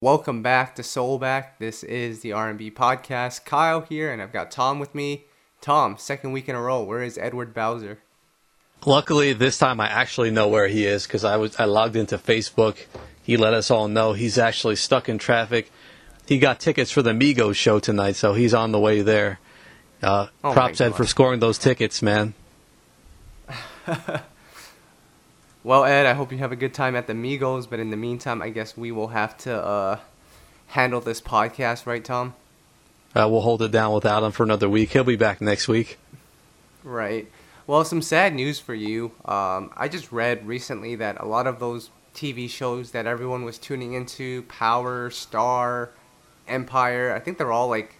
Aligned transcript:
Welcome 0.00 0.44
back 0.44 0.76
to 0.76 0.82
Soulback. 0.82 1.58
This 1.58 1.82
is 1.82 2.20
the 2.20 2.32
R&B 2.32 2.70
podcast. 2.70 3.44
Kyle 3.44 3.80
here, 3.80 4.12
and 4.12 4.22
I've 4.22 4.32
got 4.32 4.52
Tom 4.52 4.78
with 4.78 4.94
me. 4.94 5.24
Tom, 5.60 5.96
second 5.98 6.30
week 6.30 6.48
in 6.48 6.54
a 6.54 6.60
row. 6.60 6.84
Where 6.84 7.02
is 7.02 7.18
Edward 7.18 7.52
Bowser? 7.52 7.98
Luckily, 8.86 9.32
this 9.32 9.58
time 9.58 9.80
I 9.80 9.88
actually 9.88 10.30
know 10.30 10.46
where 10.46 10.68
he 10.68 10.86
is 10.86 11.04
because 11.04 11.24
I 11.24 11.36
was 11.36 11.58
I 11.58 11.64
logged 11.64 11.96
into 11.96 12.16
Facebook. 12.16 12.76
He 13.24 13.36
let 13.36 13.54
us 13.54 13.72
all 13.72 13.88
know 13.88 14.12
he's 14.12 14.38
actually 14.38 14.76
stuck 14.76 15.08
in 15.08 15.18
traffic. 15.18 15.68
He 16.28 16.38
got 16.38 16.60
tickets 16.60 16.92
for 16.92 17.02
the 17.02 17.10
Migos 17.10 17.56
show 17.56 17.80
tonight, 17.80 18.14
so 18.14 18.34
he's 18.34 18.54
on 18.54 18.70
the 18.70 18.78
way 18.78 19.02
there. 19.02 19.40
Uh, 20.00 20.28
Oh 20.44 20.52
props 20.52 20.80
Ed 20.80 20.94
for 20.94 21.06
scoring 21.06 21.40
those 21.40 21.58
tickets, 21.58 22.02
man. 22.02 22.34
Well, 25.68 25.84
Ed, 25.84 26.06
I 26.06 26.14
hope 26.14 26.32
you 26.32 26.38
have 26.38 26.50
a 26.50 26.56
good 26.56 26.72
time 26.72 26.96
at 26.96 27.06
the 27.06 27.12
Migos, 27.12 27.68
but 27.68 27.78
in 27.78 27.90
the 27.90 27.96
meantime, 27.98 28.40
I 28.40 28.48
guess 28.48 28.74
we 28.74 28.90
will 28.90 29.08
have 29.08 29.36
to 29.40 29.54
uh, 29.54 29.98
handle 30.68 31.02
this 31.02 31.20
podcast, 31.20 31.84
right, 31.84 32.02
Tom? 32.02 32.32
Uh, 33.14 33.28
we'll 33.30 33.42
hold 33.42 33.60
it 33.60 33.70
down 33.70 33.92
without 33.92 34.22
him 34.22 34.32
for 34.32 34.44
another 34.44 34.66
week. 34.66 34.92
He'll 34.92 35.04
be 35.04 35.14
back 35.14 35.42
next 35.42 35.68
week. 35.68 35.98
Right. 36.82 37.30
Well, 37.66 37.84
some 37.84 38.00
sad 38.00 38.34
news 38.34 38.58
for 38.58 38.72
you. 38.72 39.12
Um, 39.26 39.70
I 39.76 39.88
just 39.88 40.10
read 40.10 40.46
recently 40.46 40.94
that 40.94 41.20
a 41.20 41.26
lot 41.26 41.46
of 41.46 41.60
those 41.60 41.90
TV 42.14 42.48
shows 42.48 42.92
that 42.92 43.06
everyone 43.06 43.44
was 43.44 43.58
tuning 43.58 43.92
into, 43.92 44.44
Power, 44.44 45.10
Star, 45.10 45.90
Empire, 46.48 47.12
I 47.14 47.20
think 47.20 47.36
they're 47.36 47.52
all 47.52 47.68
like 47.68 47.96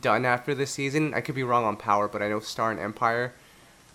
done 0.00 0.24
after 0.24 0.56
this 0.56 0.72
season. 0.72 1.14
I 1.14 1.20
could 1.20 1.36
be 1.36 1.44
wrong 1.44 1.62
on 1.66 1.76
Power, 1.76 2.08
but 2.08 2.20
I 2.20 2.28
know 2.28 2.40
Star 2.40 2.72
and 2.72 2.80
Empire 2.80 3.32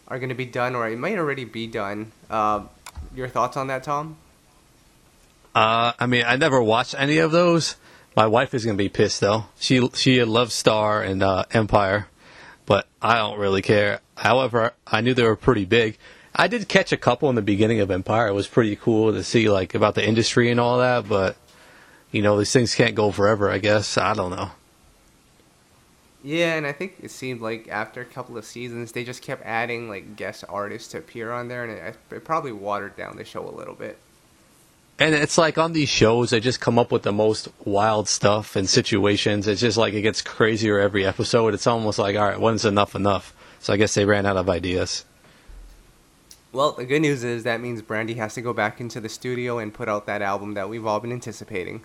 are 0.07 0.17
going 0.17 0.29
to 0.29 0.35
be 0.35 0.45
done, 0.45 0.75
or 0.75 0.87
it 0.87 0.97
might 0.97 1.17
already 1.17 1.43
be 1.43 1.67
done. 1.67 2.13
Uh, 2.29 2.61
your 3.17 3.27
thoughts 3.27 3.57
on 3.57 3.67
that, 3.67 3.83
Tom? 3.83 4.15
Uh, 5.55 5.93
I 5.99 6.05
mean, 6.05 6.23
I 6.25 6.35
never 6.35 6.61
watched 6.61 6.95
any 6.97 7.17
of 7.17 7.31
those. 7.31 7.75
My 8.15 8.27
wife 8.27 8.53
is 8.53 8.63
gonna 8.63 8.77
be 8.77 8.89
pissed 8.89 9.21
though. 9.21 9.45
She 9.59 9.89
she 9.93 10.23
loves 10.23 10.53
Star 10.53 11.01
and 11.01 11.23
uh, 11.23 11.45
Empire, 11.51 12.07
but 12.65 12.87
I 13.01 13.17
don't 13.17 13.39
really 13.39 13.61
care. 13.61 14.01
However, 14.15 14.73
I 14.85 15.01
knew 15.01 15.13
they 15.13 15.23
were 15.23 15.35
pretty 15.35 15.65
big. 15.65 15.97
I 16.35 16.47
did 16.47 16.67
catch 16.67 16.91
a 16.91 16.97
couple 16.97 17.29
in 17.29 17.35
the 17.35 17.41
beginning 17.41 17.79
of 17.79 17.89
Empire. 17.89 18.27
It 18.27 18.33
was 18.33 18.47
pretty 18.47 18.75
cool 18.75 19.13
to 19.13 19.23
see 19.23 19.49
like 19.49 19.73
about 19.73 19.95
the 19.95 20.07
industry 20.07 20.51
and 20.51 20.59
all 20.59 20.77
that. 20.79 21.09
But 21.09 21.37
you 22.11 22.21
know, 22.21 22.37
these 22.37 22.51
things 22.51 22.75
can't 22.75 22.95
go 22.95 23.11
forever. 23.11 23.49
I 23.49 23.57
guess 23.57 23.97
I 23.97 24.13
don't 24.13 24.31
know. 24.31 24.51
Yeah, 26.27 26.55
and 26.55 26.67
I 26.67 26.73
think 26.73 26.97
it 27.01 27.09
seemed 27.09 27.39
like 27.39 27.69
after 27.69 28.01
a 28.01 28.05
couple 28.05 28.37
of 28.37 28.43
seasons, 28.43 28.91
they 28.91 29.05
just 29.05 29.21
kept 29.21 29.45
adding 29.45 29.87
like 29.87 30.17
guest 30.17 30.43
artists 30.49 30.89
to 30.89 30.97
appear 30.97 31.31
on 31.31 31.47
there, 31.47 31.63
and 31.63 31.71
it, 31.71 31.95
it 32.11 32.25
probably 32.25 32.51
watered 32.51 32.97
down 32.97 33.15
the 33.15 33.23
show 33.23 33.47
a 33.47 33.55
little 33.55 33.75
bit. 33.75 33.97
And 34.99 35.15
it's 35.15 35.37
like 35.37 35.57
on 35.57 35.71
these 35.71 35.87
shows, 35.87 36.31
they 36.31 36.41
just 36.41 36.59
come 36.59 36.77
up 36.77 36.91
with 36.91 37.03
the 37.03 37.13
most 37.13 37.47
wild 37.63 38.09
stuff 38.09 38.57
and 38.57 38.67
situations. 38.67 39.47
It's 39.47 39.61
just 39.61 39.77
like 39.77 39.93
it 39.93 40.01
gets 40.01 40.21
crazier 40.21 40.81
every 40.81 41.05
episode. 41.05 41.53
It's 41.53 41.65
almost 41.65 41.97
like, 41.97 42.17
all 42.17 42.25
right, 42.25 42.41
when's 42.41 42.65
enough 42.65 42.93
enough? 42.93 43.33
So 43.61 43.71
I 43.71 43.77
guess 43.77 43.93
they 43.93 44.03
ran 44.03 44.25
out 44.25 44.35
of 44.35 44.49
ideas. 44.49 45.05
Well, 46.51 46.73
the 46.73 46.83
good 46.83 47.03
news 47.03 47.23
is 47.23 47.43
that 47.43 47.61
means 47.61 47.81
Brandy 47.81 48.15
has 48.15 48.33
to 48.33 48.41
go 48.41 48.51
back 48.51 48.81
into 48.81 48.99
the 48.99 49.07
studio 49.07 49.59
and 49.59 49.73
put 49.73 49.87
out 49.87 50.05
that 50.07 50.21
album 50.21 50.55
that 50.55 50.67
we've 50.67 50.85
all 50.85 50.99
been 50.99 51.13
anticipating. 51.13 51.83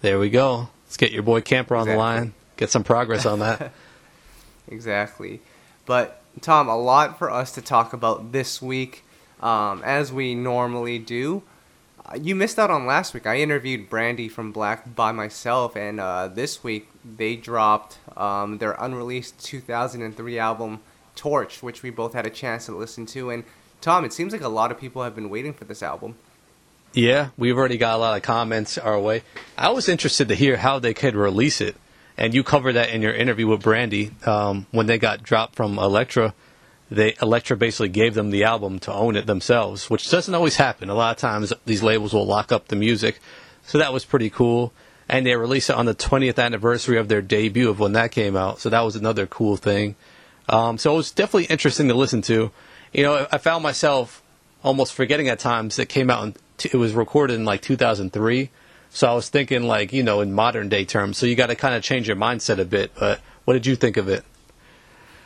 There 0.00 0.18
we 0.18 0.28
go. 0.28 0.70
Let's 0.86 0.96
get 0.96 1.12
your 1.12 1.22
boy 1.22 1.40
Camper 1.40 1.76
on 1.76 1.86
the 1.86 1.94
line. 1.94 2.34
Get 2.56 2.70
some 2.70 2.84
progress 2.84 3.26
on 3.26 3.40
that. 3.40 3.72
Exactly. 4.66 5.40
But, 5.84 6.22
Tom, 6.40 6.68
a 6.68 6.76
lot 6.76 7.18
for 7.18 7.30
us 7.30 7.52
to 7.52 7.60
talk 7.60 7.92
about 7.92 8.32
this 8.32 8.62
week, 8.62 9.04
um, 9.40 9.82
as 9.84 10.10
we 10.10 10.34
normally 10.34 10.98
do. 10.98 11.42
Uh, 12.06 12.16
you 12.20 12.34
missed 12.34 12.58
out 12.58 12.70
on 12.70 12.86
last 12.86 13.12
week. 13.12 13.26
I 13.26 13.40
interviewed 13.40 13.90
Brandi 13.90 14.30
from 14.30 14.52
Blaque 14.54 14.94
by 14.94 15.12
myself, 15.12 15.76
and 15.76 16.00
uh, 16.00 16.28
this 16.28 16.64
week 16.64 16.88
they 17.04 17.36
dropped 17.36 17.98
um, 18.16 18.56
their 18.56 18.72
unreleased 18.72 19.38
2003 19.44 20.38
album, 20.38 20.80
Torch, 21.14 21.62
which 21.62 21.82
we 21.82 21.90
both 21.90 22.14
had 22.14 22.26
a 22.26 22.30
chance 22.30 22.64
to 22.66 22.72
listen 22.74 23.04
to. 23.06 23.28
And, 23.28 23.44
Tom, 23.82 24.04
it 24.06 24.14
seems 24.14 24.32
like 24.32 24.42
a 24.42 24.48
lot 24.48 24.70
of 24.70 24.80
people 24.80 25.02
have 25.02 25.14
been 25.14 25.28
waiting 25.28 25.52
for 25.52 25.66
this 25.66 25.82
album. 25.82 26.14
yeah, 26.94 27.28
we've 27.36 27.56
already 27.58 27.76
got 27.76 27.96
a 27.96 27.98
lot 27.98 28.16
of 28.16 28.22
comments 28.22 28.78
our 28.78 28.98
way. 28.98 29.22
I 29.58 29.70
was 29.70 29.88
interested 29.90 30.28
to 30.28 30.34
hear 30.34 30.56
how 30.56 30.78
they 30.78 30.94
could 30.94 31.14
release 31.14 31.60
it. 31.60 31.76
And 32.16 32.32
you 32.34 32.44
covered 32.44 32.74
that 32.74 32.90
in 32.90 33.02
your 33.02 33.12
interview 33.12 33.46
with 33.48 33.62
Brandi. 33.62 34.26
Um, 34.26 34.66
when 34.70 34.86
they 34.86 34.98
got 34.98 35.22
dropped 35.22 35.56
from 35.56 35.78
Elektra, 35.78 36.34
they 36.90 37.14
Elektra 37.20 37.56
basically 37.56 37.88
gave 37.88 38.14
them 38.14 38.30
the 38.30 38.44
album 38.44 38.78
to 38.80 38.92
own 38.92 39.16
it 39.16 39.26
themselves, 39.26 39.90
which 39.90 40.10
doesn't 40.10 40.34
always 40.34 40.56
happen. 40.56 40.90
A 40.90 40.94
lot 40.94 41.16
of 41.16 41.20
times 41.20 41.52
these 41.66 41.82
labels 41.82 42.12
will 42.12 42.26
lock 42.26 42.52
up 42.52 42.68
the 42.68 42.76
music. 42.76 43.18
So 43.64 43.78
that 43.78 43.92
was 43.92 44.04
pretty 44.04 44.30
cool. 44.30 44.72
And 45.08 45.26
they 45.26 45.34
released 45.36 45.70
it 45.70 45.76
on 45.76 45.86
the 45.86 45.94
20th 45.94 46.42
anniversary 46.42 46.98
of 46.98 47.08
their 47.08 47.20
debut 47.20 47.68
of 47.68 47.78
when 47.80 47.92
that 47.92 48.10
came 48.10 48.36
out. 48.36 48.60
So 48.60 48.70
that 48.70 48.80
was 48.80 48.96
another 48.96 49.26
cool 49.26 49.56
thing. 49.56 49.96
Um, 50.48 50.78
so 50.78 50.94
it 50.94 50.96
was 50.96 51.10
definitely 51.10 51.46
interesting 51.46 51.88
to 51.88 51.94
listen 51.94 52.22
to. 52.22 52.50
You 52.92 53.02
know, 53.02 53.26
I 53.30 53.38
found 53.38 53.62
myself 53.62 54.22
almost 54.62 54.94
forgetting 54.94 55.28
at 55.28 55.38
times 55.38 55.78
it 55.78 55.88
came 55.88 56.10
out. 56.10 56.24
In, 56.24 56.34
it 56.64 56.74
was 56.74 56.94
recorded 56.94 57.34
in 57.34 57.44
like 57.44 57.60
2003. 57.60 58.50
So 58.94 59.08
I 59.08 59.12
was 59.14 59.28
thinking 59.28 59.64
like 59.64 59.92
you 59.92 60.04
know 60.04 60.20
in 60.20 60.32
modern 60.32 60.68
day 60.68 60.84
terms. 60.84 61.18
So 61.18 61.26
you 61.26 61.34
got 61.34 61.48
to 61.48 61.56
kind 61.56 61.74
of 61.74 61.82
change 61.82 62.06
your 62.06 62.16
mindset 62.16 62.60
a 62.60 62.64
bit. 62.64 62.92
But 62.94 63.20
what 63.44 63.54
did 63.54 63.66
you 63.66 63.74
think 63.74 63.96
of 63.96 64.08
it? 64.08 64.24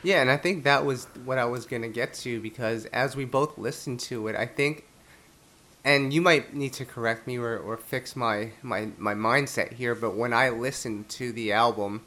Yeah, 0.03 0.23
and 0.23 0.31
I 0.31 0.39
think 0.39 0.65
that 0.65 0.87
was 0.87 1.05
what 1.27 1.37
I 1.37 1.45
was 1.45 1.67
going 1.67 1.83
to 1.83 1.89
get 1.89 2.15
to 2.15 2.41
because 2.41 2.87
as 2.87 3.15
we 3.15 3.27
both 3.27 3.59
listened 3.59 4.01
to 4.01 4.27
it, 4.29 4.37
I 4.37 4.47
think, 4.47 4.87
and 5.85 6.15
you 6.15 6.23
might 6.23 6.55
need 6.55 6.73
to 6.75 6.87
correct 6.87 7.27
me 7.27 7.37
or, 7.37 7.59
or 7.59 7.77
fix 7.77 8.17
my, 8.17 8.53
my, 8.63 8.89
my 8.97 9.15
mindset 9.15 9.75
here, 9.75 9.95
but 9.95 10.15
when 10.15 10.33
I 10.33 10.49
listened 10.49 11.11
to 11.11 11.31
the 11.33 11.53
album, 11.53 12.07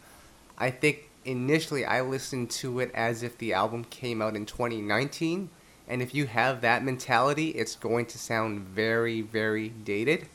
I 0.57 0.71
think 0.71 1.09
initially 1.25 1.85
I 1.85 2.01
listened 2.01 2.49
to 2.51 2.79
it 2.79 2.89
as 2.95 3.21
if 3.21 3.37
the 3.37 3.53
album 3.53 3.83
came 3.83 4.19
out 4.19 4.35
in 4.35 4.47
2019. 4.47 5.49
And 5.87 6.01
if 6.01 6.15
you 6.15 6.25
have 6.25 6.61
that 6.61 6.83
mentality, 6.83 7.49
it's 7.49 7.75
going 7.75 8.07
to 8.07 8.17
sound 8.17 8.61
very, 8.61 9.21
very 9.21 9.69
dated. 9.69 10.27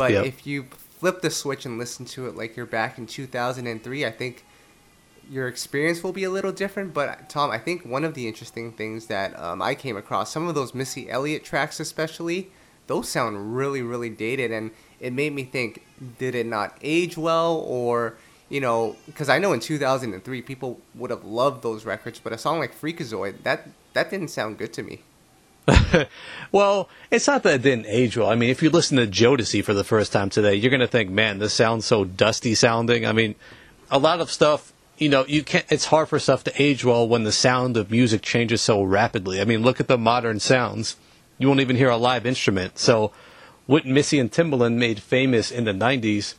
But 0.00 0.12
Yep. 0.12 0.24
if 0.24 0.46
you 0.46 0.64
flip 0.98 1.20
the 1.20 1.28
switch 1.28 1.66
and 1.66 1.76
listen 1.76 2.06
to 2.06 2.26
it 2.26 2.34
like 2.34 2.56
you're 2.56 2.64
back 2.64 2.96
in 2.96 3.06
2003, 3.06 4.06
I 4.06 4.10
think 4.10 4.46
your 5.30 5.46
experience 5.46 6.02
will 6.02 6.14
be 6.14 6.24
a 6.24 6.30
little 6.30 6.52
different. 6.52 6.94
But 6.94 7.28
Tom, 7.28 7.50
I 7.50 7.58
think 7.58 7.84
one 7.84 8.02
of 8.02 8.14
the 8.14 8.26
interesting 8.26 8.72
things 8.72 9.08
that 9.08 9.38
um, 9.38 9.60
I 9.60 9.74
came 9.74 9.98
across, 9.98 10.32
some 10.32 10.48
of 10.48 10.54
those 10.54 10.72
Missy 10.74 11.10
Elliott 11.10 11.44
tracks, 11.44 11.80
especially, 11.80 12.50
those 12.86 13.10
sound 13.10 13.54
really, 13.54 13.82
really 13.82 14.08
dated, 14.08 14.50
and 14.50 14.70
it 15.00 15.12
made 15.12 15.34
me 15.34 15.44
think: 15.44 15.84
did 16.18 16.34
it 16.34 16.46
not 16.46 16.78
age 16.80 17.18
well, 17.18 17.56
or 17.56 18.14
you 18.48 18.62
know, 18.62 18.96
because 19.04 19.28
I 19.28 19.38
know 19.38 19.52
in 19.52 19.60
2003 19.60 20.40
people 20.40 20.80
would 20.94 21.10
have 21.10 21.24
loved 21.24 21.62
those 21.62 21.84
records, 21.84 22.18
but 22.18 22.32
a 22.32 22.38
song 22.38 22.58
like 22.58 22.74
Freakazoid 22.74 23.42
that 23.42 23.68
that 23.92 24.08
didn't 24.10 24.28
sound 24.28 24.56
good 24.56 24.72
to 24.72 24.82
me. 24.82 25.02
Well, 26.52 26.88
it's 27.10 27.28
not 27.28 27.44
that 27.44 27.54
it 27.54 27.62
didn't 27.62 27.86
age 27.86 28.16
well. 28.16 28.28
I 28.28 28.34
mean, 28.34 28.50
if 28.50 28.62
you 28.62 28.70
listen 28.70 28.96
to 28.96 29.06
Jodeci 29.06 29.62
for 29.62 29.72
the 29.72 29.84
first 29.84 30.12
time 30.12 30.30
today, 30.30 30.54
you're 30.54 30.70
going 30.70 30.80
to 30.80 30.88
think, 30.88 31.10
man, 31.10 31.38
this 31.38 31.54
sounds 31.54 31.86
so 31.86 32.04
dusty 32.04 32.54
sounding. 32.56 33.06
I 33.06 33.12
mean, 33.12 33.36
a 33.90 33.98
lot 33.98 34.20
of 34.20 34.32
stuff, 34.32 34.72
you 34.98 35.08
know, 35.08 35.24
you 35.26 35.44
can't, 35.44 35.64
it's 35.70 35.86
hard 35.86 36.08
for 36.08 36.18
stuff 36.18 36.42
to 36.44 36.62
age 36.62 36.84
well 36.84 37.06
when 37.06 37.22
the 37.22 37.32
sound 37.32 37.76
of 37.76 37.90
music 37.90 38.22
changes 38.22 38.62
so 38.62 38.82
rapidly. 38.82 39.40
I 39.40 39.44
mean, 39.44 39.62
look 39.62 39.78
at 39.78 39.86
the 39.86 39.96
modern 39.96 40.40
sounds. 40.40 40.96
You 41.38 41.46
won't 41.46 41.60
even 41.60 41.76
hear 41.76 41.88
a 41.88 41.96
live 41.96 42.26
instrument. 42.26 42.78
So, 42.78 43.12
what 43.66 43.86
Missy 43.86 44.18
and 44.18 44.32
Timbaland 44.32 44.74
made 44.74 45.00
famous 45.00 45.52
in 45.52 45.64
the 45.64 45.72
90s, 45.72 46.34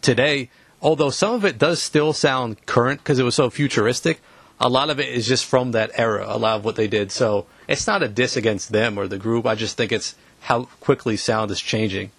today, 0.00 0.48
although 0.80 1.10
some 1.10 1.34
of 1.34 1.44
it 1.44 1.58
does 1.58 1.82
still 1.82 2.14
sound 2.14 2.64
current 2.64 3.00
because 3.00 3.18
it 3.18 3.24
was 3.24 3.34
so 3.34 3.50
futuristic, 3.50 4.20
a 4.60 4.68
lot 4.68 4.90
of 4.90 4.98
it 4.98 5.08
is 5.08 5.26
just 5.26 5.44
from 5.44 5.72
that 5.72 5.90
era, 5.94 6.24
a 6.26 6.38
lot 6.38 6.56
of 6.56 6.64
what 6.64 6.76
they 6.76 6.88
did. 6.88 7.12
So 7.12 7.46
it's 7.68 7.86
not 7.86 8.02
a 8.02 8.08
diss 8.08 8.36
against 8.36 8.72
them 8.72 8.98
or 8.98 9.06
the 9.06 9.18
group. 9.18 9.46
I 9.46 9.54
just 9.54 9.76
think 9.76 9.92
it's 9.92 10.14
how 10.40 10.64
quickly 10.80 11.16
sound 11.16 11.50
is 11.50 11.60
changing. 11.60 12.10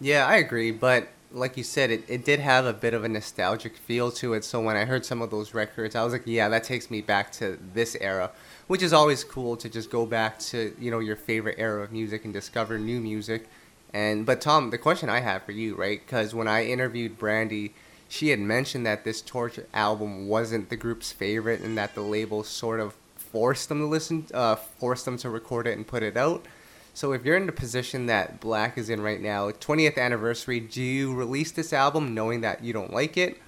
Yeah, 0.00 0.26
I 0.26 0.36
agree, 0.36 0.70
but 0.70 1.08
like 1.32 1.56
you 1.56 1.62
said, 1.62 1.90
it, 1.90 2.04
it 2.08 2.24
did 2.24 2.40
have 2.40 2.66
a 2.66 2.72
bit 2.72 2.94
of 2.94 3.04
a 3.04 3.08
nostalgic 3.08 3.76
feel 3.76 4.10
to 4.12 4.34
it. 4.34 4.44
So 4.44 4.60
when 4.60 4.76
I 4.76 4.84
heard 4.84 5.04
some 5.04 5.22
of 5.22 5.30
those 5.30 5.54
records, 5.54 5.94
I 5.94 6.02
was 6.02 6.12
like, 6.12 6.22
yeah, 6.24 6.48
that 6.48 6.64
takes 6.64 6.90
me 6.90 7.00
back 7.00 7.32
to 7.32 7.58
this 7.74 7.96
era, 8.00 8.30
which 8.66 8.82
is 8.82 8.92
always 8.92 9.22
cool 9.24 9.56
to 9.58 9.68
just 9.68 9.90
go 9.90 10.06
back 10.06 10.38
to 10.40 10.74
you 10.78 10.90
know 10.90 10.98
your 10.98 11.16
favorite 11.16 11.56
era 11.58 11.82
of 11.82 11.92
music 11.92 12.24
and 12.24 12.32
discover 12.32 12.78
new 12.78 13.00
music. 13.00 13.46
And 13.92 14.24
but 14.24 14.40
Tom, 14.40 14.70
the 14.70 14.78
question 14.78 15.08
I 15.08 15.20
have 15.20 15.42
for 15.42 15.52
you, 15.52 15.74
right? 15.74 16.00
Because 16.04 16.34
when 16.34 16.48
I 16.48 16.64
interviewed 16.64 17.18
Brandi, 17.18 17.72
she 18.10 18.30
had 18.30 18.40
mentioned 18.40 18.84
that 18.86 19.04
this 19.04 19.22
Torch 19.22 19.60
album 19.72 20.26
wasn't 20.26 20.68
the 20.68 20.76
group's 20.76 21.12
favorite, 21.12 21.60
and 21.60 21.78
that 21.78 21.94
the 21.94 22.00
label 22.00 22.42
sort 22.42 22.80
of 22.80 22.94
forced 23.16 23.68
them 23.68 23.78
to 23.78 23.86
listen, 23.86 24.26
uh, 24.34 24.56
forced 24.56 25.04
them 25.04 25.16
to 25.18 25.30
record 25.30 25.68
it 25.68 25.76
and 25.76 25.86
put 25.86 26.02
it 26.02 26.16
out. 26.16 26.44
So 26.92 27.12
if 27.12 27.24
you're 27.24 27.36
in 27.36 27.46
the 27.46 27.52
position 27.52 28.06
that 28.06 28.40
Blaque 28.40 28.76
is 28.76 28.90
in 28.90 29.00
right 29.00 29.20
now, 29.20 29.52
20th 29.52 29.96
anniversary, 29.96 30.58
do 30.58 30.82
you 30.82 31.14
release 31.14 31.52
this 31.52 31.72
album 31.72 32.12
knowing 32.12 32.40
that 32.40 32.64
you 32.64 32.72
don't 32.72 32.92
like 32.92 33.16
it, 33.16 33.38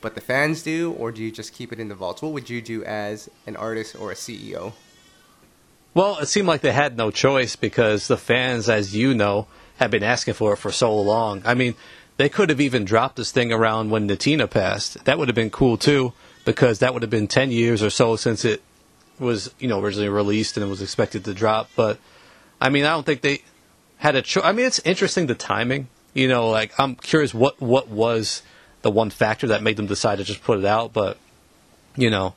but 0.00 0.14
the 0.14 0.20
fans 0.20 0.62
do, 0.62 0.92
or 0.92 1.10
do 1.10 1.20
you 1.20 1.32
just 1.32 1.52
keep 1.52 1.72
it 1.72 1.80
in 1.80 1.88
the 1.88 1.96
vaults? 1.96 2.22
What 2.22 2.32
would 2.32 2.48
you 2.48 2.62
do 2.62 2.84
as 2.84 3.28
an 3.48 3.56
artist 3.56 3.96
or 3.96 4.12
a 4.12 4.14
CEO? 4.14 4.74
Well, 5.92 6.18
it 6.18 6.26
seemed 6.26 6.46
like 6.46 6.60
they 6.60 6.72
had 6.72 6.96
no 6.96 7.10
choice 7.10 7.56
because 7.56 8.06
the 8.06 8.16
fans, 8.16 8.68
as 8.68 8.94
you 8.94 9.12
know, 9.12 9.48
have 9.78 9.90
been 9.90 10.04
asking 10.04 10.34
for 10.34 10.52
it 10.52 10.58
for 10.58 10.70
so 10.70 10.96
long. 10.96 11.42
I 11.44 11.54
mean, 11.54 11.74
they 12.16 12.28
could 12.28 12.50
have 12.50 12.60
even 12.60 12.84
dropped 12.84 13.16
this 13.16 13.32
thing 13.32 13.52
around 13.52 13.90
when 13.90 14.08
Natina 14.08 14.48
passed. 14.48 15.04
That 15.04 15.18
would 15.18 15.28
have 15.28 15.34
been 15.34 15.50
cool 15.50 15.76
too, 15.76 16.12
because 16.44 16.78
that 16.78 16.92
would 16.92 17.02
have 17.02 17.10
been 17.10 17.26
10 17.26 17.50
years 17.50 17.82
or 17.82 17.90
so 17.90 18.16
since 18.16 18.44
it 18.44 18.62
was, 19.18 19.52
you 19.58 19.68
know, 19.68 19.80
originally 19.80 20.08
released 20.08 20.56
and 20.56 20.64
it 20.64 20.68
was 20.68 20.82
expected 20.82 21.24
to 21.24 21.34
drop. 21.34 21.70
But, 21.74 21.98
I 22.60 22.68
mean, 22.68 22.84
I 22.84 22.90
don't 22.90 23.04
think 23.04 23.22
they 23.22 23.42
had 23.96 24.14
a 24.14 24.22
choice. 24.22 24.44
I 24.44 24.52
mean, 24.52 24.66
it's 24.66 24.80
interesting 24.80 25.26
the 25.26 25.34
timing. 25.34 25.88
You 26.12 26.28
know, 26.28 26.48
like, 26.48 26.72
I'm 26.78 26.94
curious 26.94 27.34
what, 27.34 27.60
what 27.60 27.88
was 27.88 28.42
the 28.82 28.90
one 28.90 29.10
factor 29.10 29.48
that 29.48 29.62
made 29.62 29.76
them 29.76 29.86
decide 29.86 30.18
to 30.18 30.24
just 30.24 30.44
put 30.44 30.58
it 30.58 30.64
out, 30.64 30.92
but, 30.92 31.18
you 31.96 32.10
know, 32.10 32.34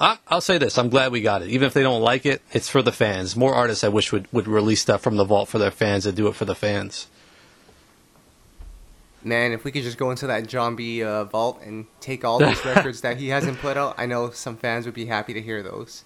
I, 0.00 0.18
will 0.30 0.40
say 0.40 0.58
this: 0.58 0.78
I'm 0.78 0.88
glad 0.88 1.12
we 1.12 1.20
got 1.20 1.42
it. 1.42 1.48
Even 1.50 1.66
if 1.66 1.74
they 1.74 1.82
don't 1.82 2.02
like 2.02 2.26
it, 2.26 2.42
it's 2.50 2.68
for 2.68 2.82
the 2.82 2.90
fans. 2.90 3.36
More 3.36 3.54
artists 3.54 3.84
I 3.84 3.88
wish 3.88 4.10
would 4.10 4.26
would 4.32 4.48
release 4.48 4.80
stuff 4.80 5.00
from 5.00 5.16
the 5.16 5.24
vault 5.24 5.48
for 5.48 5.58
their 5.58 5.70
fans 5.70 6.06
and 6.06 6.16
do 6.16 6.26
it 6.26 6.34
for 6.34 6.44
the 6.44 6.56
fans. 6.56 7.06
Man, 9.24 9.52
if 9.52 9.64
we 9.64 9.70
could 9.70 9.82
just 9.82 9.98
go 9.98 10.10
into 10.10 10.26
that 10.26 10.46
Jon 10.46 10.74
B 10.74 11.02
uh, 11.02 11.24
vault 11.24 11.60
and 11.62 11.86
take 12.00 12.24
all 12.24 12.38
those 12.38 12.64
records 12.64 13.02
that 13.02 13.18
he 13.18 13.28
hasn't 13.28 13.58
put 13.58 13.76
out, 13.76 13.94
I 13.98 14.06
know 14.06 14.30
some 14.30 14.56
fans 14.56 14.84
would 14.86 14.94
be 14.94 15.06
happy 15.06 15.32
to 15.34 15.40
hear 15.40 15.62
those. 15.62 16.04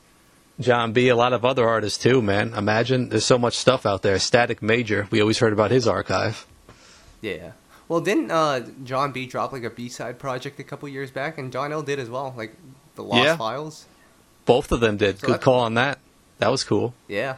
Jon 0.58 0.92
B, 0.92 1.08
a 1.08 1.16
lot 1.16 1.32
of 1.32 1.44
other 1.44 1.68
artists 1.68 2.02
too, 2.02 2.22
man. 2.22 2.54
Imagine 2.54 3.10
there's 3.10 3.24
so 3.24 3.38
much 3.38 3.56
stuff 3.56 3.84
out 3.84 4.02
there. 4.02 4.18
Static 4.18 4.62
Major, 4.62 5.06
we 5.10 5.20
always 5.20 5.38
heard 5.38 5.52
about 5.52 5.70
his 5.70 5.86
archive. 5.86 6.46
Yeah. 7.20 7.52
Well, 7.88 8.00
didn't 8.00 8.30
uh, 8.30 8.60
Jon 8.84 9.12
B 9.12 9.26
drop 9.26 9.52
like 9.52 9.64
a 9.64 9.70
B 9.70 9.88
side 9.88 10.18
project 10.18 10.58
a 10.58 10.64
couple 10.64 10.88
years 10.88 11.10
back, 11.10 11.38
and 11.38 11.52
John 11.52 11.72
L 11.72 11.82
did 11.82 11.98
as 11.98 12.10
well, 12.10 12.34
like 12.36 12.54
the 12.94 13.02
Lost 13.02 13.24
yeah. 13.24 13.36
Files. 13.36 13.86
Both 14.44 14.72
of 14.72 14.80
them 14.80 14.96
did. 14.96 15.20
So 15.20 15.28
Good 15.28 15.40
call 15.40 15.60
on 15.60 15.74
that. 15.74 15.98
That 16.38 16.50
was 16.50 16.64
cool. 16.64 16.94
Yeah. 17.08 17.36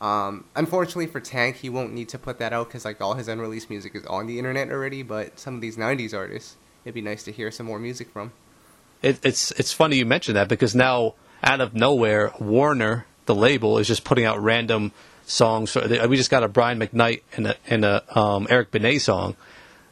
Um, 0.00 0.44
unfortunately 0.56 1.06
for 1.06 1.20
Tank, 1.20 1.56
he 1.56 1.68
won't 1.68 1.92
need 1.92 2.08
to 2.10 2.18
put 2.18 2.38
that 2.38 2.52
out 2.52 2.68
because 2.68 2.84
like 2.84 3.00
all 3.00 3.14
his 3.14 3.28
unreleased 3.28 3.68
music 3.68 3.94
is 3.94 4.04
on 4.06 4.26
the 4.26 4.38
internet 4.38 4.70
already. 4.70 5.02
But 5.02 5.38
some 5.38 5.54
of 5.54 5.60
these 5.60 5.76
'90s 5.76 6.14
artists, 6.14 6.56
it'd 6.84 6.94
be 6.94 7.02
nice 7.02 7.22
to 7.24 7.32
hear 7.32 7.50
some 7.50 7.66
more 7.66 7.78
music 7.78 8.10
from. 8.10 8.32
It, 9.02 9.18
it's 9.24 9.50
it's 9.52 9.72
funny 9.72 9.96
you 9.96 10.06
mention 10.06 10.34
that 10.34 10.48
because 10.48 10.74
now 10.74 11.14
out 11.42 11.60
of 11.60 11.74
nowhere, 11.74 12.32
Warner, 12.38 13.06
the 13.26 13.34
label, 13.34 13.78
is 13.78 13.86
just 13.86 14.04
putting 14.04 14.24
out 14.24 14.42
random 14.42 14.92
songs. 15.24 15.74
We 15.74 16.16
just 16.16 16.30
got 16.30 16.42
a 16.42 16.48
Brian 16.48 16.78
McKnight 16.78 17.22
and 17.36 17.48
a, 17.48 17.56
and 17.66 17.84
a 17.84 18.18
um, 18.18 18.46
Eric 18.50 18.70
Benet 18.70 18.98
song 18.98 19.36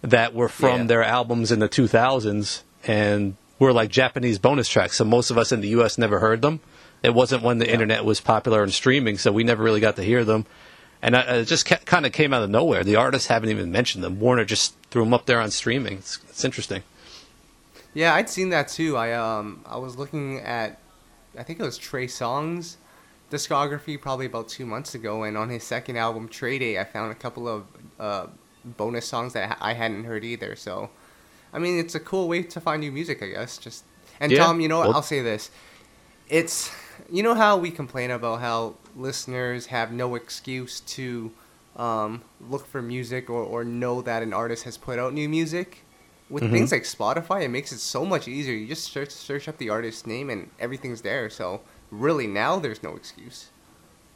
that 0.02 0.34
were 0.34 0.49
from 0.49 0.82
yeah. 0.82 0.87
their 0.87 1.02
albums 1.02 1.50
in 1.52 1.58
the 1.58 1.69
2000s, 1.69 2.62
and 2.87 3.37
were 3.58 3.72
like 3.72 3.90
Japanese 3.90 4.38
bonus 4.38 4.69
tracks. 4.69 4.96
So 4.96 5.04
most 5.04 5.31
of 5.31 5.38
us 5.38 5.52
in 5.52 5.61
the 5.61 5.69
U.S. 5.69 5.99
never 5.99 6.19
heard 6.19 6.43
them. 6.43 6.61
It 7.03 7.15
wasn't 7.15 7.43
when 7.43 7.59
the 7.59 7.67
yeah. 7.67 7.73
internet 7.73 8.05
was 8.05 8.21
popular 8.21 8.62
and 8.62 8.73
streaming, 8.73 9.19
so 9.19 9.33
we 9.33 9.45
never 9.45 9.62
really 9.62 9.81
got 9.81 9.97
to 9.97 10.03
hear 10.03 10.25
them. 10.25 10.47
And 11.00 11.17
I, 11.17 11.21
it 11.37 11.45
just 11.45 11.67
ca- 11.67 11.79
kind 11.85 12.06
of 12.06 12.12
came 12.12 12.35
out 12.35 12.43
of 12.43 12.50
nowhere. 12.50 12.83
The 12.83 12.97
artists 12.97 13.29
haven't 13.29 13.50
even 13.50 13.71
mentioned 13.71 14.03
them. 14.03 14.19
Warner 14.19 14.45
just 14.45 14.75
threw 14.91 15.05
them 15.05 15.15
up 15.15 15.27
there 15.27 15.41
on 15.41 15.50
streaming. 15.50 15.99
It's, 15.99 16.19
it's 16.29 16.45
interesting. 16.45 16.83
Yeah, 17.95 18.15
I'd 18.15 18.29
seen 18.29 18.50
that 18.50 18.69
too. 18.69 18.97
I 18.97 19.12
um 19.12 19.65
I 19.67 19.79
was 19.79 19.97
looking 19.97 20.41
at, 20.41 20.79
I 21.39 21.43
think 21.43 21.61
it 21.61 21.62
was 21.62 21.79
Trey 21.79 22.06
Songz 22.06 22.77
discography 23.31 24.00
probably 24.00 24.27
about 24.27 24.49
two 24.49 24.67
months 24.67 24.95
ago, 24.95 25.23
and 25.23 25.37
on 25.37 25.49
his 25.49 25.65
second 25.65 25.97
album, 25.97 26.29
Trey 26.29 26.59
Day, 26.59 26.79
I 26.79 26.85
found 26.85 27.12
a 27.12 27.15
couple 27.15 27.49
of 27.49 27.67
uh, 27.99 28.27
bonus 28.65 29.06
songs 29.06 29.33
that 29.35 29.59
I 29.61 29.75
hadn't 29.75 30.05
heard 30.05 30.25
either. 30.25 30.56
So 30.56 30.91
I 31.53 31.59
mean, 31.59 31.79
it's 31.79 31.95
a 31.95 32.00
cool 32.00 32.29
way 32.29 32.43
to 32.43 32.61
find 32.61 32.81
new 32.81 32.93
music, 32.93 33.23
I 33.23 33.29
guess. 33.29 33.59
Just 33.59 33.85
and 34.21 34.33
yeah. 34.33 34.45
Tom, 34.45 34.61
you 34.61 34.69
know 34.69 34.79
what? 34.79 34.89
Well, 34.89 34.97
I'll 34.97 35.03
say 35.03 35.23
this: 35.23 35.50
it's 36.29 36.71
you 37.10 37.22
know 37.22 37.34
how 37.34 37.56
we 37.56 37.70
complain 37.70 38.10
about 38.10 38.40
how 38.40 38.75
listeners 38.96 39.66
have 39.66 39.93
no 39.93 40.14
excuse 40.14 40.81
to 40.81 41.32
um, 41.76 42.22
look 42.49 42.66
for 42.66 42.82
music 42.82 43.31
or, 43.31 43.43
or 43.43 43.64
know 43.64 44.02
that 44.02 44.22
an 44.22 44.32
artist 44.32 44.64
has 44.64 44.76
put 44.76 44.99
out 44.99 45.14
new 45.14 45.28
music. 45.28 45.84
With 46.31 46.43
mm-hmm. 46.43 46.52
things 46.52 46.72
like 46.72 46.82
Spotify, 46.82 47.44
it 47.44 47.49
makes 47.49 47.72
it 47.72 47.78
so 47.78 48.05
much 48.05 48.28
easier. 48.28 48.55
You 48.55 48.66
just 48.66 48.93
search 48.93 49.08
search 49.08 49.49
up 49.49 49.56
the 49.56 49.70
artist's 49.70 50.06
name 50.06 50.28
and 50.28 50.50
everything's 50.60 51.00
there. 51.00 51.31
So 51.31 51.62
really, 51.90 52.26
now 52.26 52.58
there's 52.58 52.82
no 52.82 52.96
excuse. 52.96 53.49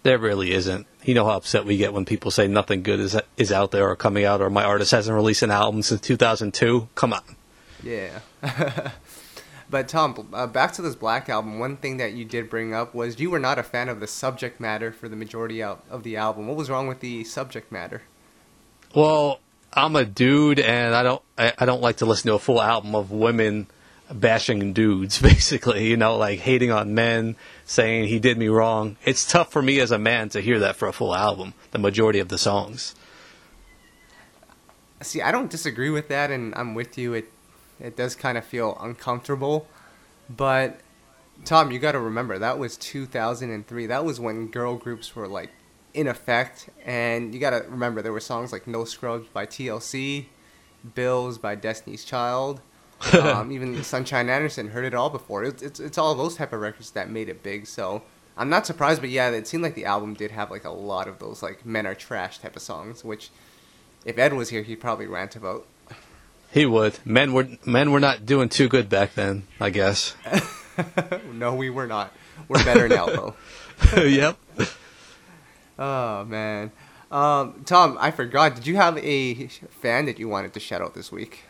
There 0.03 0.19
really 0.19 0.53
isn't. 0.53 0.87
You 1.05 1.15
know 1.15 1.25
how 1.25 1.37
upset 1.37 1.65
we 1.65 1.79
get 1.79 1.95
when 1.95 2.05
people 2.05 2.31
say 2.31 2.49
nothing 2.49 2.83
good 2.83 3.01
is 3.01 3.19
is 3.39 3.51
out 3.51 3.71
there 3.71 3.89
or 3.89 3.97
coming 3.97 4.27
out, 4.27 4.43
or 4.43 4.51
my 4.51 4.63
artist 4.63 4.91
hasn't 4.91 5.15
released 5.15 5.41
an 5.43 5.51
album 5.51 5.81
since 5.81 6.03
2002. 6.03 6.89
Come 6.95 7.15
on. 7.15 7.23
Yeah. 7.83 8.21
but 9.73 9.89
Tom, 9.89 10.29
uh, 10.35 10.47
back 10.47 10.73
to 10.75 10.83
this 10.83 10.95
Blaque 10.95 11.31
album. 11.31 11.59
One 11.59 11.79
thing 11.79 11.97
that 11.97 12.13
you 12.13 12.27
did 12.27 12.51
bring 12.51 12.75
up 12.75 12.95
was 12.95 13.19
you 13.19 13.31
were 13.31 13.39
not 13.39 13.59
a 13.59 13.63
fan 13.63 13.89
of 13.89 14.01
the 14.01 14.07
subject 14.07 14.61
matter 14.61 14.93
for 14.93 15.09
the 15.09 15.17
majority 15.17 15.63
of 15.63 16.03
the 16.03 16.19
album. 16.19 16.47
What 16.47 16.59
was 16.59 16.69
wrong 16.69 16.89
with 16.89 17.01
the 17.01 17.25
subject 17.25 17.73
matter? 17.73 18.03
Well, 18.95 19.41
I'm 19.73 19.97
a 19.97 20.05
dude, 20.05 20.61
and 20.61 20.95
I 20.95 21.03
don't 21.03 21.23
I, 21.39 21.55
I 21.59 21.65
don't 21.65 21.81
like 21.81 21.97
to 21.97 22.07
listen 22.07 22.29
to 22.29 22.35
a 22.35 22.39
full 22.39 22.61
album 22.61 22.95
of 22.95 23.11
women 23.11 23.67
bashing 24.13 24.75
dudes, 24.75 25.19
basically, 25.23 25.89
you 25.89 25.97
know, 25.97 26.19
like 26.19 26.41
hating 26.41 26.71
on 26.71 26.95
men, 26.95 27.37
saying 27.65 28.09
he 28.09 28.19
did 28.19 28.37
me 28.37 28.49
wrong. 28.49 28.99
It's 29.07 29.27
tough 29.27 29.51
for 29.51 29.63
me 29.63 29.81
as 29.81 29.91
a 29.91 29.99
man 29.99 30.29
to 30.31 30.43
hear 30.43 30.59
that 30.59 30.77
for 30.77 30.87
a 30.87 30.93
full 30.93 31.15
album, 31.15 31.55
the 31.71 31.79
majority 31.79 32.19
of 32.19 32.29
the 32.29 32.37
songs. 32.37 32.95
See, 35.01 35.23
I 35.23 35.33
don't 35.33 35.51
disagree 35.51 35.89
with 35.89 36.09
that, 36.09 36.31
and 36.31 36.55
I'm 36.55 36.75
with 36.75 36.99
you. 36.99 37.15
It 37.15 37.32
it 37.83 37.97
does 37.97 38.15
kind 38.15 38.39
of 38.39 38.45
feel 38.45 38.79
uncomfortable, 38.81 39.67
but 40.31 40.81
Tom, 41.45 41.71
you 41.73 41.79
got 41.79 41.93
to 41.93 42.01
remember 42.01 42.39
that 42.39 42.59
was 42.59 42.77
2003. 42.77 43.87
That 43.87 44.05
was 44.05 44.21
when 44.21 44.47
girl 44.49 44.77
groups 44.77 45.15
were 45.17 45.27
like 45.27 45.51
in 45.93 46.07
effect, 46.07 46.71
and 46.85 47.35
you 47.35 47.41
got 47.41 47.51
to 47.51 47.65
remember 47.69 48.01
there 48.01 48.13
were 48.13 48.21
songs 48.21 48.53
like 48.53 48.67
No 48.67 48.85
Scrubs 48.85 49.27
by 49.29 49.47
TLC, 49.47 50.27
Bills 50.95 51.39
by 51.39 51.55
Destiny's 51.55 52.05
Child, 52.05 52.61
um, 53.21 53.51
even 53.51 53.83
Sunshine 53.83 54.29
Anderson 54.29 54.69
heard 54.69 54.85
it 54.85 54.95
all 54.95 55.11
before. 55.11 55.45
It's, 55.45 55.63
it's 55.63 55.81
it's 55.81 55.99
all 55.99 56.15
those 56.15 56.37
type 56.37 56.53
of 56.53 56.61
records 56.61 56.93
that 56.93 57.11
made 57.11 57.29
it 57.29 57.43
big. 57.43 57.67
So 57.67 58.03
I'm 58.37 58.49
not 58.49 58.67
surprised, 58.67 59.01
but 59.01 59.11
yeah, 59.11 59.31
it 59.31 59.47
seemed 59.47 59.63
like 59.63 59.75
the 59.75 59.85
album 59.85 60.15
did 60.15 60.31
have 60.31 60.51
like 60.51 60.65
a 60.65 60.71
lot 60.71 61.09
of 61.09 61.19
those 61.19 61.43
like 61.43 61.67
men 61.67 61.87
are 61.87 61.95
trash 61.95 62.39
type 62.39 62.55
of 62.55 62.63
songs, 62.63 63.05
which 63.05 63.31
if 64.05 64.19
Ed 64.19 64.33
was 64.35 64.51
here, 64.51 64.63
he'd 64.63 64.81
probably 64.81 65.07
rant 65.07 65.37
about. 65.37 65.67
He 66.53 66.67
would. 66.67 66.99
Men 67.05 67.33
were 67.33 67.49
men 67.65 67.93
were 67.93 68.01
not 68.01 68.27
doing 68.27 68.51
too 68.51 68.69
good 68.69 68.91
back 68.91 69.15
then, 69.15 69.45
I 69.59 69.71
guess. 69.71 70.15
no, 71.33 71.55
we 71.55 71.71
were 71.71 71.87
not. 71.87 72.13
We're 72.47 72.63
better 72.63 72.89
now, 72.89 73.07
though. 73.07 73.35
yep. 73.97 74.37
Oh 75.79 76.25
man, 76.27 76.71
um, 77.11 77.63
Tom, 77.65 77.97
I 77.99 78.11
forgot. 78.11 78.55
Did 78.55 78.67
you 78.67 78.77
have 78.77 78.99
a 78.99 79.47
fan 79.47 80.05
that 80.05 80.19
you 80.19 80.29
wanted 80.29 80.53
to 80.53 80.61
shout 80.61 80.83
out 80.83 80.95
this 80.95 81.11
week? 81.11 81.45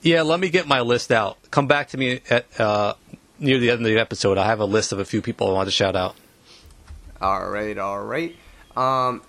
Yeah, 0.00 0.22
let 0.22 0.40
me 0.40 0.48
get 0.48 0.66
my 0.66 0.80
list 0.80 1.12
out. 1.12 1.36
Come 1.50 1.66
back 1.66 1.88
to 1.88 1.98
me 1.98 2.20
at 2.30 2.58
uh, 2.58 2.94
near 3.38 3.58
the 3.58 3.70
end 3.70 3.80
of 3.80 3.86
the 3.86 3.98
episode. 3.98 4.38
I 4.38 4.46
have 4.46 4.60
a 4.60 4.64
list 4.64 4.92
of 4.92 4.98
a 4.98 5.04
few 5.04 5.20
people 5.20 5.50
I 5.50 5.52
want 5.52 5.66
to 5.66 5.72
shout 5.72 5.94
out. 5.94 6.16
All 7.20 7.50
right, 7.50 7.76
all 7.76 8.02
right. 8.02 8.34
Um, 8.74 9.20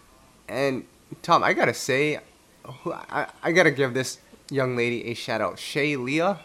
and 0.47 0.85
Tom, 1.21 1.43
I 1.43 1.51
gotta 1.51 1.73
say, 1.73 2.19
I, 2.85 3.27
I 3.43 3.51
gotta 3.51 3.71
give 3.71 3.93
this 3.93 4.19
young 4.51 4.75
lady 4.75 5.05
a 5.05 5.13
shout 5.13 5.41
out, 5.41 5.57
Shay 5.57 5.95
Leah. 5.95 6.39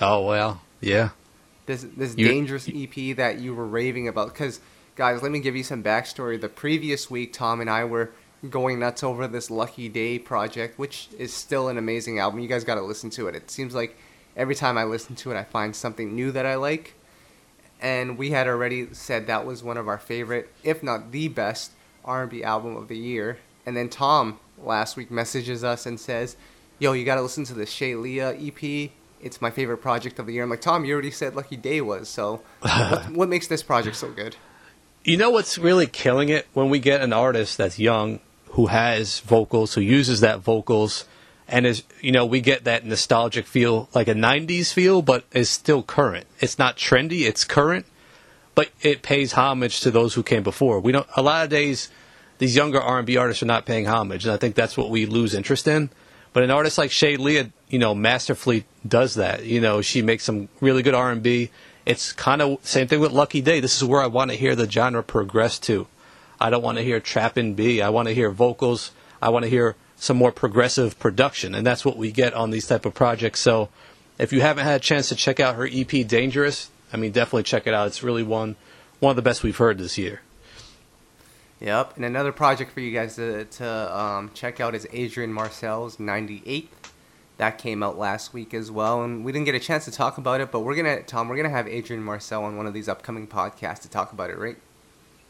Oh 0.00 0.24
well, 0.26 0.62
yeah. 0.80 1.10
This 1.66 1.86
this 1.96 2.16
you, 2.16 2.26
dangerous 2.26 2.68
EP 2.68 3.16
that 3.16 3.38
you 3.38 3.54
were 3.54 3.66
raving 3.66 4.08
about, 4.08 4.32
because 4.32 4.60
guys, 4.96 5.22
let 5.22 5.32
me 5.32 5.40
give 5.40 5.56
you 5.56 5.64
some 5.64 5.82
backstory. 5.82 6.40
The 6.40 6.48
previous 6.48 7.10
week, 7.10 7.32
Tom 7.32 7.60
and 7.60 7.68
I 7.68 7.84
were 7.84 8.10
going 8.48 8.78
nuts 8.78 9.02
over 9.02 9.28
this 9.28 9.50
Lucky 9.50 9.88
Daye 9.88 10.18
project, 10.18 10.78
which 10.78 11.08
is 11.18 11.32
still 11.32 11.68
an 11.68 11.76
amazing 11.76 12.18
album. 12.18 12.40
You 12.40 12.48
guys 12.48 12.64
got 12.64 12.76
to 12.76 12.82
listen 12.82 13.10
to 13.10 13.28
it. 13.28 13.34
It 13.34 13.50
seems 13.50 13.74
like 13.74 13.96
every 14.36 14.54
time 14.54 14.78
I 14.78 14.84
listen 14.84 15.14
to 15.16 15.30
it, 15.30 15.36
I 15.36 15.44
find 15.44 15.76
something 15.76 16.14
new 16.14 16.30
that 16.32 16.46
I 16.46 16.54
like. 16.54 16.94
And 17.82 18.18
we 18.18 18.30
had 18.30 18.46
already 18.46 18.92
said 18.92 19.26
that 19.26 19.46
was 19.46 19.62
one 19.62 19.76
of 19.76 19.88
our 19.88 19.98
favorite, 19.98 20.50
if 20.62 20.82
not 20.82 21.12
the 21.12 21.28
best, 21.28 21.72
R&B 22.04 22.42
album 22.42 22.76
of 22.76 22.88
the 22.88 22.96
year. 22.96 23.38
And 23.64 23.76
then 23.76 23.88
Tom 23.88 24.38
last 24.62 24.96
week 24.96 25.10
messages 25.10 25.64
us 25.64 25.86
and 25.86 25.98
says, 25.98 26.36
"Yo, 26.80 26.92
you 26.92 27.04
got 27.04 27.14
to 27.14 27.22
listen 27.22 27.44
to 27.44 27.54
the 27.54 27.66
Shay 27.66 27.94
Leah 27.94 28.32
EP. 28.32 28.90
It's 29.22 29.40
my 29.40 29.50
favorite 29.50 29.78
project 29.78 30.18
of 30.18 30.26
the 30.26 30.32
year." 30.32 30.42
I'm 30.42 30.50
like, 30.50 30.60
"Tom, 30.60 30.84
you 30.84 30.92
already 30.92 31.12
said 31.12 31.36
Lucky 31.36 31.56
Daye 31.56 31.82
was. 31.82 32.08
So, 32.08 32.42
what, 32.60 33.04
what 33.12 33.28
makes 33.28 33.46
this 33.46 33.62
project 33.62 33.94
so 33.96 34.10
good?" 34.10 34.34
You 35.04 35.16
know 35.16 35.30
what's 35.30 35.56
really 35.56 35.86
killing 35.86 36.28
it 36.28 36.46
when 36.52 36.68
we 36.68 36.78
get 36.78 37.00
an 37.00 37.12
artist 37.12 37.56
that's 37.56 37.78
young 37.78 38.20
who 38.50 38.66
has 38.66 39.20
vocals, 39.20 39.74
who 39.74 39.80
uses 39.80 40.20
that 40.20 40.40
vocals, 40.40 41.04
and 41.46 41.66
is 41.66 41.84
you 42.00 42.12
know 42.12 42.26
we 42.26 42.40
get 42.40 42.64
that 42.64 42.84
nostalgic 42.84 43.46
feel, 43.46 43.88
like 43.94 44.08
a 44.08 44.14
'90s 44.14 44.72
feel, 44.72 45.02
but 45.02 45.24
is 45.32 45.48
still 45.48 45.82
current. 45.82 46.26
It's 46.40 46.58
not 46.58 46.76
trendy; 46.76 47.22
it's 47.22 47.44
current, 47.44 47.86
but 48.54 48.70
it 48.80 49.02
pays 49.02 49.32
homage 49.32 49.80
to 49.80 49.90
those 49.90 50.14
who 50.14 50.22
came 50.22 50.42
before. 50.42 50.80
We 50.80 50.92
don't. 50.92 51.06
A 51.16 51.22
lot 51.22 51.44
of 51.44 51.50
days, 51.50 51.90
these 52.38 52.56
younger 52.56 52.80
R&B 52.80 53.16
artists 53.16 53.42
are 53.42 53.46
not 53.46 53.66
paying 53.66 53.86
homage, 53.86 54.24
and 54.24 54.32
I 54.32 54.36
think 54.36 54.54
that's 54.54 54.76
what 54.76 54.90
we 54.90 55.06
lose 55.06 55.34
interest 55.34 55.68
in. 55.68 55.90
But 56.32 56.44
an 56.44 56.50
artist 56.50 56.78
like 56.78 56.90
Shay 56.90 57.16
Leah, 57.16 57.50
you 57.68 57.78
know, 57.78 57.94
masterfully 57.94 58.64
does 58.86 59.14
that. 59.14 59.44
You 59.44 59.60
know, 59.60 59.82
she 59.82 60.02
makes 60.02 60.24
some 60.24 60.48
really 60.60 60.82
good 60.82 60.94
R&B. 60.94 61.50
It's 61.86 62.12
kind 62.12 62.40
of 62.40 62.58
same 62.64 62.86
thing 62.86 63.00
with 63.00 63.12
Lucky 63.12 63.40
Daye. 63.40 63.60
This 63.60 63.76
is 63.76 63.84
where 63.84 64.00
I 64.00 64.06
want 64.06 64.30
to 64.30 64.36
hear 64.36 64.54
the 64.54 64.70
genre 64.70 65.02
progress 65.02 65.58
to. 65.60 65.86
I 66.40 66.50
don't 66.50 66.62
want 66.62 66.78
to 66.78 66.84
hear 66.84 67.00
trap 67.00 67.36
and 67.36 67.56
B. 67.56 67.82
I 67.82 67.88
want 67.88 68.08
to 68.08 68.14
hear 68.14 68.30
vocals. 68.30 68.92
I 69.20 69.28
want 69.30 69.44
to 69.44 69.50
hear 69.50 69.76
some 69.96 70.16
more 70.16 70.32
progressive 70.32 70.98
production, 70.98 71.54
and 71.54 71.66
that's 71.66 71.84
what 71.84 71.96
we 71.96 72.10
get 72.10 72.32
on 72.32 72.50
these 72.50 72.66
type 72.66 72.86
of 72.86 72.94
projects. 72.94 73.40
So, 73.40 73.68
if 74.18 74.32
you 74.32 74.40
haven't 74.40 74.64
had 74.64 74.76
a 74.76 74.84
chance 74.84 75.10
to 75.10 75.14
check 75.14 75.40
out 75.40 75.56
her 75.56 75.68
EP 75.70 76.06
Dangerous, 76.06 76.70
I 76.92 76.96
mean, 76.96 77.12
definitely 77.12 77.42
check 77.42 77.66
it 77.66 77.74
out. 77.74 77.86
It's 77.88 78.02
really 78.02 78.22
one 78.22 78.56
one 79.00 79.10
of 79.10 79.16
the 79.16 79.22
best 79.22 79.42
we've 79.42 79.56
heard 79.56 79.78
this 79.78 79.98
year. 79.98 80.20
Yep, 81.60 81.96
and 81.96 82.06
another 82.06 82.32
project 82.32 82.72
for 82.72 82.80
you 82.80 82.90
guys 82.90 83.16
to, 83.16 83.44
to 83.44 83.98
um, 83.98 84.30
check 84.32 84.60
out 84.60 84.74
is 84.74 84.86
Adrian 84.92 85.32
Marcel's 85.32 85.98
98th. 85.98 86.68
That 87.36 87.58
came 87.58 87.82
out 87.82 87.98
last 87.98 88.32
week 88.32 88.54
as 88.54 88.70
well, 88.70 89.02
and 89.02 89.24
we 89.24 89.32
didn't 89.32 89.44
get 89.44 89.54
a 89.54 89.60
chance 89.60 89.84
to 89.84 89.90
talk 89.90 90.16
about 90.16 90.40
it, 90.40 90.50
but 90.50 90.60
we're 90.60 90.74
gonna, 90.74 91.02
Tom, 91.02 91.28
we're 91.28 91.36
gonna 91.36 91.50
have 91.50 91.68
Adrian 91.68 92.02
Marcel 92.02 92.44
on 92.44 92.56
one 92.56 92.66
of 92.66 92.72
these 92.72 92.88
upcoming 92.88 93.26
podcasts 93.26 93.80
to 93.80 93.90
talk 93.90 94.12
about 94.12 94.30
it, 94.30 94.38
right? 94.38 94.56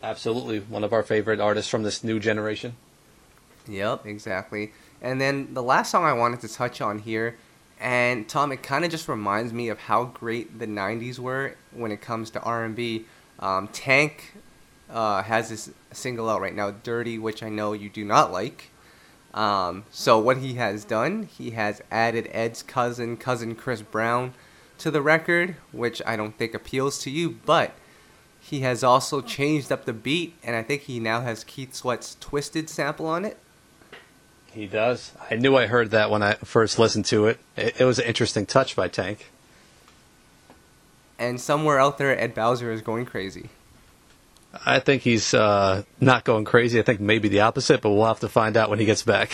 Absolutely, 0.02 0.60
one 0.60 0.84
of 0.84 0.92
our 0.92 1.02
favorite 1.02 1.40
artists 1.40 1.70
from 1.70 1.82
this 1.82 2.04
new 2.04 2.20
generation. 2.20 2.76
Yep, 3.68 4.06
exactly. 4.06 4.72
And 5.02 5.20
then 5.20 5.52
the 5.54 5.62
last 5.62 5.90
song 5.90 6.04
I 6.04 6.12
wanted 6.12 6.40
to 6.40 6.48
touch 6.48 6.80
on 6.80 7.00
here, 7.00 7.36
and 7.80 8.28
Tom, 8.28 8.52
it 8.52 8.62
kind 8.62 8.84
of 8.84 8.90
just 8.90 9.08
reminds 9.08 9.52
me 9.52 9.68
of 9.68 9.80
how 9.80 10.04
great 10.04 10.58
the 10.58 10.66
'90s 10.66 11.18
were 11.18 11.56
when 11.72 11.90
it 11.90 12.00
comes 12.00 12.30
to 12.30 12.40
R&B. 12.40 13.06
Um, 13.38 13.68
Tank 13.68 14.34
uh, 14.90 15.22
has 15.22 15.48
this 15.48 15.70
single 15.92 16.28
out 16.28 16.40
right 16.40 16.54
now, 16.54 16.70
"Dirty," 16.70 17.18
which 17.18 17.42
I 17.42 17.48
know 17.48 17.72
you 17.72 17.88
do 17.88 18.04
not 18.04 18.32
like. 18.32 18.70
Um, 19.32 19.84
so 19.90 20.18
what 20.18 20.38
he 20.38 20.54
has 20.54 20.84
done, 20.84 21.24
he 21.24 21.50
has 21.52 21.82
added 21.90 22.28
Ed's 22.32 22.62
cousin, 22.62 23.16
cousin 23.16 23.54
Chris 23.54 23.82
Brown, 23.82 24.34
to 24.78 24.90
the 24.90 25.02
record, 25.02 25.56
which 25.72 26.02
I 26.04 26.16
don't 26.16 26.36
think 26.36 26.54
appeals 26.54 26.98
to 27.00 27.10
you, 27.10 27.38
but 27.44 27.72
he 28.40 28.60
has 28.60 28.82
also 28.82 29.20
changed 29.20 29.70
up 29.70 29.84
the 29.84 29.92
beat, 29.92 30.34
and 30.42 30.56
I 30.56 30.62
think 30.62 30.82
he 30.82 30.98
now 30.98 31.20
has 31.20 31.44
Keith 31.44 31.74
Sweat's 31.74 32.16
"Twisted" 32.18 32.68
sample 32.68 33.06
on 33.06 33.24
it. 33.24 33.38
He 34.52 34.66
does. 34.66 35.12
I 35.30 35.36
knew 35.36 35.56
I 35.56 35.66
heard 35.66 35.90
that 35.92 36.10
when 36.10 36.22
I 36.22 36.34
first 36.34 36.78
listened 36.78 37.04
to 37.06 37.26
it. 37.26 37.38
It, 37.56 37.80
it 37.82 37.84
was 37.84 38.00
an 38.00 38.06
interesting 38.06 38.46
touch 38.46 38.74
by 38.74 38.88
Tank. 38.88 39.30
And 41.18 41.40
somewhere 41.40 41.78
out 41.78 41.98
there, 41.98 42.18
Ed 42.18 42.34
Bowser 42.34 42.72
is 42.72 42.80
going 42.80 43.06
crazy. 43.06 43.50
I 44.66 44.80
think 44.80 45.02
he's 45.02 45.32
uh, 45.32 45.84
not 46.00 46.24
going 46.24 46.44
crazy. 46.44 46.78
I 46.78 46.82
think 46.82 47.00
maybe 47.00 47.28
the 47.28 47.40
opposite, 47.40 47.80
but 47.80 47.90
we'll 47.90 48.06
have 48.06 48.20
to 48.20 48.28
find 48.28 48.56
out 48.56 48.68
when 48.68 48.80
he 48.80 48.84
gets 48.84 49.02
back. 49.02 49.30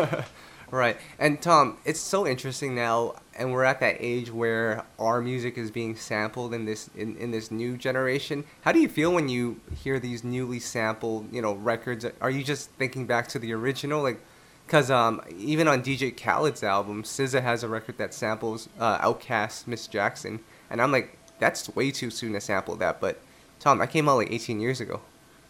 right. 0.70 0.96
And 1.18 1.40
Tom, 1.40 1.78
it's 1.84 2.00
so 2.00 2.26
interesting 2.26 2.74
now, 2.74 3.14
and 3.36 3.52
we're 3.52 3.64
at 3.64 3.78
that 3.80 3.96
age 4.00 4.32
where 4.32 4.84
our 4.98 5.20
music 5.20 5.56
is 5.56 5.70
being 5.70 5.94
sampled 5.94 6.52
in 6.52 6.64
this 6.64 6.90
in, 6.96 7.16
in 7.16 7.30
this 7.30 7.50
new 7.50 7.76
generation. 7.76 8.44
How 8.62 8.72
do 8.72 8.80
you 8.80 8.88
feel 8.88 9.12
when 9.12 9.28
you 9.28 9.60
hear 9.82 10.00
these 10.00 10.24
newly 10.24 10.58
sampled, 10.58 11.32
you 11.32 11.40
know, 11.40 11.54
records? 11.54 12.04
Are 12.20 12.30
you 12.30 12.42
just 12.42 12.70
thinking 12.72 13.06
back 13.06 13.28
to 13.28 13.38
the 13.38 13.52
original, 13.52 14.02
like? 14.02 14.20
Because 14.66 14.90
um, 14.90 15.22
even 15.38 15.66
on 15.66 15.82
DJ 15.82 16.14
Khaled's 16.14 16.62
album, 16.62 17.02
SZA 17.02 17.40
has 17.40 17.62
a 17.62 17.68
record 17.68 17.96
that 17.96 18.12
samples 18.12 18.68
uh, 18.78 18.98
Outkast, 18.98 19.66
Miss 19.66 19.86
Jackson, 19.86 20.40
and 20.68 20.82
I'm 20.82 20.92
like, 20.92 21.16
that's 21.38 21.74
way 21.74 21.90
too 21.90 22.10
soon 22.10 22.34
to 22.34 22.40
sample 22.40 22.76
that, 22.76 23.00
but 23.00 23.18
Tom, 23.60 23.78
that 23.78 23.90
came 23.90 24.08
out 24.08 24.16
like 24.16 24.30
18 24.30 24.60
years 24.60 24.80
ago. 24.80 25.00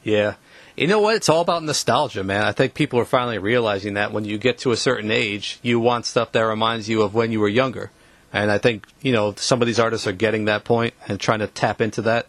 Yeah. 0.03 0.35
You 0.77 0.87
know 0.87 1.01
what? 1.01 1.17
It's 1.17 1.29
all 1.29 1.41
about 1.41 1.65
nostalgia, 1.65 2.23
man. 2.23 2.45
I 2.45 2.53
think 2.53 2.75
people 2.75 3.01
are 3.01 3.05
finally 3.05 3.39
realizing 3.39 3.95
that 3.95 4.13
when 4.13 4.25
you 4.25 4.39
get 4.39 4.59
to 4.59 4.71
a 4.71 4.77
certain 4.77 5.11
age, 5.11 5.59
you 5.63 5.81
want 5.81 6.07
stuff 6.07 6.33
that 6.33 6.43
reminds 6.43 6.89
you 6.89 7.03
of 7.03 7.15
when 7.15 7.33
you 7.33 7.41
were 7.41 7.49
younger. 7.49 7.91
And 8.33 8.51
I 8.51 8.59
think, 8.59 8.87
you 9.03 9.13
know, 9.13 9.35
some 9.37 9.61
of 9.61 9.67
these 9.67 9.81
artists 9.81 10.07
are 10.07 10.13
getting 10.13 10.45
that 10.45 10.65
point 10.65 10.95
and 11.07 11.19
trying 11.19 11.41
to 11.41 11.47
tap 11.47 11.81
into 11.81 12.03
that. 12.03 12.27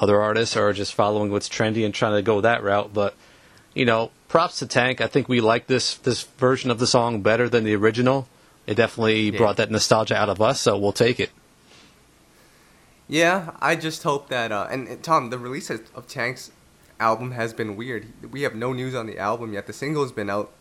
Other 0.00 0.20
artists 0.20 0.56
are 0.56 0.72
just 0.72 0.94
following 0.94 1.30
what's 1.30 1.48
trendy 1.48 1.84
and 1.84 1.92
trying 1.92 2.14
to 2.14 2.22
go 2.22 2.40
that 2.40 2.62
route. 2.62 2.94
But, 2.94 3.14
you 3.74 3.84
know, 3.84 4.10
props 4.28 4.60
to 4.60 4.66
Tank. 4.66 5.00
I 5.00 5.06
think 5.06 5.28
we 5.28 5.40
like 5.40 5.66
this 5.66 5.96
this 5.96 6.22
version 6.22 6.70
of 6.70 6.78
the 6.78 6.86
song 6.86 7.20
better 7.20 7.48
than 7.48 7.64
the 7.64 7.76
original. 7.76 8.26
It 8.66 8.76
definitely 8.76 9.30
yeah. 9.30 9.36
brought 9.36 9.58
that 9.58 9.70
nostalgia 9.70 10.16
out 10.16 10.30
of 10.30 10.40
us, 10.40 10.60
so 10.60 10.78
we'll 10.78 10.92
take 10.92 11.20
it. 11.20 11.30
Yeah, 13.08 13.56
I 13.60 13.76
just 13.76 14.02
hope 14.02 14.28
that. 14.28 14.52
Uh, 14.52 14.68
and, 14.70 14.88
and, 14.88 15.02
Tom, 15.02 15.30
the 15.30 15.38
release 15.38 15.70
of 15.70 16.06
Tank's 16.06 16.50
album 16.98 17.32
has 17.32 17.52
been 17.52 17.76
weird. 17.76 18.06
We 18.30 18.42
have 18.42 18.54
no 18.54 18.72
news 18.72 18.94
on 18.94 19.06
the 19.06 19.18
album 19.18 19.52
yet. 19.52 19.66
The 19.66 19.72
single's 19.72 20.12
been 20.12 20.30
out 20.30 20.52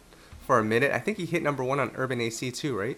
for 0.45 0.59
a 0.59 0.63
minute. 0.63 0.91
I 0.91 0.99
think 0.99 1.17
he 1.17 1.25
hit 1.25 1.43
number 1.43 1.63
one 1.63 1.79
on 1.79 1.91
Urban 1.95 2.19
AC 2.19 2.51
too, 2.51 2.77
right? 2.77 2.97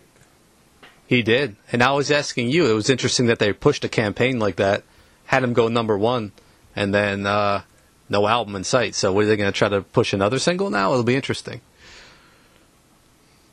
He 1.06 1.22
did. 1.22 1.58
And 1.72 1.84
I 1.84 1.92
was 1.92 2.10
asking 2.10 2.50
you. 2.50 2.66
It 2.66 2.74
was 2.74 2.90
interesting 2.90 3.28
that 3.28 3.40
they 3.40 3.54
pushed 3.54 3.84
a 3.84 3.90
campaign 3.90 4.40
like 4.40 4.56
that, 4.56 4.84
had 5.26 5.44
him 5.44 5.54
go 5.54 5.68
number 5.68 5.98
one, 5.98 6.32
and 6.76 6.94
then 6.94 7.26
uh, 7.26 7.64
no 8.10 8.26
album 8.28 8.56
in 8.56 8.64
sight. 8.64 8.96
So, 8.96 9.12
what 9.12 9.26
are 9.26 9.28
they 9.28 9.38
going 9.38 9.52
to 9.52 9.58
try 9.58 9.70
to 9.70 9.82
push 9.82 10.14
another 10.14 10.40
single 10.40 10.70
now? 10.70 10.92
It'll 10.92 11.04
be 11.04 11.16
interesting. 11.16 11.62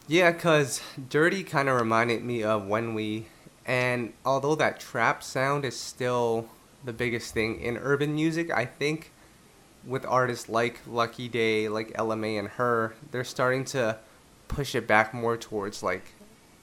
Yeah, 0.06 0.32
because 0.32 0.80
Dirty 1.08 1.44
kind 1.44 1.68
of 1.68 1.80
reminded 1.80 2.24
me 2.24 2.42
of 2.42 2.66
when 2.66 2.94
we 2.94 3.26
and 3.70 4.12
although 4.26 4.56
that 4.56 4.80
trap 4.80 5.22
sound 5.22 5.64
is 5.64 5.78
still 5.78 6.48
the 6.84 6.92
biggest 6.92 7.32
thing 7.32 7.60
in 7.60 7.76
urban 7.76 8.12
music, 8.12 8.50
I 8.50 8.64
think 8.64 9.12
with 9.86 10.04
artists 10.04 10.48
like 10.48 10.80
Lucky 10.88 11.28
Daye, 11.28 11.68
like 11.68 11.92
Ella 11.94 12.16
Mai 12.16 12.30
and 12.30 12.48
H.E.R., 12.48 12.94
they're 13.12 13.22
starting 13.22 13.64
to 13.66 13.96
push 14.48 14.74
it 14.74 14.88
back 14.88 15.14
more 15.14 15.36
towards 15.36 15.84
like 15.84 16.14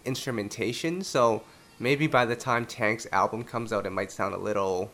instrumentation. 0.03 1.01
So 1.01 1.43
maybe 1.79 2.07
by 2.07 2.25
the 2.25 2.35
time 2.35 2.65
Tank's 2.65 3.07
album 3.13 3.45
comes 3.45 3.71
out, 3.71 3.85
it 3.85 3.91
might 3.91 4.11
sound 4.11 4.35
a 4.35 4.37
little 4.37 4.91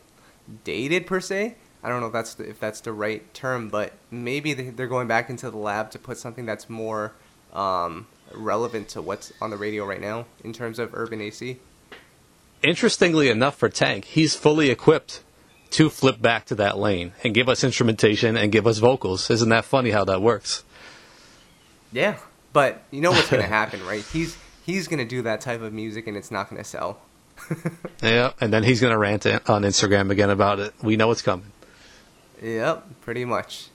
dated 0.63 1.07
per 1.07 1.19
se. 1.19 1.55
I 1.81 1.89
don't 1.89 1.99
know 1.99 2.07
if 2.07 2.13
that's 2.13 2.35
the, 2.35 2.47
if 2.47 2.59
that's 2.59 2.81
the 2.81 2.93
right 2.93 3.33
term, 3.33 3.69
but 3.69 3.91
maybe 4.11 4.53
they're 4.53 4.85
going 4.85 5.07
back 5.07 5.31
into 5.31 5.49
the 5.49 5.57
lab 5.57 5.89
to 5.89 5.97
put 5.97 6.19
something 6.19 6.45
that's 6.45 6.69
more 6.69 7.13
um, 7.53 8.05
relevant 8.35 8.87
to 8.89 9.01
what's 9.01 9.33
on 9.41 9.49
the 9.49 9.57
radio 9.57 9.83
right 9.83 9.99
now 9.99 10.27
in 10.43 10.53
terms 10.53 10.77
of 10.77 10.91
urban 10.93 11.19
AC 11.19 11.57
interestingly 12.63 13.29
enough 13.29 13.57
for 13.57 13.69
Tank, 13.69 14.05
he's 14.05 14.35
fully 14.35 14.69
equipped 14.69 15.21
to 15.71 15.89
flip 15.89 16.21
back 16.21 16.45
to 16.45 16.55
that 16.55 16.77
lane 16.77 17.13
and 17.23 17.33
give 17.33 17.49
us 17.49 17.63
instrumentation 17.63 18.37
and 18.37 18.51
give 18.51 18.67
us 18.67 18.77
vocals. 18.77 19.29
Isn't 19.29 19.49
that 19.49 19.65
funny 19.65 19.91
how 19.91 20.05
that 20.05 20.21
works? 20.21 20.63
Yeah, 21.91 22.17
but 22.53 22.83
you 22.91 23.01
know 23.01 23.11
what's 23.11 23.29
going 23.29 23.43
to 23.47 23.49
happen, 23.49 23.85
right? 23.85 24.03
He's 24.13 24.37
he's 24.65 24.87
going 24.87 24.99
to 24.99 25.05
do 25.05 25.23
that 25.23 25.41
type 25.41 25.61
of 25.61 25.73
music 25.73 26.07
and 26.07 26.15
it's 26.15 26.31
not 26.31 26.49
going 26.49 26.61
to 26.61 26.67
sell. 26.67 27.01
yeah, 28.03 28.31
and 28.39 28.53
then 28.53 28.63
he's 28.63 28.79
going 28.79 28.93
to 28.93 28.97
rant 28.97 29.25
on 29.25 29.63
Instagram 29.63 30.11
again 30.11 30.29
about 30.29 30.59
it. 30.59 30.73
We 30.81 30.95
know 30.95 31.11
it's 31.11 31.21
coming. 31.21 31.51
Yep, 32.41 33.01
pretty 33.01 33.25
much. 33.25 33.67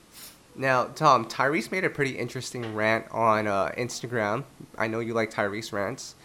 Now, 0.55 0.85
Tom, 0.85 1.25
Tyrese 1.25 1.71
made 1.71 1.85
a 1.85 1.89
pretty 1.89 2.17
interesting 2.17 2.75
rant 2.75 3.05
on 3.11 3.47
uh, 3.47 3.71
Instagram. 3.77 4.43
I 4.77 4.87
know 4.87 4.99
you 4.99 5.13
like 5.13 5.31
Tyrese 5.31 5.71
rants 5.71 6.15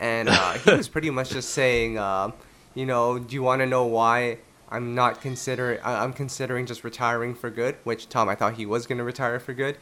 and 0.00 0.28
uh, 0.28 0.52
he 0.54 0.72
was 0.72 0.88
pretty 0.88 1.10
much 1.10 1.30
just 1.30 1.50
saying, 1.50 1.98
uh, 1.98 2.30
you 2.74 2.86
know, 2.86 3.18
do 3.18 3.34
you 3.34 3.42
want 3.42 3.60
to 3.60 3.66
know 3.66 3.86
why 3.86 4.38
I'm 4.68 4.94
not 4.94 5.20
considering? 5.20 5.78
I'm 5.82 6.12
considering 6.12 6.66
just 6.66 6.84
retiring 6.84 7.34
for 7.34 7.50
good. 7.50 7.76
Which 7.84 8.08
Tom, 8.08 8.28
I 8.28 8.34
thought 8.34 8.54
he 8.54 8.66
was 8.66 8.86
going 8.86 8.98
to 8.98 9.04
retire 9.04 9.38
for 9.40 9.54
good, 9.54 9.78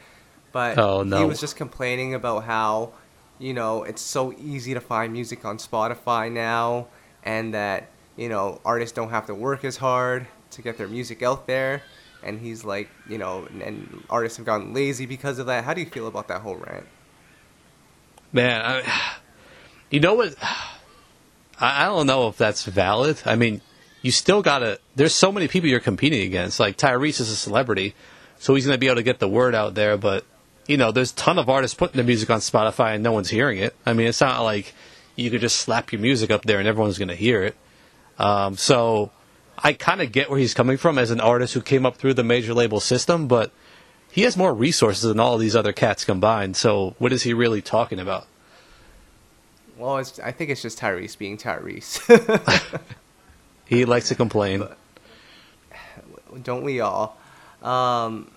but 0.51 0.77
oh, 0.77 1.03
no. 1.03 1.17
he 1.17 1.25
was 1.25 1.39
just 1.39 1.55
complaining 1.55 2.13
about 2.13 2.45
how, 2.45 2.93
you 3.39 3.53
know, 3.53 3.83
it's 3.83 4.01
so 4.01 4.33
easy 4.37 4.73
to 4.73 4.81
find 4.81 5.11
music 5.11 5.43
on 5.45 5.57
Spotify 5.57 6.31
now, 6.31 6.87
and 7.23 7.53
that 7.53 7.89
you 8.15 8.29
know 8.29 8.61
artists 8.63 8.95
don't 8.95 9.09
have 9.09 9.25
to 9.27 9.35
work 9.35 9.65
as 9.65 9.77
hard 9.77 10.27
to 10.51 10.61
get 10.61 10.77
their 10.77 10.87
music 10.87 11.21
out 11.21 11.47
there. 11.47 11.83
And 12.23 12.39
he's 12.39 12.65
like, 12.65 12.89
you 13.07 13.19
know, 13.19 13.47
and 13.61 14.03
artists 14.09 14.37
have 14.37 14.47
gotten 14.47 14.73
lazy 14.73 15.05
because 15.05 15.37
of 15.37 15.45
that. 15.45 15.63
How 15.63 15.75
do 15.75 15.81
you 15.81 15.85
feel 15.85 16.07
about 16.07 16.27
that 16.29 16.41
whole 16.41 16.55
rant? 16.55 16.87
Man, 18.33 18.61
I 18.65 19.15
you 19.95 20.01
know 20.01 20.13
what? 20.13 20.35
I, 21.59 21.85
don't 21.85 22.05
know 22.05 22.27
if 22.27 22.37
that's 22.37 22.65
valid. 22.65 23.21
I 23.25 23.37
mean, 23.37 23.61
you 24.01 24.11
still 24.11 24.41
gotta. 24.41 24.77
There's 24.95 25.15
so 25.15 25.31
many 25.31 25.47
people 25.47 25.69
you're 25.69 25.79
competing 25.79 26.21
against. 26.27 26.59
Like 26.59 26.77
Tyrese 26.77 27.21
is 27.21 27.31
a 27.31 27.35
celebrity, 27.35 27.95
so 28.37 28.53
he's 28.55 28.65
gonna 28.65 28.77
be 28.77 28.87
able 28.87 28.97
to 28.97 29.03
get 29.03 29.19
the 29.19 29.29
word 29.29 29.55
out 29.55 29.73
there. 29.73 29.95
But 29.95 30.25
you 30.67 30.75
know, 30.75 30.91
there's 30.91 31.13
a 31.13 31.15
ton 31.15 31.39
of 31.39 31.49
artists 31.49 31.75
putting 31.75 31.95
their 31.95 32.05
music 32.05 32.29
on 32.29 32.39
Spotify 32.39 32.95
and 32.95 33.03
no 33.03 33.13
one's 33.13 33.29
hearing 33.29 33.57
it. 33.57 33.73
I 33.85 33.93
mean, 33.93 34.07
it's 34.07 34.19
not 34.19 34.43
like 34.43 34.73
you 35.15 35.31
could 35.31 35.39
just 35.39 35.55
slap 35.55 35.93
your 35.93 36.01
music 36.01 36.29
up 36.29 36.43
there 36.43 36.59
and 36.59 36.67
everyone's 36.67 36.99
gonna 36.99 37.15
hear 37.15 37.43
it. 37.43 37.55
Um, 38.19 38.57
so 38.57 39.11
I 39.57 39.71
kind 39.71 40.01
of 40.01 40.11
get 40.11 40.29
where 40.29 40.39
he's 40.39 40.53
coming 40.53 40.75
from 40.75 40.97
as 40.97 41.09
an 41.09 41.21
artist 41.21 41.53
who 41.53 41.61
came 41.61 41.85
up 41.85 41.95
through 41.95 42.15
the 42.15 42.23
major 42.23 42.53
label 42.53 42.81
system, 42.81 43.29
but 43.29 43.51
he 44.11 44.23
has 44.23 44.35
more 44.35 44.53
resources 44.53 45.03
than 45.03 45.21
all 45.21 45.37
these 45.37 45.55
other 45.55 45.71
cats 45.71 46.03
combined. 46.03 46.57
So 46.57 46.95
what 46.99 47.13
is 47.13 47.23
he 47.23 47.33
really 47.33 47.61
talking 47.61 47.99
about? 48.01 48.27
Well, 49.77 49.97
I 50.23 50.31
think 50.31 50.49
it's 50.49 50.61
just 50.61 50.79
Tyrese 50.79 51.17
being 51.17 51.37
Tyrese. 51.37 51.99
he 53.65 53.85
likes 53.85 54.07
to 54.09 54.15
complain. 54.15 54.59
But, 54.59 54.77
don't 56.43 56.63
we 56.63 56.79
all? 56.79 57.17
Um, 57.61 58.31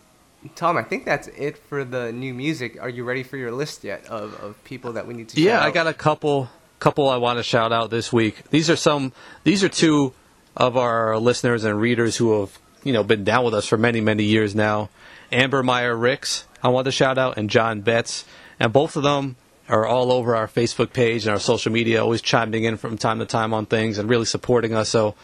Tom, 0.55 0.77
I 0.77 0.83
think 0.83 1.05
that's 1.05 1.29
it 1.29 1.59
for 1.59 1.85
the 1.85 2.13
new 2.13 2.35
music. 2.35 2.81
Are 2.81 2.89
you 2.89 3.05
ready 3.05 3.23
for 3.23 3.37
your 3.37 3.53
list 3.53 3.85
yet 3.85 4.07
of, 4.07 4.35
of 4.41 4.63
people 4.65 4.93
that 4.95 5.07
we 5.07 5.15
need 5.15 5.29
to? 5.31 5.41
Yeah, 5.41 5.63
I 5.63 5.71
got 5.71 5.87
a 5.87 5.95
couple 5.95 6.49
couple 6.79 7.09
I 7.09 7.17
want 7.17 7.39
to 7.39 7.43
shout 7.43 7.73
out 7.73 7.91
this 7.91 8.13
week. 8.13 8.49
These 8.51 8.71
are 8.71 8.77
some. 8.77 9.13
These 9.45 9.65
are 9.65 9.69
two 9.69 10.15
of 10.57 10.77
our 10.77 11.19
listeners 11.19 11.65
and 11.65 11.81
readers 11.81 12.17
who 12.17 12.41
have 12.41 12.59
you 12.85 12.93
know 12.93 13.03
been 13.03 13.25
down 13.25 13.45
with 13.45 13.55
us 13.55 13.67
for 13.67 13.77
many 13.77 14.01
many 14.01 14.25
years 14.25 14.55
now. 14.55 14.91
Amber 15.31 15.63
Meyer 15.63 15.95
Ricks, 15.95 16.47
I 16.63 16.69
want 16.69 16.87
to 16.87 16.93
shout 16.93 17.19
out, 17.19 17.37
and 17.37 17.51
John 17.51 17.83
Betts, 17.83 18.25
and 18.59 18.73
both 18.73 18.97
of 18.97 19.03
them 19.03 19.37
are 19.69 19.87
all 19.87 20.13
over 20.13 20.35
our 20.35 20.49
Facebook 20.49 20.93
page 20.93 21.25
and 21.25 21.33
our 21.33 21.41
social 21.41 21.73
media, 21.73 22.03
always 22.03 22.23
chiming 22.23 22.65
in 22.65 22.77
from 22.77 22.97
time 22.97 23.19
to 23.19 23.27
time 23.27 23.53
on 23.53 23.67
things 23.67 23.99
and 23.99 24.09
really 24.09 24.25
supporting 24.25 24.75
us. 24.75 24.89
So, 24.89 25.15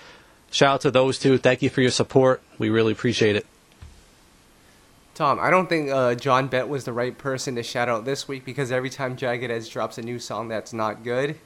shout 0.51 0.75
out 0.75 0.81
to 0.83 0.91
those 0.91 1.19
two. 1.19 1.39
Thank 1.39 1.63
you 1.63 1.71
for 1.71 1.81
your 1.81 1.91
support. 1.91 2.43
We 2.59 2.71
really 2.71 2.93
appreciate 2.93 3.37
it. 3.37 3.47
Tom, 5.15 5.39
I 5.41 5.51
don't 5.51 5.69
think 5.69 5.91
uh, 5.91 6.17
John 6.17 6.49
Bett 6.49 6.69
was 6.69 6.85
the 6.85 6.93
right 6.93 7.17
person 7.17 7.55
to 7.55 7.63
shout 7.63 7.89
out 7.89 8.05
this 8.05 8.27
week 8.27 8.45
because 8.45 8.73
every 8.73 8.91
time 8.91 9.17
Jagged 9.17 9.49
Edge 9.49 9.71
drops 9.71 9.97
a 9.97 10.03
new 10.03 10.19
song 10.19 10.49
that's 10.49 10.73
not 10.73 11.05
good, 11.05 11.39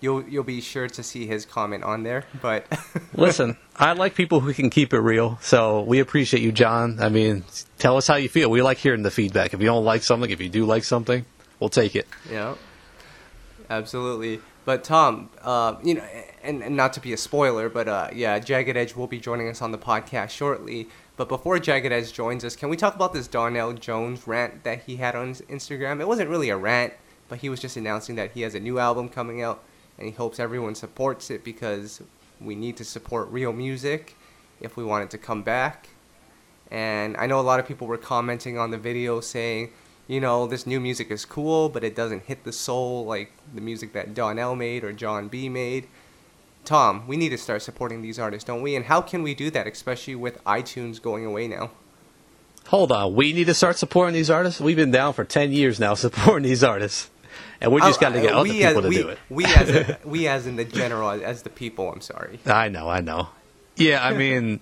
you'll 0.00 0.22
you'll 0.28 0.44
be 0.44 0.60
sure 0.60 0.86
to 0.86 1.02
see 1.02 1.26
his 1.26 1.44
comment 1.44 1.82
on 1.82 2.04
there. 2.04 2.24
But 2.40 2.66
listen, 3.14 3.56
I 3.74 3.94
like 3.94 4.14
people 4.14 4.38
who 4.38 4.54
can 4.54 4.70
keep 4.70 4.94
it 4.94 5.00
real, 5.00 5.38
so 5.42 5.82
we 5.82 5.98
appreciate 5.98 6.42
you, 6.42 6.52
John. 6.52 7.00
I 7.00 7.08
mean, 7.08 7.42
tell 7.78 7.96
us 7.96 8.06
how 8.06 8.14
you 8.14 8.28
feel. 8.28 8.48
We 8.48 8.62
like 8.62 8.78
hearing 8.78 9.02
the 9.02 9.10
feedback. 9.10 9.54
If 9.54 9.60
you 9.60 9.66
don't 9.66 9.84
like 9.84 10.04
something, 10.04 10.30
if 10.30 10.40
you 10.40 10.48
do 10.48 10.64
like 10.64 10.84
something, 10.84 11.24
we'll 11.60 11.70
take 11.70 11.96
it. 11.96 12.06
Yeah, 12.30 12.54
absolutely. 13.70 14.40
But 14.64 14.82
Tom, 14.82 15.28
uh, 15.42 15.76
you 15.82 15.94
know, 15.94 16.04
and, 16.42 16.62
and 16.62 16.76
not 16.76 16.94
to 16.94 17.00
be 17.00 17.12
a 17.12 17.16
spoiler, 17.16 17.68
but 17.68 17.86
uh, 17.86 18.08
yeah, 18.14 18.38
Jagged 18.38 18.76
Edge 18.76 18.96
will 18.96 19.06
be 19.06 19.20
joining 19.20 19.48
us 19.48 19.60
on 19.60 19.72
the 19.72 19.78
podcast 19.78 20.30
shortly. 20.30 20.88
But 21.16 21.28
before 21.28 21.58
Jagged 21.58 21.92
Edge 21.92 22.12
joins 22.12 22.44
us, 22.44 22.56
can 22.56 22.70
we 22.70 22.76
talk 22.76 22.94
about 22.94 23.12
this 23.12 23.28
Donell 23.28 23.74
Jones 23.74 24.26
rant 24.26 24.64
that 24.64 24.84
he 24.84 24.96
had 24.96 25.14
on 25.14 25.28
his 25.28 25.42
Instagram? 25.42 26.00
It 26.00 26.08
wasn't 26.08 26.30
really 26.30 26.48
a 26.48 26.56
rant, 26.56 26.94
but 27.28 27.38
he 27.38 27.48
was 27.48 27.60
just 27.60 27.76
announcing 27.76 28.16
that 28.16 28.32
he 28.32 28.40
has 28.40 28.54
a 28.54 28.60
new 28.60 28.78
album 28.78 29.08
coming 29.08 29.42
out 29.42 29.62
and 29.98 30.08
he 30.08 30.12
hopes 30.12 30.40
everyone 30.40 30.74
supports 30.74 31.30
it 31.30 31.44
because 31.44 32.02
we 32.40 32.54
need 32.54 32.76
to 32.78 32.84
support 32.84 33.28
real 33.30 33.52
music 33.52 34.16
if 34.60 34.76
we 34.76 34.84
want 34.84 35.04
it 35.04 35.10
to 35.10 35.18
come 35.18 35.42
back. 35.42 35.88
And 36.70 37.16
I 37.16 37.26
know 37.26 37.38
a 37.38 37.42
lot 37.42 37.60
of 37.60 37.68
people 37.68 37.86
were 37.86 37.98
commenting 37.98 38.58
on 38.58 38.70
the 38.70 38.78
video 38.78 39.20
saying, 39.20 39.70
you 40.06 40.20
know, 40.20 40.46
this 40.46 40.66
new 40.66 40.80
music 40.80 41.10
is 41.10 41.24
cool, 41.24 41.68
but 41.68 41.82
it 41.82 41.96
doesn't 41.96 42.24
hit 42.24 42.44
the 42.44 42.52
soul 42.52 43.04
like 43.04 43.32
the 43.54 43.60
music 43.60 43.92
that 43.94 44.14
Donell 44.14 44.54
made 44.54 44.84
or 44.84 44.92
Jon 44.92 45.28
B 45.28 45.48
made. 45.48 45.88
Tom, 46.64 47.06
we 47.06 47.16
need 47.16 47.30
to 47.30 47.38
start 47.38 47.62
supporting 47.62 48.02
these 48.02 48.18
artists, 48.18 48.46
don't 48.46 48.62
we? 48.62 48.74
And 48.74 48.86
how 48.86 49.00
can 49.00 49.22
we 49.22 49.34
do 49.34 49.50
that, 49.50 49.66
especially 49.66 50.14
with 50.14 50.42
iTunes 50.44 51.00
going 51.00 51.24
away 51.24 51.46
now? 51.46 51.70
Hold 52.68 52.92
on, 52.92 53.14
we 53.14 53.32
need 53.32 53.46
to 53.46 53.54
start 53.54 53.76
supporting 53.76 54.14
these 54.14 54.30
artists. 54.30 54.60
We've 54.60 54.76
been 54.76 54.90
down 54.90 55.12
for 55.12 55.24
ten 55.24 55.52
years 55.52 55.78
now 55.78 55.94
supporting 55.94 56.48
these 56.48 56.64
artists, 56.64 57.10
and 57.60 57.70
we 57.72 57.80
just 57.82 58.00
got 58.00 58.14
to 58.14 58.20
get 58.20 58.32
uh, 58.32 58.40
other 58.40 58.48
people 58.48 58.66
as, 58.66 58.82
to 58.82 58.88
we, 58.88 58.96
do 58.96 59.08
it. 59.08 59.18
We 59.28 59.44
as 59.44 59.70
a, 59.70 59.98
we 60.04 60.28
as 60.28 60.46
in 60.46 60.56
the 60.56 60.64
general, 60.64 61.10
as 61.10 61.42
the 61.42 61.50
people. 61.50 61.92
I'm 61.92 62.00
sorry. 62.00 62.40
I 62.46 62.70
know, 62.70 62.88
I 62.88 63.00
know. 63.00 63.28
Yeah, 63.76 64.04
I 64.04 64.14
mean, 64.14 64.60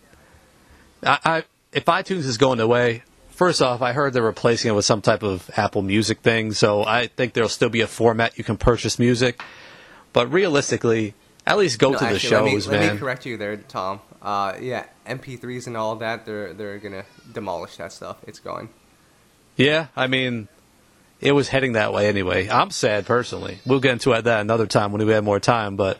I, 1.04 1.18
I 1.24 1.44
if 1.72 1.84
iTunes 1.84 2.24
is 2.24 2.38
going 2.38 2.58
away, 2.58 3.04
first 3.42 3.60
off, 3.60 3.82
I 3.82 3.92
heard 3.92 4.12
they're 4.12 4.22
replacing 4.22 4.70
it 4.70 4.74
with 4.74 4.84
some 4.84 5.02
type 5.02 5.24
of 5.24 5.50
Apple 5.56 5.82
Music 5.82 6.20
thing, 6.20 6.52
so 6.52 6.84
I 6.84 7.08
think 7.08 7.32
there'll 7.32 7.48
still 7.48 7.70
be 7.70 7.80
a 7.80 7.88
format 7.88 8.38
you 8.38 8.44
can 8.44 8.56
purchase 8.56 9.00
music. 9.00 9.42
But 10.12 10.32
realistically, 10.32 11.14
at 11.44 11.58
least 11.58 11.80
go 11.80 11.90
no, 11.90 11.98
to 11.98 12.04
actually, 12.04 12.14
the 12.14 12.20
shows, 12.20 12.66
let 12.68 12.72
me, 12.72 12.78
man. 12.78 12.86
Let 12.86 12.92
me 12.94 13.00
correct 13.00 13.26
you 13.26 13.36
there, 13.36 13.56
Tom. 13.56 14.00
Uh, 14.22 14.54
yeah, 14.60 14.86
MP3s 15.08 15.66
and 15.66 15.76
all 15.76 15.96
that, 15.96 16.24
they're 16.24 16.52
they're 16.52 16.78
gonna 16.78 17.04
demolish 17.32 17.78
that 17.78 17.92
stuff. 17.92 18.18
It's 18.28 18.38
gone. 18.38 18.68
Yeah, 19.56 19.88
I 19.96 20.06
mean, 20.06 20.46
it 21.20 21.32
was 21.32 21.48
heading 21.48 21.72
that 21.72 21.92
way 21.92 22.08
anyway. 22.08 22.48
I'm 22.48 22.70
sad 22.70 23.06
personally. 23.06 23.58
We'll 23.66 23.80
get 23.80 23.90
into 23.90 24.10
that 24.10 24.40
another 24.40 24.68
time 24.68 24.92
when 24.92 25.04
we 25.04 25.12
have 25.14 25.24
more 25.24 25.40
time. 25.40 25.74
But 25.74 25.98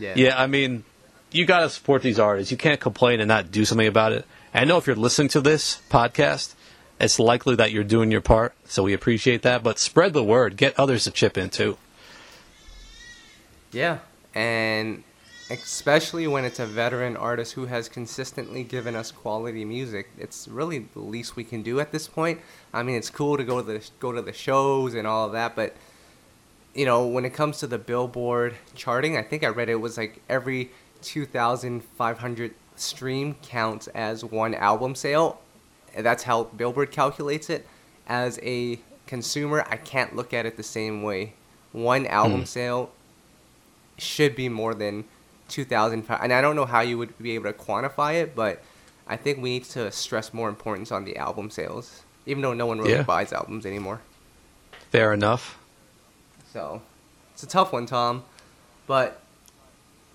yeah, 0.00 0.14
yeah 0.16 0.42
I 0.42 0.48
mean, 0.48 0.82
you 1.30 1.46
got 1.46 1.60
to 1.60 1.70
support 1.70 2.02
these 2.02 2.18
artists. 2.18 2.50
You 2.50 2.56
can't 2.56 2.80
complain 2.80 3.20
and 3.20 3.28
not 3.28 3.52
do 3.52 3.64
something 3.64 3.86
about 3.86 4.10
it. 4.10 4.24
I 4.52 4.64
know 4.64 4.78
if 4.78 4.88
you're 4.88 4.96
listening 4.96 5.28
to 5.28 5.40
this 5.40 5.80
podcast, 5.88 6.56
it's 7.02 7.18
likely 7.18 7.56
that 7.56 7.72
you're 7.72 7.84
doing 7.84 8.10
your 8.10 8.20
part. 8.20 8.54
So 8.64 8.84
we 8.84 8.94
appreciate 8.94 9.42
that. 9.42 9.62
But 9.62 9.78
spread 9.78 10.14
the 10.14 10.24
word. 10.24 10.56
Get 10.56 10.78
others 10.78 11.04
to 11.04 11.10
chip 11.10 11.36
in 11.36 11.50
too. 11.50 11.76
Yeah, 13.72 13.98
and 14.34 15.02
especially 15.50 16.26
when 16.26 16.44
it's 16.44 16.60
a 16.60 16.66
veteran 16.66 17.16
artist 17.16 17.52
who 17.52 17.66
has 17.66 17.88
consistently 17.88 18.64
given 18.64 18.94
us 18.94 19.10
quality 19.10 19.64
music. 19.64 20.08
It's 20.16 20.48
really 20.48 20.78
the 20.78 21.00
least 21.00 21.36
we 21.36 21.44
can 21.44 21.62
do 21.62 21.80
at 21.80 21.92
this 21.92 22.08
point. 22.08 22.40
I 22.72 22.82
mean, 22.82 22.96
it's 22.96 23.10
cool 23.10 23.36
to 23.36 23.44
go 23.44 23.60
to 23.60 23.66
the 23.66 23.90
go 23.98 24.12
to 24.12 24.22
the 24.22 24.32
shows 24.32 24.94
and 24.94 25.06
all 25.06 25.26
of 25.26 25.32
that, 25.32 25.56
but 25.56 25.74
you 26.74 26.86
know, 26.86 27.06
when 27.06 27.26
it 27.26 27.34
comes 27.34 27.58
to 27.58 27.66
the 27.66 27.76
Billboard 27.76 28.54
charting, 28.74 29.16
I 29.16 29.22
think 29.22 29.44
I 29.44 29.48
read 29.48 29.68
it 29.68 29.74
was 29.74 29.98
like 29.98 30.22
every 30.28 30.70
2,500 31.02 32.54
stream 32.76 33.36
counts 33.42 33.88
as 33.88 34.24
one 34.24 34.54
album 34.54 34.94
sale. 34.94 35.41
That's 35.96 36.22
how 36.24 36.44
Billboard 36.44 36.90
calculates 36.90 37.50
it. 37.50 37.66
As 38.06 38.38
a 38.42 38.78
consumer, 39.06 39.64
I 39.68 39.76
can't 39.76 40.16
look 40.16 40.32
at 40.32 40.46
it 40.46 40.56
the 40.56 40.62
same 40.62 41.02
way. 41.02 41.34
One 41.72 42.06
album 42.06 42.42
mm. 42.42 42.46
sale 42.46 42.90
should 43.98 44.34
be 44.34 44.48
more 44.48 44.74
than 44.74 45.04
2000 45.48 46.06
and 46.08 46.32
I 46.32 46.40
don't 46.40 46.56
know 46.56 46.64
how 46.64 46.80
you 46.80 46.98
would 46.98 47.16
be 47.18 47.32
able 47.32 47.52
to 47.52 47.58
quantify 47.58 48.22
it, 48.22 48.34
but 48.34 48.62
I 49.06 49.16
think 49.16 49.38
we 49.38 49.50
need 49.50 49.64
to 49.64 49.90
stress 49.92 50.32
more 50.32 50.48
importance 50.48 50.90
on 50.90 51.04
the 51.04 51.16
album 51.16 51.50
sales, 51.50 52.02
even 52.26 52.42
though 52.42 52.54
no 52.54 52.66
one 52.66 52.78
really 52.78 52.92
yeah. 52.92 53.02
buys 53.02 53.32
albums 53.32 53.66
anymore. 53.66 54.00
Fair 54.90 55.12
enough. 55.12 55.58
So, 56.52 56.82
it's 57.32 57.42
a 57.42 57.46
tough 57.46 57.72
one, 57.72 57.86
Tom. 57.86 58.24
But 58.86 59.20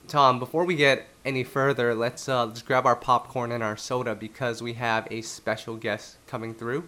Tom, 0.08 0.40
before 0.40 0.66
we 0.66 0.76
get 0.76 1.08
any 1.28 1.44
further, 1.44 1.94
let's 1.94 2.30
uh, 2.30 2.46
let's 2.46 2.62
grab 2.62 2.86
our 2.86 2.96
popcorn 2.96 3.52
and 3.52 3.62
our 3.62 3.76
soda 3.76 4.16
because 4.16 4.64
we 4.64 4.74
have 4.74 5.08
a 5.12 5.22
special 5.22 5.76
guest 5.76 6.18
coming 6.26 6.54
through. 6.54 6.88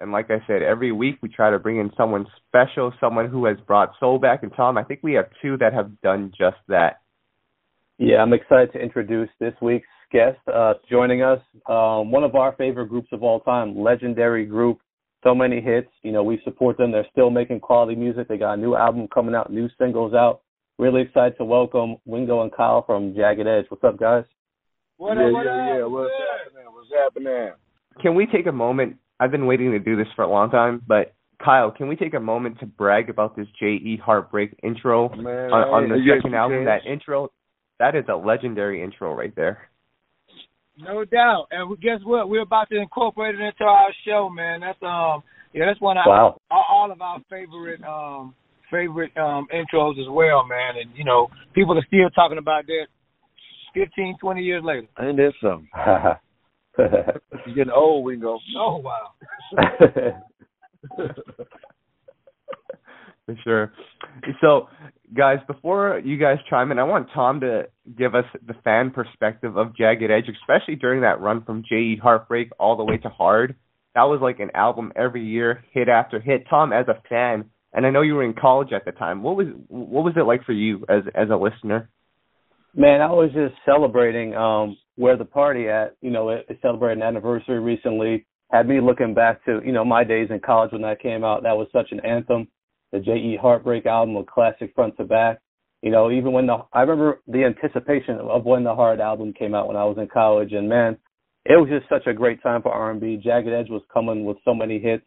And 0.00 0.12
like 0.12 0.30
I 0.30 0.38
said, 0.46 0.62
every 0.62 0.92
week 0.92 1.18
we 1.22 1.28
try 1.28 1.50
to 1.50 1.58
bring 1.58 1.78
in 1.78 1.90
someone 1.96 2.26
special, 2.48 2.92
someone 2.98 3.28
who 3.28 3.44
has 3.44 3.58
brought 3.66 3.92
soul 4.00 4.18
back. 4.18 4.42
And 4.42 4.52
Tom, 4.56 4.78
I 4.78 4.82
think 4.82 5.00
we 5.02 5.12
have 5.12 5.26
two 5.42 5.56
that 5.58 5.72
have 5.74 6.00
done 6.00 6.32
just 6.36 6.56
that. 6.68 7.00
Yeah, 7.98 8.16
I'm 8.16 8.32
excited 8.32 8.72
to 8.72 8.78
introduce 8.78 9.28
this 9.40 9.54
week's 9.62 9.86
guest 10.10 10.38
uh, 10.52 10.74
joining 10.90 11.22
us. 11.22 11.40
Um, 11.68 12.10
one 12.10 12.24
of 12.24 12.34
our 12.34 12.54
favorite 12.56 12.88
groups 12.88 13.08
of 13.12 13.22
all 13.22 13.40
time, 13.40 13.78
legendary 13.78 14.46
group. 14.46 14.78
So 15.24 15.34
many 15.34 15.60
hits. 15.60 15.88
You 16.02 16.12
know, 16.12 16.22
we 16.22 16.40
support 16.44 16.78
them. 16.78 16.92
They're 16.92 17.06
still 17.10 17.30
making 17.30 17.60
quality 17.60 17.94
music. 17.94 18.28
They 18.28 18.38
got 18.38 18.54
a 18.54 18.56
new 18.56 18.74
album 18.74 19.08
coming 19.12 19.34
out, 19.34 19.52
new 19.52 19.68
singles 19.78 20.14
out. 20.14 20.42
Really 20.78 21.02
excited 21.02 21.38
to 21.38 21.44
welcome 21.44 21.96
Wingo 22.04 22.42
and 22.42 22.52
Kyle 22.52 22.84
from 22.84 23.14
Jagged 23.14 23.46
Edge. 23.46 23.64
What's 23.70 23.82
up, 23.82 23.98
guys? 23.98 24.24
What 24.98 25.16
yeah, 25.16 25.26
up, 25.26 25.32
what 25.32 25.46
yeah, 25.46 25.50
up? 25.50 25.78
yeah. 25.78 25.86
What's 25.86 26.12
happening? 26.44 26.72
What's 26.72 26.88
happening? 26.94 27.52
Can 28.02 28.14
we 28.14 28.26
take 28.26 28.46
a 28.46 28.52
moment 28.52 28.98
I've 29.18 29.30
been 29.30 29.46
waiting 29.46 29.70
to 29.70 29.78
do 29.78 29.96
this 29.96 30.06
for 30.14 30.22
a 30.22 30.30
long 30.30 30.50
time, 30.50 30.82
but 30.86 31.14
Kyle, 31.42 31.70
can 31.70 31.88
we 31.88 31.96
take 31.96 32.12
a 32.12 32.20
moment 32.20 32.60
to 32.60 32.66
brag 32.66 33.08
about 33.08 33.36
this 33.36 33.46
J.E. 33.58 34.00
Heartbreak 34.04 34.58
intro 34.62 35.08
Man, 35.08 35.50
on, 35.50 35.84
on 35.84 35.88
the 35.88 35.96
second 36.14 36.34
album? 36.34 36.66
That 36.66 36.86
intro, 36.86 37.30
that 37.78 37.94
is 37.94 38.04
a 38.10 38.16
legendary 38.16 38.82
intro 38.82 39.14
right 39.14 39.34
there. 39.34 39.70
No 40.78 41.06
doubt, 41.06 41.46
and 41.50 41.80
guess 41.80 42.00
what? 42.04 42.28
We're 42.28 42.42
about 42.42 42.68
to 42.68 42.78
incorporate 42.78 43.34
it 43.34 43.40
into 43.40 43.64
our 43.64 43.88
show, 44.06 44.28
man. 44.28 44.60
That's 44.60 44.82
um, 44.82 45.22
yeah, 45.54 45.64
that's 45.64 45.80
one 45.80 45.96
of 45.96 46.04
wow. 46.06 46.38
our, 46.50 46.64
all 46.68 46.92
of 46.92 47.00
our 47.00 47.18
favorite 47.30 47.82
um 47.82 48.34
favorite 48.70 49.16
um 49.16 49.46
intros 49.54 50.00
as 50.00 50.08
well, 50.08 50.44
man. 50.46 50.76
And 50.80 50.90
you 50.96 51.04
know, 51.04 51.28
people 51.54 51.78
are 51.78 51.86
still 51.86 52.10
talking 52.10 52.38
about 52.38 52.66
that 52.66 52.86
15, 53.74 54.16
20 54.20 54.42
years 54.42 54.62
later. 54.64 54.86
And 54.96 55.18
there's 55.18 55.34
some. 55.42 55.68
You're 56.78 57.54
getting 57.54 57.72
old, 57.72 58.04
Wingo. 58.04 58.38
Oh 58.56 58.76
wow. 58.78 59.12
For 63.26 63.36
sure. 63.42 63.72
So, 64.40 64.68
guys, 65.16 65.38
before 65.48 66.00
you 66.04 66.16
guys 66.16 66.38
chime 66.48 66.70
in, 66.70 66.78
I 66.78 66.84
want 66.84 67.08
Tom 67.12 67.40
to 67.40 67.64
give 67.98 68.14
us 68.14 68.24
the 68.46 68.54
fan 68.62 68.92
perspective 68.92 69.56
of 69.56 69.76
Jagged 69.76 70.10
Edge, 70.10 70.28
especially 70.40 70.76
during 70.76 71.00
that 71.00 71.20
run 71.20 71.42
from 71.42 71.64
J.E. 71.68 71.98
Heartbreak 72.00 72.50
all 72.60 72.76
the 72.76 72.84
way 72.84 72.98
to 72.98 73.08
Hard. 73.08 73.56
That 73.96 74.04
was 74.04 74.20
like 74.22 74.38
an 74.38 74.50
album 74.54 74.92
every 74.94 75.24
year, 75.24 75.64
hit 75.72 75.88
after 75.88 76.20
hit. 76.20 76.44
Tom, 76.48 76.72
as 76.72 76.86
a 76.86 77.02
fan, 77.08 77.46
and 77.76 77.84
I 77.84 77.90
know 77.90 78.00
you 78.00 78.14
were 78.14 78.24
in 78.24 78.32
college 78.32 78.72
at 78.72 78.86
the 78.86 78.92
time. 78.92 79.22
What 79.22 79.36
was 79.36 79.46
what 79.68 80.02
was 80.02 80.14
it 80.16 80.22
like 80.22 80.44
for 80.44 80.54
you 80.54 80.84
as 80.88 81.02
as 81.14 81.28
a 81.30 81.36
listener? 81.36 81.90
Man, 82.74 83.02
I 83.02 83.10
was 83.12 83.30
just 83.32 83.54
celebrating 83.64 84.34
um 84.34 84.76
where 84.96 85.16
the 85.16 85.26
party 85.26 85.68
at. 85.68 85.94
You 86.00 86.10
know, 86.10 86.30
it, 86.30 86.46
it 86.48 86.58
celebrated 86.62 87.02
an 87.02 87.06
anniversary 87.06 87.60
recently. 87.60 88.26
Had 88.50 88.66
me 88.66 88.80
looking 88.80 89.14
back 89.14 89.44
to 89.44 89.60
you 89.64 89.72
know 89.72 89.84
my 89.84 90.04
days 90.04 90.28
in 90.30 90.40
college 90.40 90.72
when 90.72 90.82
that 90.82 91.02
came 91.02 91.22
out. 91.22 91.42
That 91.42 91.56
was 91.56 91.68
such 91.70 91.92
an 91.92 92.00
anthem. 92.00 92.48
The 92.92 93.00
J.E. 93.00 93.38
Heartbreak 93.40 93.84
album, 93.84 94.16
a 94.16 94.24
classic 94.24 94.72
front 94.74 94.96
to 94.96 95.04
back. 95.04 95.38
You 95.82 95.90
know, 95.90 96.10
even 96.10 96.32
when 96.32 96.46
the 96.46 96.56
I 96.72 96.80
remember 96.80 97.20
the 97.28 97.44
anticipation 97.44 98.18
of 98.18 98.44
when 98.46 98.64
the 98.64 98.74
Hard 98.74 99.00
album 99.00 99.34
came 99.34 99.54
out 99.54 99.68
when 99.68 99.76
I 99.76 99.84
was 99.84 99.98
in 99.98 100.08
college, 100.08 100.52
and 100.52 100.66
man, 100.66 100.96
it 101.44 101.60
was 101.60 101.68
just 101.68 101.90
such 101.90 102.06
a 102.06 102.14
great 102.14 102.42
time 102.42 102.62
for 102.62 102.72
R&B. 102.72 103.20
Jagged 103.22 103.48
Edge 103.48 103.68
was 103.68 103.82
coming 103.92 104.24
with 104.24 104.38
so 104.44 104.54
many 104.54 104.80
hits, 104.80 105.04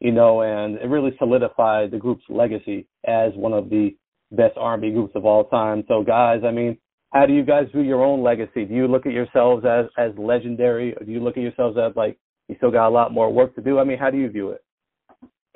you 0.00 0.12
know, 0.12 0.42
and 0.42 0.76
it 0.76 0.88
really 0.88 1.14
solidified 1.18 1.90
the 1.90 1.98
group's 1.98 2.24
legacy 2.28 2.86
as 3.06 3.32
one 3.34 3.52
of 3.52 3.68
the 3.68 3.96
best 4.30 4.56
R&B 4.56 4.90
groups 4.90 5.12
of 5.14 5.24
all 5.24 5.44
time. 5.44 5.84
So, 5.88 6.02
guys, 6.02 6.42
I 6.44 6.50
mean, 6.50 6.78
how 7.12 7.26
do 7.26 7.32
you 7.32 7.44
guys 7.44 7.66
view 7.72 7.82
your 7.82 8.04
own 8.04 8.22
legacy? 8.22 8.64
Do 8.64 8.74
you 8.74 8.86
look 8.86 9.06
at 9.06 9.12
yourselves 9.12 9.64
as 9.64 9.86
as 9.96 10.12
legendary, 10.18 10.94
or 10.94 11.04
do 11.04 11.10
you 11.10 11.20
look 11.20 11.36
at 11.36 11.42
yourselves 11.42 11.78
as 11.78 11.96
like 11.96 12.18
you 12.48 12.56
still 12.56 12.70
got 12.70 12.88
a 12.88 12.90
lot 12.90 13.12
more 13.12 13.32
work 13.32 13.54
to 13.54 13.62
do? 13.62 13.78
I 13.78 13.84
mean, 13.84 13.98
how 13.98 14.10
do 14.10 14.18
you 14.18 14.28
view 14.28 14.50
it? 14.50 14.62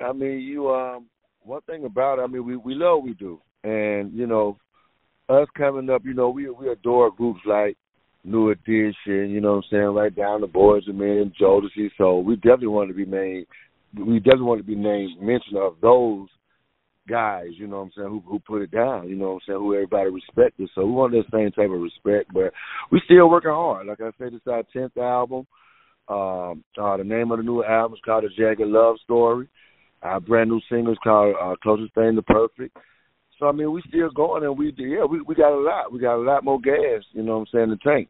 I 0.01 0.11
mean, 0.13 0.39
you 0.39 0.71
um, 0.71 1.05
one 1.43 1.61
thing 1.61 1.85
about 1.85 2.19
it, 2.19 2.23
I 2.23 2.27
mean, 2.27 2.45
we 2.45 2.55
we 2.55 2.73
love 2.73 2.97
what 2.97 3.05
we 3.05 3.13
do, 3.13 3.39
and 3.63 4.11
you 4.13 4.25
know, 4.25 4.57
us 5.29 5.47
coming 5.55 5.89
up, 5.89 6.03
you 6.05 6.15
know, 6.15 6.29
we 6.29 6.49
we 6.49 6.69
adore 6.69 7.11
groups 7.11 7.41
like 7.45 7.77
New 8.23 8.49
Edition, 8.49 9.29
you 9.29 9.39
know 9.39 9.55
what 9.55 9.65
I'm 9.65 9.69
saying, 9.71 9.83
right 9.83 10.15
down 10.15 10.41
the 10.41 10.47
Boyz 10.47 10.87
II 10.87 10.93
Men, 10.93 11.33
Jodeci. 11.39 11.91
So 11.97 12.19
we 12.19 12.35
definitely 12.37 12.67
want 12.67 12.89
to 12.89 12.95
be 12.95 13.05
named. 13.05 13.45
We 13.95 14.19
definitely 14.19 14.45
want 14.45 14.59
to 14.59 14.67
be 14.67 14.75
named 14.75 15.21
mention 15.21 15.57
of 15.57 15.75
those 15.81 16.27
guys, 17.07 17.47
you 17.57 17.67
know 17.67 17.77
what 17.77 17.83
I'm 17.83 17.91
saying, 17.95 18.09
who 18.09 18.23
who 18.25 18.39
put 18.39 18.61
it 18.61 18.71
down, 18.71 19.09
you 19.09 19.15
know 19.15 19.29
what 19.29 19.33
I'm 19.33 19.39
saying, 19.47 19.59
who 19.59 19.73
everybody 19.73 20.09
respected. 20.09 20.69
So 20.73 20.85
we 20.85 20.91
want 20.91 21.11
that 21.13 21.25
same 21.31 21.51
type 21.51 21.69
of 21.69 21.81
respect, 21.81 22.33
but 22.33 22.53
we 22.91 23.01
still 23.05 23.29
working 23.29 23.51
hard. 23.51 23.87
Like 23.87 24.01
I 24.01 24.11
said, 24.17 24.33
is 24.33 24.41
our 24.47 24.63
tenth 24.73 24.97
album. 24.97 25.45
Um, 26.07 26.63
uh, 26.77 26.97
the 26.97 27.03
name 27.03 27.31
of 27.31 27.37
the 27.37 27.43
new 27.43 27.63
album 27.63 27.95
is 27.95 28.01
called 28.03 28.25
The 28.25 28.29
Jagged 28.29 28.67
Love 28.67 28.95
Story. 29.03 29.47
Our 30.01 30.19
brand 30.19 30.49
new 30.49 30.59
single 30.69 30.93
is 30.93 30.99
called 31.03 31.35
uh, 31.41 31.55
Closest 31.63 31.93
Thing 31.95 32.15
to 32.15 32.21
Perfect. 32.21 32.75
So 33.39 33.47
I 33.47 33.51
mean, 33.51 33.71
we 33.71 33.81
still 33.87 34.09
going, 34.11 34.43
and 34.43 34.57
we 34.57 34.73
yeah, 34.77 35.05
we 35.05 35.21
we 35.21 35.35
got 35.35 35.53
a 35.53 35.59
lot. 35.59 35.91
We 35.91 35.99
got 35.99 36.15
a 36.15 36.23
lot 36.23 36.43
more 36.43 36.59
gas, 36.59 37.03
you 37.11 37.23
know 37.23 37.39
what 37.39 37.39
I'm 37.39 37.47
saying, 37.51 37.63
in 37.63 37.69
the 37.71 37.77
tank. 37.77 38.09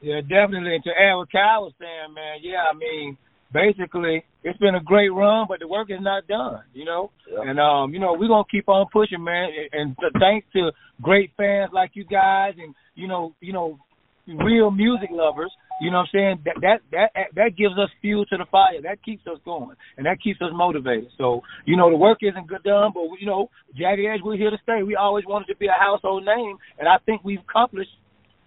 Yeah, 0.00 0.20
definitely. 0.20 0.74
And 0.74 0.84
to 0.84 0.90
add 0.90 1.14
what 1.14 1.30
Kyle 1.30 1.62
was 1.62 1.74
saying, 1.78 2.14
man, 2.14 2.38
yeah, 2.42 2.64
I 2.72 2.74
mean, 2.74 3.16
basically 3.52 4.24
it's 4.44 4.58
been 4.58 4.74
a 4.74 4.82
great 4.82 5.10
run, 5.10 5.46
but 5.48 5.60
the 5.60 5.68
work 5.68 5.90
is 5.90 6.00
not 6.00 6.26
done, 6.26 6.62
you 6.74 6.84
know. 6.84 7.10
Yeah. 7.30 7.50
And 7.50 7.60
um, 7.60 7.92
you 7.92 8.00
know, 8.00 8.14
we're 8.18 8.28
gonna 8.28 8.44
keep 8.50 8.68
on 8.68 8.86
pushing, 8.92 9.22
man. 9.22 9.50
And 9.72 9.96
thanks 10.18 10.46
to 10.54 10.72
great 11.00 11.30
fans 11.36 11.70
like 11.72 11.92
you 11.94 12.04
guys, 12.04 12.54
and 12.58 12.74
you 12.94 13.08
know, 13.08 13.34
you 13.40 13.52
know, 13.52 13.78
real 14.26 14.70
music 14.70 15.10
lovers. 15.10 15.52
You 15.80 15.90
know 15.90 15.98
what 15.98 16.08
I'm 16.14 16.18
saying? 16.18 16.38
That 16.44 16.54
that 16.60 16.78
that 16.92 17.26
that 17.34 17.56
gives 17.56 17.74
us 17.78 17.90
fuel 18.00 18.24
to 18.26 18.36
the 18.36 18.46
fire. 18.50 18.80
That 18.82 19.02
keeps 19.02 19.26
us 19.26 19.38
going, 19.44 19.76
and 19.96 20.06
that 20.06 20.20
keeps 20.22 20.40
us 20.40 20.50
motivated. 20.52 21.08
So 21.18 21.42
you 21.64 21.76
know, 21.76 21.90
the 21.90 21.96
work 21.96 22.18
isn't 22.22 22.46
good 22.46 22.62
done, 22.62 22.92
but 22.94 23.02
you 23.20 23.26
know, 23.26 23.50
Jagged 23.76 24.04
Edge, 24.04 24.20
we're 24.22 24.36
here 24.36 24.50
to 24.50 24.58
stay. 24.62 24.82
We 24.82 24.96
always 24.96 25.24
wanted 25.26 25.46
to 25.46 25.56
be 25.56 25.66
a 25.66 25.78
household 25.78 26.24
name, 26.24 26.56
and 26.78 26.88
I 26.88 26.98
think 27.04 27.22
we've 27.24 27.40
accomplished 27.40 27.90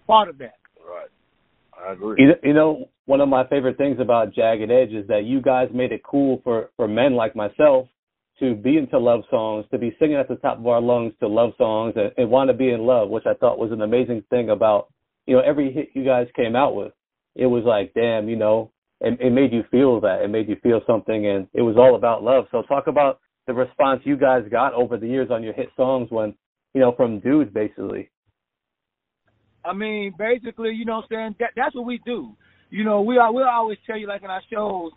part 0.08 0.30
of 0.30 0.38
that. 0.38 0.56
Right. 0.80 1.10
Agree. 1.88 2.24
You, 2.24 2.34
you 2.44 2.54
know, 2.54 2.90
one 3.06 3.22
of 3.22 3.30
my 3.30 3.48
favorite 3.48 3.78
things 3.78 3.98
about 4.00 4.34
Jagged 4.34 4.72
Edge 4.72 4.92
is 4.92 5.08
that 5.08 5.26
you 5.26 5.42
guys 5.42 5.70
made 5.74 5.92
it 5.92 6.02
cool 6.04 6.42
for 6.44 6.70
for 6.76 6.88
men 6.88 7.16
like 7.16 7.36
myself 7.36 7.88
to 8.40 8.54
be 8.56 8.78
into 8.78 9.00
love 9.00 9.22
songs, 9.30 9.66
to 9.72 9.78
be 9.78 9.96
singing 10.00 10.18
at 10.18 10.28
the 10.28 10.36
top 10.38 10.58
of 10.58 10.68
our 10.68 10.82
lungs 10.82 11.14
to 11.20 11.28
love 11.28 11.52
songs, 11.58 11.94
and, 11.96 12.12
and 12.18 12.30
want 12.30 12.50
to 12.50 12.54
be 12.54 12.70
in 12.70 12.82
love, 12.82 13.10
which 13.10 13.26
I 13.26 13.34
thought 13.34 13.60
was 13.60 13.72
an 13.72 13.82
amazing 13.82 14.24
thing 14.30 14.50
about 14.50 14.92
you 15.26 15.36
know 15.36 15.42
every 15.42 15.72
hit 15.72 15.90
you 15.94 16.04
guys 16.04 16.28
came 16.36 16.56
out 16.56 16.76
with. 16.76 16.92
It 17.36 17.48
was 17.48 17.64
like, 17.66 17.94
damn, 17.94 18.30
you 18.30 18.36
know, 18.36 18.72
it, 19.02 19.20
it 19.20 19.32
made 19.32 19.52
you 19.52 19.64
feel 19.70 20.00
that, 20.02 20.22
it 20.22 20.30
made 20.30 20.48
you 20.48 20.56
feel 20.64 20.82
something, 20.88 21.28
and 21.28 21.48
it 21.54 21.62
was 21.62 21.76
all 21.78 21.96
about 21.96 22.24
love. 22.24 22.46
So 22.52 22.62
talk 22.64 22.88
about 22.88 23.20
the 23.46 23.54
response 23.54 24.02
you 24.06 24.18
guys 24.18 24.44
got 24.50 24.74
over 24.74 24.98
the 24.98 25.08
years 25.08 25.30
on 25.32 25.44
your 25.44 25.54
hit 25.54 25.70
songs 25.76 26.08
when 26.10 26.34
you 26.74 26.82
know 26.82 26.94
from 26.94 27.20
dudes 27.20 27.54
basically. 27.54 28.10
I 29.66 29.74
mean, 29.74 30.14
basically, 30.18 30.72
you 30.72 30.86
know 30.86 30.98
what 30.98 31.06
I'm 31.12 31.34
saying? 31.34 31.36
That, 31.40 31.50
that's 31.56 31.76
what 31.76 31.86
we 31.86 32.00
do. 32.06 32.32
You 32.70 32.84
know, 32.84 33.02
we 33.02 33.18
are, 33.18 33.34
we'll 33.34 33.48
always 33.48 33.78
tell 33.86 33.98
you, 33.98 34.08
like 34.08 34.24
in 34.24 34.30
our 34.30 34.42
shows, 34.52 34.92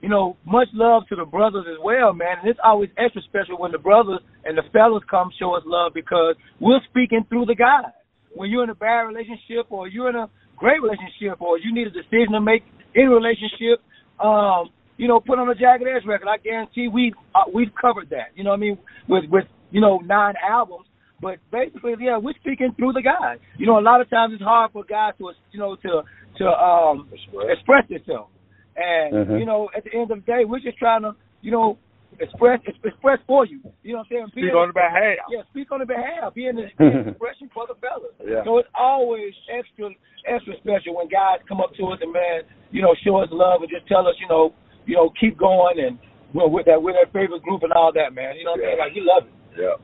you 0.00 0.08
know, 0.08 0.36
much 0.44 0.68
love 0.74 1.04
to 1.08 1.16
the 1.16 1.24
brothers 1.24 1.64
as 1.70 1.78
well, 1.82 2.12
man. 2.12 2.38
And 2.40 2.48
it's 2.48 2.60
always 2.62 2.90
extra 2.98 3.22
special 3.22 3.58
when 3.58 3.72
the 3.72 3.78
brothers 3.78 4.20
and 4.44 4.56
the 4.56 4.62
fellas 4.72 5.02
come 5.10 5.30
show 5.38 5.56
us 5.56 5.62
love 5.64 5.92
because 5.94 6.36
we're 6.60 6.80
speaking 6.90 7.24
through 7.28 7.46
the 7.46 7.54
guys. 7.54 7.92
When 8.34 8.50
you're 8.50 8.64
in 8.64 8.70
a 8.70 8.74
bad 8.74 9.08
relationship 9.08 9.66
or 9.70 9.88
you're 9.88 10.10
in 10.10 10.16
a 10.16 10.28
great 10.56 10.82
relationship 10.82 11.40
or 11.40 11.58
you 11.58 11.72
need 11.72 11.86
a 11.86 11.90
decision 11.90 12.32
to 12.32 12.40
make 12.40 12.62
in 12.94 13.06
a 13.06 13.10
relationship, 13.10 13.80
um, 14.20 14.68
you 14.96 15.08
know, 15.08 15.20
put 15.20 15.38
on 15.38 15.48
a 15.48 15.54
Jagged 15.54 15.86
Edge 15.88 16.06
record. 16.06 16.28
I 16.28 16.38
guarantee 16.38 16.88
we 16.88 17.12
uh, 17.34 17.48
we've 17.52 17.72
covered 17.80 18.10
that. 18.10 18.32
You 18.34 18.44
know 18.44 18.50
what 18.50 18.56
I 18.56 18.60
mean? 18.60 18.78
With 19.08 19.24
with 19.30 19.44
you 19.70 19.80
know 19.80 19.98
nine 19.98 20.34
albums, 20.42 20.86
but 21.20 21.38
basically, 21.50 21.94
yeah, 22.00 22.18
we're 22.18 22.34
speaking 22.40 22.74
through 22.76 22.92
the 22.92 23.02
guys. 23.02 23.38
You 23.56 23.66
know, 23.66 23.78
a 23.78 23.84
lot 23.84 24.00
of 24.00 24.10
times 24.10 24.34
it's 24.34 24.42
hard 24.42 24.72
for 24.72 24.84
guys 24.84 25.14
to 25.18 25.30
you 25.52 25.58
know 25.58 25.76
to 25.76 26.02
to 26.38 26.44
um 26.48 27.08
Express. 27.48 27.88
themselves, 27.88 28.30
and 28.76 29.14
Mhm. 29.14 29.38
you 29.40 29.46
know, 29.46 29.68
at 29.76 29.84
the 29.84 29.92
end 29.94 30.10
of 30.10 30.24
the 30.24 30.26
day, 30.26 30.44
we're 30.44 30.60
just 30.60 30.78
trying 30.78 31.02
to 31.02 31.14
you 31.40 31.50
know 31.50 31.78
express 32.20 32.60
express 32.84 33.18
for 33.26 33.44
you. 33.46 33.60
You 33.82 33.92
know 33.92 33.98
what 33.98 34.06
I'm 34.08 34.10
saying? 34.10 34.28
Speak 34.32 34.54
on 34.54 34.68
the 34.68 34.72
behalf. 34.74 35.18
Yeah, 35.30 35.42
speak 35.50 35.72
on 35.72 35.80
the 35.80 35.86
behalf. 35.86 36.34
Be 36.34 36.46
an, 36.46 36.56
be 36.56 36.62
an 36.78 37.08
expression 37.08 37.50
for 37.52 37.66
the 37.66 37.74
fellas. 37.80 38.12
Yeah. 38.24 38.44
So 38.44 38.58
it's 38.58 38.68
always 38.78 39.32
extra 39.52 39.90
extra 40.26 40.54
special 40.58 40.96
when 40.96 41.08
guys 41.08 41.40
come 41.48 41.60
up 41.60 41.72
to 41.76 41.86
us 41.92 41.98
and 42.02 42.12
man, 42.12 42.42
you 42.70 42.82
know, 42.82 42.94
show 43.04 43.16
us 43.18 43.28
love 43.32 43.62
and 43.62 43.70
just 43.70 43.86
tell 43.86 44.06
us, 44.08 44.14
you 44.20 44.28
know, 44.28 44.52
you 44.86 44.96
know, 44.96 45.10
keep 45.20 45.36
going 45.38 45.78
and 45.80 45.98
well, 46.34 46.50
with 46.50 46.66
that 46.66 46.82
with 46.82 46.96
our 46.96 47.06
favorite 47.12 47.42
group 47.42 47.62
and 47.62 47.72
all 47.72 47.92
that, 47.92 48.12
man. 48.14 48.36
You 48.36 48.44
know 48.44 48.52
what 48.52 48.60
I'm 48.60 48.66
saying? 48.66 48.78
Like 48.78 48.94
we 48.94 49.00
love 49.04 49.24
it. 49.28 49.34
Yeah. 49.60 49.76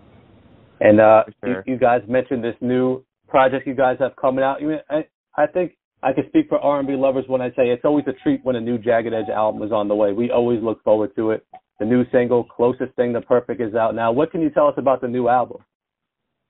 And 0.82 1.00
uh, 1.00 1.22
sure. 1.44 1.62
you, 1.64 1.74
you 1.74 1.78
guys 1.78 2.00
mentioned 2.08 2.42
this 2.42 2.56
new 2.60 3.04
project 3.28 3.68
you 3.68 3.74
guys 3.74 3.96
have 4.00 4.16
coming 4.16 4.42
out. 4.42 4.60
You, 4.60 4.78
I, 4.90 5.06
I 5.36 5.46
think 5.46 5.76
I 6.02 6.12
can 6.12 6.24
speak 6.28 6.48
for 6.48 6.58
R&B 6.58 6.94
lovers 6.94 7.24
when 7.28 7.40
I 7.40 7.50
say 7.50 7.68
it's 7.70 7.84
always 7.84 8.04
a 8.08 8.12
treat 8.24 8.40
when 8.44 8.56
a 8.56 8.60
new 8.60 8.78
Jagged 8.78 9.14
Edge 9.14 9.28
album 9.32 9.62
is 9.62 9.70
on 9.70 9.86
the 9.86 9.94
way. 9.94 10.12
We 10.12 10.32
always 10.32 10.60
look 10.60 10.82
forward 10.82 11.14
to 11.14 11.30
it. 11.30 11.46
The 11.78 11.86
new 11.86 12.04
single, 12.10 12.44
"Closest 12.44 12.94
Thing 12.96 13.12
to 13.12 13.20
Perfect," 13.20 13.60
is 13.60 13.74
out 13.74 13.94
now. 13.94 14.12
What 14.12 14.30
can 14.32 14.40
you 14.40 14.50
tell 14.50 14.66
us 14.66 14.74
about 14.76 15.00
the 15.00 15.08
new 15.08 15.28
album? 15.28 15.58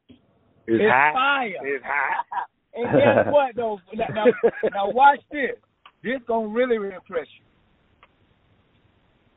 It's, 0.09 0.19
It's 0.67 0.85
hot. 0.91 1.13
fire. 1.13 1.53
It's 1.63 1.85
hot. 1.85 2.27
And 2.75 2.87
guess 2.87 3.27
what 3.31 3.55
though? 3.55 3.79
Now, 3.93 4.07
now, 4.15 4.25
now 4.73 4.91
watch 4.91 5.21
this. 5.31 5.57
This 6.03 6.21
gonna 6.27 6.49
really 6.49 6.77
impress 6.77 7.27
you. 7.39 7.45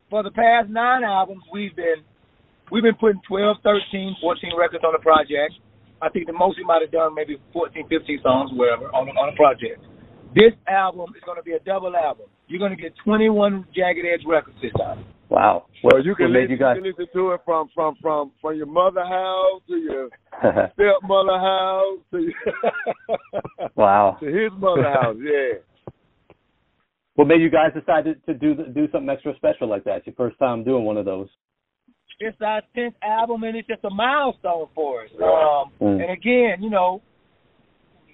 For 0.09 0.23
the 0.23 0.31
past 0.31 0.69
nine 0.69 1.03
albums, 1.03 1.43
we've 1.51 1.75
been 1.75 1.97
we've 2.71 2.83
been 2.83 2.95
putting 2.95 3.21
12, 3.27 3.57
13, 3.63 4.15
14 4.21 4.51
records 4.57 4.83
on 4.83 4.93
the 4.93 5.03
project. 5.03 5.53
I 6.01 6.09
think 6.09 6.27
the 6.27 6.33
most 6.33 6.57
we 6.57 6.63
might 6.63 6.81
have 6.81 6.91
done 6.91 7.15
maybe 7.15 7.37
14, 7.53 7.87
15 7.87 8.19
songs, 8.21 8.51
whatever, 8.53 8.85
on 8.93 9.07
on 9.09 9.33
a 9.33 9.35
project. 9.35 9.81
This 10.35 10.51
album 10.67 11.15
is 11.15 11.23
going 11.25 11.37
to 11.37 11.43
be 11.43 11.53
a 11.53 11.59
double 11.59 11.95
album. 11.95 12.27
You're 12.47 12.59
going 12.59 12.75
to 12.75 12.81
get 12.81 12.91
21 13.05 13.67
Jagged 13.73 14.05
Edge 14.05 14.25
records 14.27 14.57
this 14.61 14.73
time. 14.77 15.05
Wow. 15.29 15.65
Well, 15.83 15.97
What, 15.97 16.05
you 16.05 16.13
can, 16.13 16.31
made 16.31 16.41
listen, 16.41 16.51
you 16.51 16.57
guys? 16.57 16.75
you 16.75 16.83
can 16.83 16.91
listen 16.91 17.07
to 17.13 17.31
it 17.31 17.41
from 17.45 17.69
from 17.73 17.95
from 18.01 18.31
from 18.41 18.55
your 18.57 18.67
mother 18.67 19.03
house 19.03 19.61
to 19.67 19.75
your 19.75 20.09
stepmother 20.75 21.39
house 21.39 21.99
to 22.11 22.19
your 22.19 23.69
wow. 23.75 24.17
to 24.21 24.25
his 24.27 24.51
mother 24.59 24.83
house. 24.83 25.15
Yeah. 25.19 25.59
What 27.15 27.27
made 27.27 27.41
you 27.41 27.49
guys 27.49 27.71
decide 27.73 28.03
to, 28.03 28.15
to 28.27 28.33
do 28.37 28.55
do 28.73 28.87
something 28.91 29.09
extra 29.09 29.33
special 29.37 29.69
like 29.69 29.85
that? 29.85 29.97
It's 29.97 30.07
your 30.07 30.15
first 30.15 30.37
time 30.37 30.63
doing 30.63 30.83
one 30.83 30.97
of 30.97 31.05
those. 31.05 31.29
It's 32.19 32.37
our 32.41 32.61
10th 32.75 32.93
album, 33.03 33.43
and 33.43 33.57
it's 33.57 33.67
just 33.67 33.83
a 33.83 33.89
milestone 33.89 34.67
for 34.73 35.03
us. 35.03 35.09
Um, 35.21 35.71
Mm. 35.81 36.01
And 36.01 36.11
again, 36.11 36.63
you 36.63 36.69
know, 36.69 37.01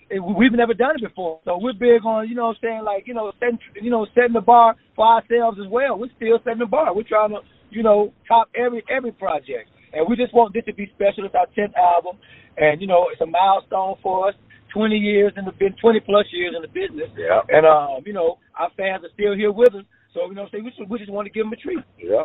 it, 0.09 0.19
we've 0.19 0.51
never 0.51 0.73
done 0.73 0.95
it 0.95 1.01
before, 1.07 1.39
so 1.45 1.57
we're 1.57 1.73
big 1.73 2.03
on, 2.05 2.27
you 2.27 2.35
know, 2.35 2.47
what 2.47 2.57
I'm 2.57 2.61
saying 2.61 2.83
like, 2.83 3.07
you 3.07 3.13
know, 3.13 3.31
setting, 3.39 3.59
you 3.81 3.89
know, 3.91 4.05
setting 4.15 4.33
the 4.33 4.41
bar 4.41 4.75
for 4.95 5.05
ourselves 5.05 5.57
as 5.63 5.67
well. 5.69 5.97
We're 5.99 6.09
still 6.17 6.39
setting 6.43 6.59
the 6.59 6.65
bar. 6.65 6.93
We're 6.95 7.03
trying 7.07 7.29
to, 7.29 7.39
you 7.69 7.83
know, 7.83 8.11
top 8.27 8.49
every 8.55 8.83
every 8.89 9.11
project, 9.11 9.69
and 9.93 10.07
we 10.09 10.15
just 10.15 10.33
want 10.33 10.53
this 10.53 10.65
to 10.65 10.73
be 10.73 10.91
special. 10.95 11.23
It's 11.25 11.35
our 11.35 11.47
10th 11.57 11.75
album, 11.75 12.17
and 12.57 12.81
you 12.81 12.87
know, 12.87 13.07
it's 13.11 13.21
a 13.21 13.25
milestone 13.25 13.95
for 14.01 14.29
us. 14.29 14.35
20 14.73 14.95
years 14.95 15.33
in 15.35 15.43
the 15.43 15.51
been 15.51 15.75
20 15.81 15.99
plus 15.99 16.25
years 16.31 16.53
in 16.55 16.61
the 16.61 16.67
business, 16.67 17.09
Yeah. 17.17 17.41
and 17.49 17.65
um, 17.65 18.03
you 18.05 18.13
know, 18.13 18.37
our 18.57 18.69
fans 18.77 19.03
are 19.03 19.11
still 19.13 19.35
here 19.35 19.51
with 19.51 19.75
us. 19.75 19.83
So 20.13 20.25
you 20.27 20.33
know, 20.33 20.43
what 20.43 20.47
I'm 20.47 20.51
saying 20.51 20.63
we 20.65 20.71
just, 20.71 20.89
we 20.89 20.97
just 20.97 21.11
want 21.11 21.25
to 21.27 21.31
give 21.31 21.45
them 21.45 21.53
a 21.53 21.57
treat. 21.57 21.83
Yeah. 21.99 22.23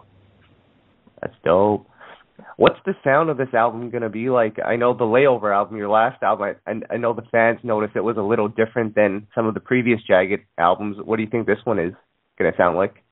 That's 1.21 1.35
dope. 1.45 1.89
What's 2.57 2.79
the 2.85 2.93
sound 3.03 3.31
of 3.31 3.39
this 3.39 3.53
album 3.55 3.91
gonna 3.91 4.11
be 4.11 4.29
like? 4.29 4.59
I 4.65 4.77
know 4.77 4.95
the 4.95 5.05
Layover 5.05 5.55
album, 5.55 5.77
your 5.77 5.89
last 5.89 6.23
album. 6.23 6.55
I, 6.67 6.73
I 6.91 6.97
know 6.97 7.15
the 7.15 7.23
fans 7.33 7.59
noticed 7.63 7.97
it 7.97 8.05
was 8.05 8.17
a 8.19 8.23
little 8.23 8.49
different 8.49 8.95
than 8.95 9.27
some 9.35 9.47
of 9.47 9.55
the 9.55 9.61
previous 9.61 10.01
Jagged 10.07 10.41
albums. 10.59 10.97
What 11.03 11.17
do 11.17 11.23
you 11.23 11.31
think 11.31 11.47
this 11.47 11.59
one 11.65 11.79
is 11.79 11.93
gonna 12.39 12.53
sound 12.57 12.77
like? 12.77 13.03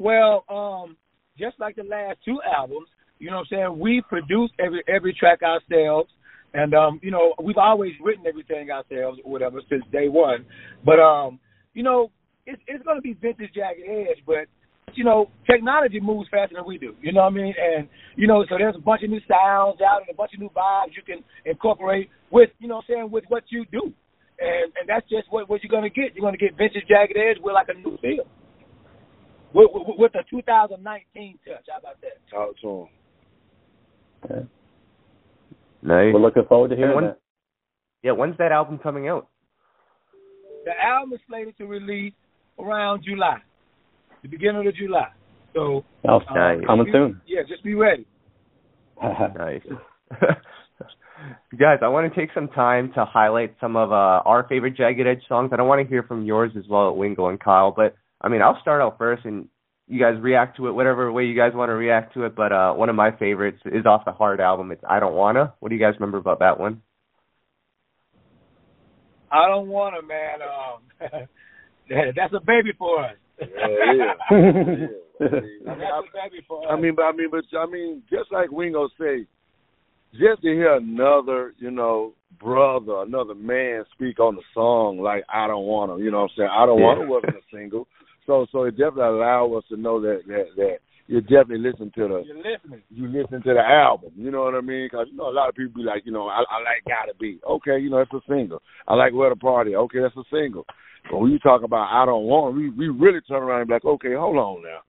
Well, 0.00 0.44
um, 0.48 0.96
just 1.38 1.60
like 1.60 1.76
the 1.76 1.82
last 1.82 2.18
two 2.24 2.38
albums, 2.42 2.88
you 3.18 3.30
know 3.30 3.36
what 3.36 3.48
I'm 3.52 3.74
saying, 3.74 3.78
we 3.78 4.02
produce 4.08 4.50
every 4.58 4.82
every 4.88 5.12
track 5.12 5.40
ourselves. 5.42 6.10
And 6.54 6.74
um, 6.74 7.00
you 7.02 7.10
know, 7.10 7.34
we've 7.42 7.58
always 7.58 7.92
written 8.02 8.26
everything 8.26 8.70
ourselves 8.70 9.18
or 9.22 9.30
whatever 9.30 9.60
since 9.68 9.84
day 9.92 10.08
one. 10.08 10.46
But 10.84 10.98
um, 10.98 11.38
you 11.74 11.82
know, 11.82 12.10
it's 12.46 12.60
it's 12.66 12.82
gonna 12.84 13.02
be 13.02 13.12
vintage 13.12 13.52
jagged 13.54 13.82
edge, 13.86 14.24
but 14.26 14.48
you 14.96 15.04
know, 15.04 15.30
technology 15.50 16.00
moves 16.00 16.28
faster 16.30 16.54
than 16.56 16.64
we 16.66 16.78
do. 16.78 16.94
You 17.00 17.12
know 17.12 17.22
what 17.22 17.32
I 17.32 17.36
mean? 17.36 17.54
And 17.58 17.88
you 18.16 18.26
know, 18.26 18.44
so 18.48 18.56
there's 18.58 18.76
a 18.76 18.80
bunch 18.80 19.02
of 19.02 19.10
new 19.10 19.20
sounds 19.28 19.80
out 19.80 20.00
and 20.02 20.10
a 20.10 20.14
bunch 20.14 20.32
of 20.34 20.40
new 20.40 20.50
vibes 20.50 20.96
you 20.96 21.02
can 21.02 21.22
incorporate 21.44 22.08
with, 22.30 22.50
you 22.58 22.68
know 22.68 22.76
what 22.76 22.84
I'm 22.88 22.94
saying, 22.94 23.10
with 23.10 23.24
what 23.28 23.44
you 23.50 23.64
do. 23.72 23.92
And 24.40 24.72
and 24.80 24.88
that's 24.88 25.08
just 25.08 25.26
what 25.30 25.48
what 25.48 25.62
you're 25.62 25.70
gonna 25.70 25.90
get. 25.90 26.14
You're 26.14 26.24
gonna 26.26 26.36
get 26.36 26.56
vintage 26.56 26.84
jagged 26.88 27.16
edge 27.16 27.36
with 27.42 27.54
like 27.54 27.68
a 27.68 27.74
new 27.74 27.96
feel. 28.00 28.24
With, 29.52 29.68
with, 29.74 29.98
with 29.98 30.12
the 30.12 30.22
2019 30.30 31.38
touch. 31.44 31.64
How 31.68 31.78
about 31.78 32.00
that? 32.02 32.18
Talk 32.30 32.54
to 32.62 32.68
him. 32.68 32.88
Okay. 34.24 34.48
Nice. 35.82 36.14
We're 36.14 36.20
looking 36.20 36.44
forward 36.48 36.70
to 36.70 36.76
hearing 36.76 36.90
And 36.92 36.96
when- 36.96 37.04
that. 37.06 37.18
Yeah, 38.02 38.12
when's 38.12 38.38
that 38.38 38.50
album 38.52 38.78
coming 38.78 39.08
out? 39.08 39.28
The 40.64 40.72
album 40.82 41.12
is 41.14 41.20
slated 41.28 41.56
to 41.58 41.66
release 41.66 42.14
around 42.58 43.02
July, 43.04 43.38
the 44.22 44.28
beginning 44.28 44.66
of 44.66 44.74
July. 44.74 45.08
So, 45.54 45.84
oh, 46.08 46.18
nice. 46.32 46.60
coming 46.66 46.86
be- 46.86 46.92
soon. 46.92 47.20
Yeah, 47.26 47.40
just 47.48 47.64
be 47.64 47.74
ready. 47.74 48.06
nice. 49.02 49.62
Guys, 51.58 51.78
I 51.82 51.88
want 51.88 52.12
to 52.12 52.18
take 52.18 52.30
some 52.34 52.48
time 52.48 52.92
to 52.94 53.04
highlight 53.04 53.54
some 53.60 53.76
of 53.76 53.92
uh, 53.92 54.22
our 54.24 54.46
favorite 54.48 54.76
Jagged 54.76 55.06
Edge 55.06 55.22
songs. 55.28 55.50
I 55.52 55.56
don't 55.56 55.68
want 55.68 55.82
to 55.82 55.88
hear 55.88 56.02
from 56.02 56.24
yours 56.24 56.52
as 56.56 56.64
well, 56.68 56.90
at 56.90 56.96
Wingo 56.96 57.28
and 57.28 57.38
Kyle, 57.38 57.72
but 57.76 57.94
I 58.20 58.28
mean, 58.28 58.42
I'll 58.42 58.58
start 58.60 58.80
out 58.80 58.96
first, 58.98 59.24
and 59.24 59.48
you 59.86 60.00
guys 60.00 60.20
react 60.20 60.56
to 60.56 60.68
it 60.68 60.72
whatever 60.72 61.10
way 61.12 61.24
you 61.24 61.36
guys 61.36 61.52
want 61.54 61.70
to 61.70 61.74
react 61.74 62.14
to 62.14 62.24
it. 62.24 62.36
But 62.36 62.52
uh, 62.52 62.72
one 62.74 62.88
of 62.88 62.96
my 62.96 63.10
favorites 63.10 63.60
is 63.66 63.86
off 63.86 64.04
the 64.04 64.12
Hard 64.12 64.40
album. 64.40 64.70
It's 64.70 64.82
I 64.88 65.00
Don't 65.00 65.14
Wanna. 65.14 65.54
What 65.60 65.68
do 65.70 65.74
you 65.74 65.80
guys 65.80 65.94
remember 65.98 66.18
about 66.18 66.38
that 66.38 66.58
one? 66.58 66.82
I 69.32 69.48
don't 69.48 69.68
want 69.68 69.94
to, 70.00 70.06
man. 70.06 70.38
Um, 70.42 71.28
that's 72.16 72.32
a 72.34 72.44
baby 72.44 72.70
for 72.78 73.04
us. 73.04 73.16
Yeah, 73.40 73.92
yeah. 73.92 74.14
yeah. 74.30 74.86
That's 75.20 75.30
a 75.30 76.02
baby 76.14 76.44
for 76.48 76.64
us. 76.64 76.68
I 76.70 76.80
mean, 76.80 76.94
but 76.94 77.02
I 77.02 77.12
mean, 77.12 77.28
but 77.30 77.44
I 77.58 77.66
mean, 77.66 78.02
just 78.10 78.32
like 78.32 78.50
Wingo 78.50 78.88
say, 78.98 79.26
just 80.12 80.42
to 80.42 80.48
hear 80.48 80.76
another, 80.76 81.54
you 81.58 81.70
know, 81.70 82.14
brother, 82.40 83.02
another 83.02 83.34
man 83.34 83.84
speak 83.92 84.18
on 84.18 84.34
the 84.34 84.42
song 84.54 84.98
like 84.98 85.24
"I 85.32 85.46
Don't 85.46 85.66
Want 85.66 85.96
to," 85.96 86.02
you 86.04 86.10
know 86.10 86.22
what 86.22 86.30
I'm 86.32 86.36
saying? 86.36 86.50
"I 86.52 86.66
Don't 86.66 86.78
Yeah. 86.80 86.86
Want 86.86 87.00
to" 87.00 87.06
wasn't 87.06 87.36
a 87.36 87.54
single, 87.54 87.86
so 88.26 88.46
so 88.50 88.64
it 88.64 88.72
definitely 88.72 89.02
allowed 89.02 89.54
us 89.54 89.64
to 89.68 89.76
know 89.76 90.00
that 90.00 90.22
that 90.26 90.46
that 90.56 90.78
you 91.10 91.20
definitely 91.22 91.58
listen 91.58 91.90
to 91.96 92.02
the 92.06 92.22
You're 92.24 92.36
listening. 92.36 92.82
you 92.88 93.08
listen 93.08 93.42
to 93.42 93.52
the 93.54 93.60
album. 93.60 94.12
You 94.14 94.30
know 94.30 94.42
what 94.42 94.54
I 94.54 94.60
mean? 94.60 94.86
Because 94.86 95.08
you 95.10 95.16
know 95.16 95.28
a 95.28 95.34
lot 95.34 95.48
of 95.48 95.56
people 95.56 95.82
be 95.82 95.86
like, 95.86 96.06
you 96.06 96.12
know, 96.12 96.28
I, 96.28 96.38
I 96.38 96.62
like 96.62 96.84
"Gotta 96.86 97.18
Be." 97.18 97.40
Okay, 97.44 97.80
you 97.80 97.90
know 97.90 97.98
it's 97.98 98.12
a 98.12 98.20
single. 98.28 98.62
I 98.86 98.94
like 98.94 99.12
"Where 99.12 99.28
the 99.30 99.36
Party." 99.36 99.74
Okay, 99.74 99.98
that's 100.00 100.16
a 100.16 100.22
single. 100.30 100.64
But 101.10 101.18
when 101.18 101.32
you 101.32 101.40
talk 101.40 101.64
about 101.64 101.90
"I 101.90 102.06
Don't 102.06 102.26
Want," 102.26 102.54
we 102.54 102.70
we 102.70 102.88
really 102.88 103.20
turn 103.22 103.42
around 103.42 103.62
and 103.62 103.68
be 103.68 103.74
like, 103.74 103.84
okay, 103.84 104.14
hold 104.14 104.36
on 104.36 104.62
now. 104.62 104.80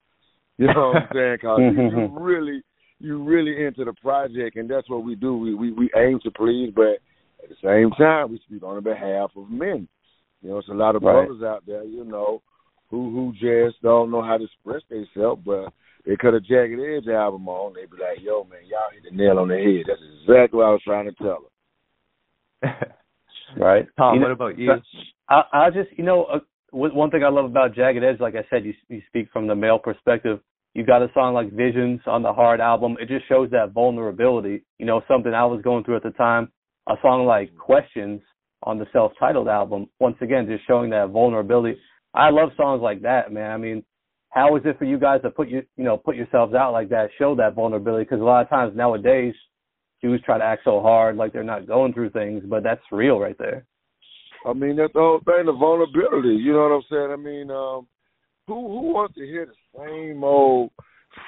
You 0.58 0.68
know 0.68 0.94
what 0.94 0.98
I'm 0.98 1.10
saying? 1.14 1.38
Because 1.42 1.60
you, 1.60 1.72
you 1.72 1.90
mm-hmm. 1.90 2.20
really 2.20 2.62
you 3.00 3.24
really 3.24 3.66
into 3.66 3.84
the 3.84 3.94
project, 3.94 4.58
and 4.58 4.70
that's 4.70 4.88
what 4.92 5.04
we 5.04 5.16
do. 5.16 5.36
We 5.36 5.56
we 5.56 5.72
we 5.72 5.90
aim 5.98 6.20
to 6.24 6.30
please, 6.30 6.72
but 6.76 7.02
at 7.42 7.50
the 7.50 7.56
same 7.64 7.90
time, 7.98 8.30
we 8.30 8.40
speak 8.46 8.62
on 8.62 8.76
the 8.76 8.82
behalf 8.82 9.32
of 9.36 9.50
men. 9.50 9.88
You 10.44 10.52
know, 10.52 10.60
it's 10.60 10.68
a 10.70 10.74
lot 10.74 10.96
of 10.96 11.02
Right. 11.02 11.26
brothers 11.26 11.42
out 11.42 11.66
there, 11.66 11.84
you 11.84 12.04
know, 12.04 12.44
who 12.92 13.10
who 13.10 13.34
just 13.34 13.82
don't 13.82 14.12
know 14.12 14.22
how 14.22 14.38
to 14.38 14.44
express 14.44 14.84
themselves, 14.88 15.42
but 15.44 15.74
they 16.06 16.16
cut 16.16 16.34
a 16.34 16.40
Jagged 16.40 16.80
Edge 16.80 17.08
album 17.08 17.48
on, 17.48 17.74
they'd 17.74 17.90
be 17.90 17.98
like, 17.98 18.22
"Yo, 18.22 18.44
man, 18.46 18.60
y'all 18.66 18.90
hit 18.94 19.04
the 19.10 19.16
nail 19.16 19.40
on 19.40 19.48
the 19.50 19.56
head." 19.56 19.86
That's 19.88 20.02
exactly 20.24 20.58
what 20.58 20.66
I 20.66 20.72
was 20.72 20.82
trying 20.84 21.06
to 21.06 21.14
tell 21.14 21.46
her. 22.64 22.96
right. 23.58 23.88
Tom, 23.98 24.16
You 24.16 24.20
know- 24.22 24.28
what 24.28 24.32
about 24.34 24.58
you? 24.58 24.72
I, 25.30 25.44
I 25.54 25.70
just, 25.70 25.90
you 25.98 26.04
know, 26.04 26.26
uh, 26.26 26.40
one 26.72 26.94
one 26.96 27.10
thing 27.12 27.24
I 27.24 27.30
love 27.30 27.46
about 27.46 27.76
Jagged 27.76 28.04
Edge, 28.04 28.20
like 28.20 28.36
I 28.36 28.46
said, 28.50 28.66
you 28.66 28.74
you 28.90 29.02
speak 29.08 29.30
from 29.32 29.48
the 29.48 29.56
male 29.56 29.80
perspective. 29.80 30.40
You 30.74 30.86
got 30.86 31.02
a 31.02 31.12
song 31.14 31.34
like 31.34 31.52
Visions 31.52 32.00
on 32.06 32.24
the 32.24 32.32
Hard 32.32 32.62
album. 32.62 32.96
It 33.00 33.10
just 33.10 33.28
shows 33.28 33.50
that 33.52 33.72
vulnerability. 33.74 34.64
You 34.80 34.86
know, 34.86 35.02
something 35.08 35.34
I 35.34 35.46
was 35.46 35.62
going 35.62 35.84
through 35.84 35.98
at 35.98 36.04
the 36.04 36.12
time. 36.12 36.50
A 36.88 36.96
song 37.02 37.26
like 37.26 37.56
Questions 37.58 38.22
on 38.64 38.78
the 38.80 38.86
self-titled 38.94 39.48
album. 39.50 39.88
Once 40.00 40.16
again, 40.22 40.48
just 40.48 40.66
showing 40.68 40.90
that 40.92 41.10
vulnerability. 41.10 41.78
I 42.14 42.30
love 42.30 42.50
songs 42.56 42.82
like 42.82 43.02
that, 43.02 43.32
man. 43.34 43.52
I 43.52 43.58
mean, 43.58 43.84
how 44.32 44.56
is 44.56 44.64
it 44.66 44.80
for 44.80 44.86
you 44.86 44.98
guys 44.98 45.22
to 45.22 45.30
put 45.30 45.50
you, 45.50 45.64
you 45.78 45.84
know, 45.84 45.98
put 45.98 46.16
yourselves 46.16 46.54
out 46.54 46.72
like 46.72 46.90
that, 46.90 47.10
show 47.18 47.36
that 47.36 47.54
vulnerability? 47.54 48.06
Because 48.06 48.22
a 48.22 48.24
lot 48.24 48.42
of 48.42 48.50
times 48.50 48.76
nowadays, 48.76 49.36
Jews 50.02 50.22
try 50.26 50.38
to 50.38 50.44
act 50.44 50.64
so 50.64 50.82
hard, 50.82 51.18
like 51.18 51.34
they're 51.34 51.44
not 51.44 51.68
going 51.68 51.94
through 51.94 52.10
things, 52.10 52.44
but 52.48 52.64
that's 52.64 52.82
real 52.92 53.20
right 53.20 53.38
there. 53.38 53.66
I 54.46 54.54
mean, 54.54 54.78
that's 54.78 54.94
the 54.94 55.00
whole 55.00 55.22
thing, 55.24 55.46
the 55.46 55.54
vulnerability. 55.54 56.36
You 56.36 56.54
know 56.54 56.64
what 56.64 56.76
I'm 56.76 56.84
saying? 56.90 57.12
I 57.12 57.16
mean, 57.18 57.52
um, 57.52 57.88
who 58.48 58.56
who 58.56 58.94
wants 58.94 59.16
to 59.16 59.26
hear 59.26 59.46
the 59.46 59.78
same 59.78 60.24
old 60.24 60.72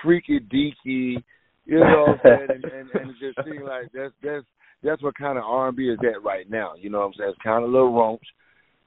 freaky 0.02 0.40
deaky, 0.40 1.22
you 1.66 1.80
know 1.80 2.06
what 2.08 2.10
I'm 2.10 2.20
saying? 2.24 2.48
And, 2.50 2.66
and, 2.66 2.90
and 2.96 3.16
just 3.20 3.38
seems 3.46 3.64
like 3.68 3.92
that's 3.94 4.14
that's 4.24 4.46
that's 4.82 5.04
what 5.04 5.16
kind 5.16 5.38
of 5.38 5.44
R&B 5.46 5.90
is 5.90 6.00
that 6.02 6.24
right 6.24 6.50
now. 6.50 6.74
You 6.76 6.90
know 6.90 7.00
what 7.00 7.08
I'm 7.08 7.14
saying? 7.18 7.30
It's 7.30 7.44
kind 7.44 7.64
of 7.64 7.70
little 7.70 7.92
raunch. 7.92 8.20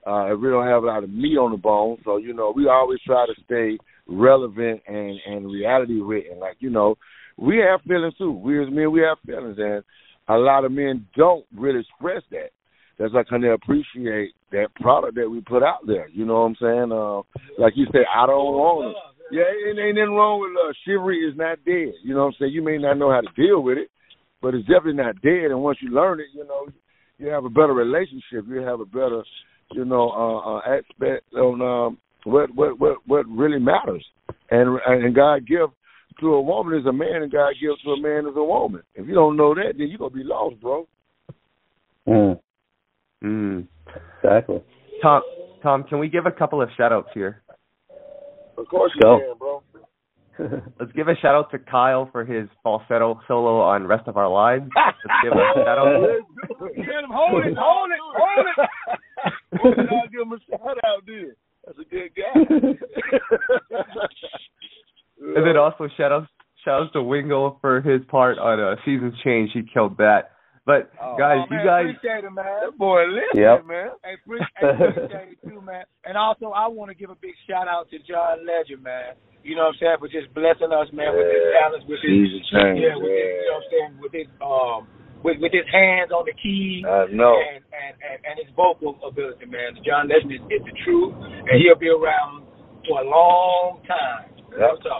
Uh, 0.06 0.34
really 0.36 0.52
don't 0.52 0.66
have 0.66 0.84
a 0.84 0.86
lot 0.86 1.04
of 1.04 1.10
meat 1.10 1.38
on 1.38 1.52
the 1.52 1.56
bone. 1.56 1.98
So 2.04 2.16
you 2.16 2.34
know, 2.34 2.52
we 2.54 2.68
always 2.68 3.00
try 3.06 3.26
to 3.26 3.42
stay 3.44 3.78
relevant 4.08 4.82
and 4.86 5.18
and 5.26 5.50
reality 5.50 6.00
written. 6.00 6.38
Like 6.38 6.56
you 6.60 6.70
know, 6.70 6.96
we 7.36 7.58
have 7.58 7.80
feelings 7.82 8.14
too. 8.18 8.32
We 8.32 8.62
as 8.62 8.70
men, 8.70 8.90
we 8.90 9.00
have 9.00 9.18
feelings, 9.26 9.56
and 9.58 9.82
a 10.28 10.36
lot 10.36 10.64
of 10.64 10.72
men 10.72 11.06
don't 11.16 11.44
really 11.54 11.80
express 11.80 12.22
that 12.30 12.50
that's 12.98 13.12
like 13.12 13.28
kind 13.28 13.44
of 13.44 13.52
appreciate 13.52 14.32
that 14.52 14.74
product 14.76 15.16
that 15.16 15.28
we 15.28 15.40
put 15.40 15.62
out 15.62 15.86
there. 15.86 16.08
You 16.08 16.24
know 16.24 16.40
what 16.42 16.46
I'm 16.46 16.56
saying? 16.60 16.92
Uh, 16.92 17.62
like 17.62 17.74
you 17.76 17.86
say, 17.92 18.00
I 18.14 18.26
don't 18.26 18.56
want 18.56 18.90
it. 18.90 18.96
Yeah, 19.30 19.42
ain't, 19.42 19.78
ain't 19.78 19.96
nothing 19.96 20.14
wrong 20.14 20.40
with 20.40 20.54
uh, 20.54 20.72
chivalry 20.84 21.18
is 21.18 21.36
not 21.36 21.58
dead. 21.64 21.92
You 22.02 22.14
know 22.14 22.20
what 22.20 22.26
I'm 22.26 22.34
saying? 22.40 22.52
You 22.52 22.62
may 22.62 22.78
not 22.78 22.96
know 22.96 23.10
how 23.10 23.20
to 23.20 23.42
deal 23.42 23.60
with 23.60 23.76
it, 23.76 23.90
but 24.40 24.54
it's 24.54 24.66
definitely 24.66 25.02
not 25.02 25.20
dead. 25.20 25.50
And 25.50 25.62
once 25.62 25.78
you 25.82 25.90
learn 25.90 26.20
it, 26.20 26.26
you 26.32 26.46
know, 26.46 26.68
you 27.18 27.28
have 27.28 27.44
a 27.44 27.50
better 27.50 27.74
relationship. 27.74 28.46
You 28.48 28.60
have 28.62 28.80
a 28.80 28.86
better, 28.86 29.24
you 29.72 29.84
know, 29.84 30.10
uh, 30.10 30.56
uh, 30.56 30.78
aspect 30.78 31.32
on 31.34 31.60
um, 31.60 31.98
what 32.26 32.54
what 32.54 32.78
what 32.78 32.98
what 33.06 33.26
really 33.28 33.58
matters. 33.58 34.04
And 34.50 34.78
and 34.86 35.14
God 35.14 35.46
give 35.46 35.70
to 36.20 36.34
a 36.34 36.40
woman 36.40 36.78
as 36.78 36.86
a 36.86 36.92
man, 36.92 37.22
and 37.22 37.30
God 37.32 37.52
gives 37.60 37.80
to 37.82 37.90
a 37.90 38.00
man 38.00 38.26
as 38.26 38.36
a 38.36 38.42
woman. 38.42 38.82
If 38.94 39.06
you 39.06 39.14
don't 39.14 39.36
know 39.36 39.54
that, 39.54 39.74
then 39.78 39.88
you're 39.88 39.98
gonna 39.98 40.10
be 40.14 40.24
lost, 40.24 40.60
bro. 40.60 40.86
Mm, 42.08 42.40
Mm. 43.24 43.66
exactly. 44.22 44.62
Tom, 45.02 45.22
Tom, 45.62 45.84
can 45.84 45.98
we 45.98 46.08
give 46.08 46.26
a 46.26 46.30
couple 46.30 46.62
of 46.62 46.68
shout 46.76 46.92
outs 46.92 47.08
here? 47.14 47.42
Of 48.56 48.66
course 48.68 48.92
you 48.94 49.00
Go. 49.02 49.18
can, 49.18 49.38
bro. 49.38 49.62
Let's 50.78 50.92
give 50.92 51.08
a 51.08 51.14
shout 51.16 51.34
out 51.34 51.50
to 51.52 51.58
Kyle 51.58 52.08
for 52.12 52.24
his 52.24 52.48
falsetto 52.62 53.20
solo 53.26 53.60
on 53.60 53.86
"Rest 53.86 54.06
of 54.06 54.16
Our 54.16 54.28
Lives." 54.28 54.68
Let's 54.76 54.98
give 55.22 55.32
a 55.32 55.52
shout 55.64 55.78
out. 55.78 56.02
Get 56.76 56.84
him, 56.86 57.10
hold 57.10 57.44
it, 57.46 57.56
hold 57.58 57.90
it, 57.90 57.98
hold 58.00 58.46
it. 58.46 58.68
Well, 59.64 59.72
then 59.76 59.86
I'll 59.90 60.08
give 60.08 60.20
him 60.20 60.32
a 60.32 60.38
shout 60.50 60.78
out 60.86 61.02
then. 61.06 61.34
That's 61.66 61.78
a 61.78 61.84
good 61.84 62.10
guy. 62.14 62.32
And 65.18 65.46
then 65.46 65.56
also 65.56 65.88
shout 65.96 66.12
outs 66.12 66.28
shout 66.64 66.82
outs 66.82 66.92
to 66.92 67.02
Wingo 67.02 67.56
for 67.60 67.80
his 67.80 68.02
part 68.08 68.38
on 68.38 68.60
uh, 68.60 68.76
Seasons 68.84 69.14
Change. 69.24 69.50
He 69.54 69.62
killed 69.64 69.96
that. 69.98 70.36
But 70.66 70.90
guys, 71.16 71.46
oh, 71.46 71.54
you 71.54 71.62
guys, 71.64 71.86
appreciate 71.94 72.24
it, 72.26 72.30
man. 72.34 72.44
that 72.44 72.76
boy 72.76 73.06
listen, 73.06 73.38
Yep. 73.40 73.66
man. 73.66 73.90
Hey, 74.04 74.14
appreciate 74.18 75.30
it 75.32 75.38
too, 75.48 75.62
man. 75.62 75.84
And 76.04 76.18
also, 76.18 76.50
I 76.50 76.66
want 76.66 76.90
to 76.90 76.96
give 76.98 77.08
a 77.10 77.14
big 77.14 77.32
shout 77.48 77.66
out 77.66 77.88
to 77.90 77.98
John 78.02 78.44
Legend, 78.44 78.82
man. 78.82 79.14
You 79.42 79.54
know 79.54 79.70
what 79.70 79.78
I'm 79.78 79.96
saying? 79.96 79.96
For 80.02 80.08
just 80.10 80.34
blessing 80.34 80.74
us, 80.74 80.90
man, 80.92 81.14
with 81.14 81.30
his 81.30 81.46
talents, 81.54 81.86
with 81.86 82.02
his 82.02 82.10
Season 82.12 82.42
change, 82.50 82.82
yeah, 82.82 82.98
with 82.98 83.14
his, 83.14 83.14
yeah. 83.14 83.30
you 83.30 83.46
know 83.46 83.54
what 83.54 83.62
I'm 83.62 83.70
saying, 83.70 83.92
with 84.02 84.12
his 84.12 84.28
um, 84.42 84.80
with 85.26 85.42
with 85.42 85.50
his 85.50 85.66
hands 85.74 86.14
on 86.14 86.22
the 86.22 86.32
keys. 86.38 86.86
Uh, 86.86 87.10
I 87.10 87.12
know. 87.12 87.34
And, 87.34 87.66
and, 87.74 87.92
and, 87.98 88.18
and 88.22 88.34
his 88.38 88.48
vocal 88.54 88.94
ability, 89.02 89.50
man. 89.50 89.74
John 89.82 90.06
Legend 90.06 90.30
is, 90.30 90.42
is 90.54 90.62
the 90.62 90.74
truth, 90.86 91.12
and 91.18 91.58
he'll 91.58 91.74
be 91.78 91.90
around 91.90 92.46
for 92.86 93.02
a 93.02 93.06
long 93.10 93.82
time. 93.90 94.30
Yep. 94.54 94.78
So, 94.86 94.94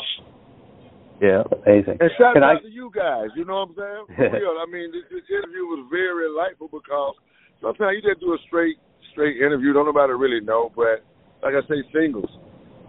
yeah. 1.22 1.42
Amazing. 1.64 1.96
And 2.02 2.10
shout 2.18 2.34
Can 2.34 2.42
out 2.44 2.60
I- 2.60 2.66
to 2.66 2.68
you 2.68 2.90
guys. 2.90 3.30
You 3.38 3.44
know 3.46 3.64
what 3.64 3.72
I'm 3.72 3.74
saying? 3.78 4.04
For 4.18 4.36
real. 4.36 4.58
I 4.60 4.66
mean, 4.68 4.92
this, 4.92 5.06
this 5.08 5.24
interview 5.32 5.64
was 5.64 5.86
very 5.88 6.28
enlightful 6.28 6.68
because 6.68 7.14
sometimes 7.62 7.96
you 7.96 8.02
just 8.04 8.20
do 8.20 8.34
a 8.34 8.38
straight, 8.46 8.76
straight 9.12 9.38
interview. 9.40 9.72
Don't 9.72 9.86
nobody 9.86 10.12
really 10.12 10.44
know, 10.44 10.68
but 10.76 11.00
like 11.40 11.54
I 11.56 11.62
say, 11.70 11.80
singles. 11.94 12.28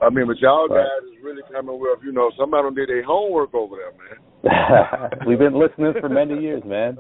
I 0.04 0.10
mean, 0.10 0.28
but 0.28 0.38
y'all 0.44 0.68
Right. 0.68 0.84
guys 0.84 1.08
is 1.10 1.24
really 1.24 1.42
coming 1.52 1.80
with, 1.80 2.00
you 2.04 2.12
know, 2.12 2.30
somebody 2.38 2.64
done 2.68 2.76
did 2.76 2.90
their 2.90 3.04
homework 3.04 3.54
over 3.56 3.76
there, 3.80 3.94
man. 3.96 4.20
We've 5.28 5.40
been 5.40 5.58
listening 5.58 5.94
for 6.00 6.10
many 6.10 6.42
years, 6.42 6.62
man. 6.66 6.98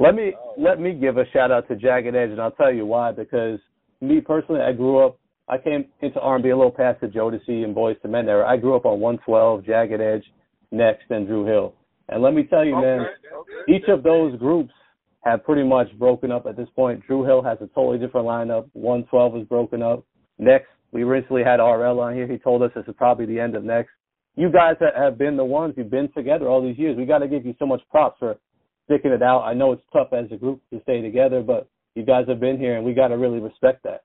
Let 0.00 0.14
me 0.14 0.32
let 0.56 0.80
me 0.80 0.94
give 0.94 1.16
a 1.16 1.24
shout 1.32 1.50
out 1.50 1.66
to 1.68 1.74
Jagged 1.74 2.14
Edge, 2.14 2.30
and 2.30 2.40
I'll 2.40 2.52
tell 2.52 2.72
you 2.72 2.86
why. 2.86 3.10
Because 3.10 3.58
me 4.00 4.20
personally, 4.20 4.60
I 4.60 4.72
grew 4.72 5.04
up. 5.04 5.18
I 5.48 5.58
came 5.58 5.86
into 6.02 6.20
R&B 6.20 6.50
a 6.50 6.56
little 6.56 6.70
past 6.70 7.00
the 7.00 7.08
Jodeci 7.08 7.64
and 7.64 7.74
Boyz 7.74 7.96
II 8.04 8.10
Men 8.12 8.28
era. 8.28 8.46
I 8.46 8.58
grew 8.58 8.76
up 8.76 8.84
on 8.84 9.00
112, 9.00 9.64
Jagged 9.64 10.00
Edge, 10.00 10.24
Next, 10.70 11.10
and 11.10 11.26
Dru 11.26 11.46
Hill. 11.46 11.74
And 12.10 12.22
let 12.22 12.34
me 12.34 12.44
tell 12.44 12.64
you, 12.64 12.74
man, 12.74 13.06
okay. 13.34 13.72
each 13.72 13.88
of 13.88 14.02
those 14.02 14.38
groups 14.38 14.72
have 15.24 15.42
pretty 15.42 15.64
much 15.64 15.88
broken 15.98 16.30
up 16.30 16.46
at 16.46 16.56
this 16.56 16.68
point. 16.76 17.04
Dru 17.06 17.24
Hill 17.24 17.42
has 17.42 17.58
a 17.60 17.66
totally 17.68 17.98
different 17.98 18.26
lineup. 18.26 18.68
112 18.74 19.36
is 19.38 19.48
broken 19.48 19.82
up. 19.82 20.04
Next, 20.38 20.68
we 20.92 21.02
recently 21.02 21.42
had 21.42 21.56
RL 21.56 21.98
on 22.00 22.14
here. 22.14 22.28
He 22.28 22.38
told 22.38 22.62
us 22.62 22.70
this 22.74 22.84
is 22.86 22.94
probably 22.96 23.26
the 23.26 23.40
end 23.40 23.56
of 23.56 23.64
Next. 23.64 23.90
You 24.36 24.52
guys 24.52 24.76
have 24.96 25.18
been 25.18 25.36
the 25.36 25.44
ones 25.44 25.74
who've 25.76 25.90
been 25.90 26.12
together 26.12 26.46
all 26.46 26.62
these 26.62 26.78
years. 26.78 26.96
We 26.96 27.04
got 27.04 27.18
to 27.18 27.28
give 27.28 27.44
you 27.44 27.54
so 27.58 27.66
much 27.66 27.80
props 27.90 28.18
for 28.20 28.36
sticking 28.88 29.12
it 29.12 29.22
out. 29.22 29.42
I 29.42 29.54
know 29.54 29.72
it's 29.72 29.82
tough 29.92 30.08
as 30.12 30.26
a 30.32 30.36
group 30.36 30.60
to 30.72 30.80
stay 30.82 31.02
together, 31.02 31.42
but 31.42 31.68
you 31.94 32.04
guys 32.04 32.24
have 32.28 32.40
been 32.40 32.58
here, 32.58 32.76
and 32.76 32.84
we 32.84 32.94
got 32.94 33.08
to 33.08 33.18
really 33.18 33.38
respect 33.38 33.82
that. 33.84 34.02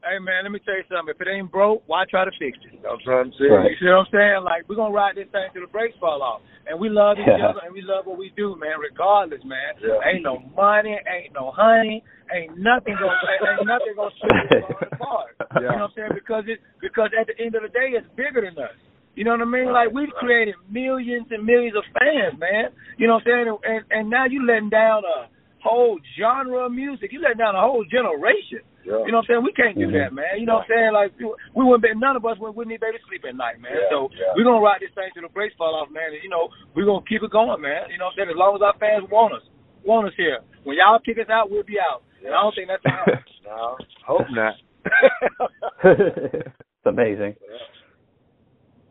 Hey 0.00 0.16
man, 0.16 0.48
let 0.48 0.52
me 0.52 0.60
tell 0.64 0.80
you 0.80 0.88
something. 0.88 1.12
If 1.12 1.20
it 1.20 1.28
ain't 1.28 1.52
broke, 1.52 1.84
why 1.84 2.08
try 2.08 2.24
to 2.24 2.32
fix 2.40 2.56
it? 2.64 2.80
I'm 2.88 2.96
trying 3.04 3.30
to 3.30 3.36
say. 3.36 3.52
Right. 3.52 3.68
You 3.68 3.76
see 3.76 3.84
what 3.92 4.08
I'm 4.08 4.10
saying? 4.10 4.40
Like 4.48 4.64
we're 4.64 4.80
gonna 4.80 4.96
ride 4.96 5.16
this 5.20 5.28
thing 5.28 5.44
till 5.52 5.60
the 5.60 5.68
brakes 5.68 5.92
fall 6.00 6.24
off. 6.24 6.40
And 6.64 6.80
we 6.80 6.88
love 6.88 7.20
each 7.20 7.28
Yeah. 7.28 7.52
other 7.52 7.60
and 7.68 7.74
we 7.76 7.84
love 7.84 8.08
what 8.08 8.16
we 8.16 8.32
do, 8.32 8.56
man, 8.56 8.80
regardless, 8.80 9.44
man. 9.44 9.76
Yeah. 9.76 10.00
Ain't 10.08 10.24
no 10.24 10.40
money, 10.56 10.96
ain't 10.96 11.34
no 11.36 11.52
honey, 11.52 12.02
ain't 12.32 12.56
nothing 12.56 12.96
gonna 12.96 13.12
ain't, 13.28 13.60
ain't 13.60 13.68
nothing 13.68 13.92
gonna 13.94 14.16
strip 14.16 14.32
us 14.40 14.88
apart. 14.88 15.36
You 15.60 15.68
know 15.68 15.84
what 15.84 15.92
I'm 15.92 15.92
saying? 15.92 16.12
Because 16.16 16.44
it 16.48 16.64
because 16.80 17.12
at 17.12 17.28
the 17.28 17.36
end 17.36 17.52
of 17.54 17.60
the 17.60 17.68
day 17.68 17.92
it's 17.92 18.08
bigger 18.16 18.40
than 18.40 18.56
us. 18.56 18.72
You 19.20 19.28
know 19.28 19.36
what 19.36 19.44
I 19.44 19.52
mean? 19.52 19.68
Like 19.68 19.92
we've 19.92 20.08
created 20.16 20.56
millions 20.72 21.28
and 21.28 21.44
millions 21.44 21.76
of 21.76 21.84
fans, 21.92 22.40
man. 22.40 22.72
You 22.96 23.04
know 23.04 23.20
what 23.20 23.28
I'm 23.28 23.44
saying? 23.44 23.46
And 23.68 23.80
and 23.92 24.04
now 24.08 24.24
you 24.24 24.40
letting 24.48 24.72
down 24.72 25.04
a 25.04 25.28
whole 25.60 26.00
genre 26.16 26.64
of 26.64 26.72
music. 26.72 27.12
You 27.12 27.20
letting 27.20 27.36
down 27.44 27.52
a 27.52 27.60
whole 27.60 27.84
generation. 27.84 28.64
Yeah. 28.80 29.04
You 29.04 29.12
know 29.12 29.20
what 29.20 29.28
I'm 29.28 29.44
saying? 29.44 29.44
We 29.44 29.52
can't 29.52 29.76
do 29.76 29.92
Mhm. 29.92 29.96
that, 30.00 30.16
man. 30.16 30.40
You 30.40 30.48
know 30.48 30.64
what 30.64 30.72
I'm 30.72 30.72
saying? 30.72 30.92
Like 30.96 31.12
we 31.20 31.60
wouldn't 31.68 31.84
be 31.84 31.92
none 32.00 32.16
of 32.16 32.24
us 32.24 32.40
would 32.40 32.56
wouldn't 32.56 32.72
even 32.72 32.80
be 32.80 32.96
able 32.96 32.96
to 32.96 33.04
sleep 33.12 33.28
at 33.28 33.36
night, 33.36 33.60
man. 33.60 33.76
Yeah, 33.76 33.92
so 33.92 34.08
yeah. 34.16 34.32
we're 34.32 34.48
gonna 34.48 34.64
ride 34.64 34.80
this 34.80 34.88
thing 34.96 35.12
till 35.12 35.28
the 35.28 35.28
brakes 35.36 35.52
fall 35.60 35.76
off, 35.76 35.92
man. 35.92 36.16
And 36.16 36.22
you 36.24 36.32
know, 36.32 36.48
we're 36.72 36.88
gonna 36.88 37.04
keep 37.04 37.20
it 37.20 37.28
going, 37.30 37.60
man. 37.60 37.92
You 37.92 38.00
know 38.00 38.08
what 38.08 38.16
I'm 38.16 38.24
saying? 38.24 38.32
As 38.32 38.40
long 38.40 38.56
as 38.56 38.64
our 38.64 38.72
fans 38.80 39.04
want 39.12 39.36
us. 39.36 39.44
Want 39.84 40.08
us 40.08 40.16
here. 40.16 40.40
When 40.64 40.80
y'all 40.80 40.96
kick 41.04 41.20
us 41.20 41.28
out, 41.28 41.50
we'll 41.52 41.68
be 41.68 41.76
out. 41.76 42.00
And 42.24 42.32
I 42.32 42.40
don't 42.40 42.54
think 42.56 42.72
that's 42.72 42.84
how 42.88 43.04
No, 43.44 43.76
hope 44.00 44.28
not. 44.32 44.56
it's 45.84 46.86
amazing. 46.88 47.36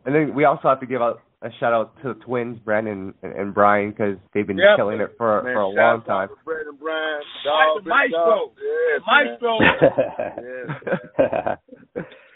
And 0.04 0.14
then 0.14 0.34
we 0.34 0.44
also 0.44 0.68
have 0.68 0.80
to 0.80 0.86
give 0.86 1.02
out 1.02 1.20
a 1.42 1.48
shout 1.58 1.72
out 1.72 1.94
to 2.02 2.08
the 2.14 2.20
twins, 2.20 2.58
Brandon 2.64 3.14
and, 3.22 3.32
and 3.32 3.54
Brian, 3.54 3.90
because 3.90 4.16
they've 4.34 4.46
been 4.46 4.58
Yeah, 4.58 4.76
killing 4.76 5.00
it 5.00 5.14
for 5.16 5.42
Man, 5.42 5.54
for 5.54 5.62
a 5.62 5.66
shout 5.68 5.74
long 5.76 6.00
out 6.00 6.06
time. 6.06 6.28
to 6.28 6.34
Brandon 6.44 6.76
Brian, 6.80 7.20
Like 7.44 7.44
dog, 7.44 7.84
the 7.84 7.88
maestro. 7.88 8.52
Yes, 8.60 9.02
man. 9.06 9.26
Maestro. 9.26 9.58
Yes, 11.16 11.58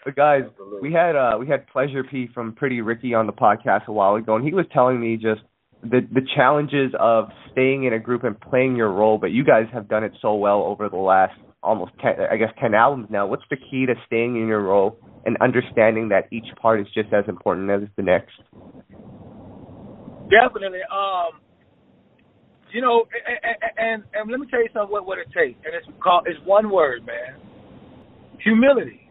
But 0.04 0.16
guys, 0.16 0.42
Absolutely. 0.46 0.88
we 0.90 0.92
had 0.94 1.16
uh 1.16 1.36
we 1.40 1.46
had 1.48 1.66
Pleasure 1.68 2.04
P 2.04 2.28
from 2.34 2.52
Pretty 2.54 2.82
Ricky 2.82 3.14
on 3.14 3.26
the 3.26 3.32
podcast 3.32 3.86
a 3.86 3.92
while 3.92 4.16
ago, 4.16 4.36
and 4.36 4.44
he 4.44 4.52
was 4.52 4.66
telling 4.72 5.00
me 5.00 5.16
just 5.16 5.40
the 5.82 6.00
the 6.12 6.20
challenges 6.36 6.92
of 7.00 7.28
staying 7.52 7.84
in 7.84 7.94
a 7.94 7.98
group 7.98 8.22
and 8.24 8.38
playing 8.38 8.76
your 8.76 8.92
role. 8.92 9.16
But 9.16 9.30
you 9.30 9.44
guys 9.44 9.64
have 9.72 9.88
done 9.88 10.04
it 10.04 10.12
so 10.20 10.34
well 10.34 10.62
over 10.64 10.90
the 10.90 10.96
last 10.98 11.32
almost 11.62 11.92
ten, 12.02 12.16
I 12.30 12.36
guess 12.36 12.50
ten 12.60 12.74
albums 12.74 13.06
now. 13.10 13.26
What's 13.26 13.44
the 13.48 13.56
key 13.56 13.86
to 13.86 13.94
staying 14.06 14.36
in 14.36 14.46
your 14.46 14.60
role 14.60 14.98
and 15.26 15.36
understanding 15.40 16.08
that 16.10 16.24
each 16.30 16.46
part 16.60 16.80
is 16.80 16.86
just 16.94 17.12
as 17.12 17.24
important 17.28 17.70
as 17.70 17.82
the 17.96 18.02
next? 18.02 18.32
Definitely. 20.30 20.80
Um, 20.92 21.40
you 22.72 22.80
know, 22.80 23.04
and, 23.26 23.56
and 23.78 24.04
and 24.14 24.30
let 24.30 24.40
me 24.40 24.46
tell 24.50 24.60
you 24.60 24.68
something. 24.72 24.90
What 24.90 25.06
what 25.06 25.18
it 25.18 25.28
takes, 25.28 25.58
and 25.64 25.74
it's 25.74 25.86
called 26.02 26.26
it's 26.26 26.38
one 26.44 26.70
word, 26.70 27.06
man. 27.06 27.38
Humility, 28.42 29.08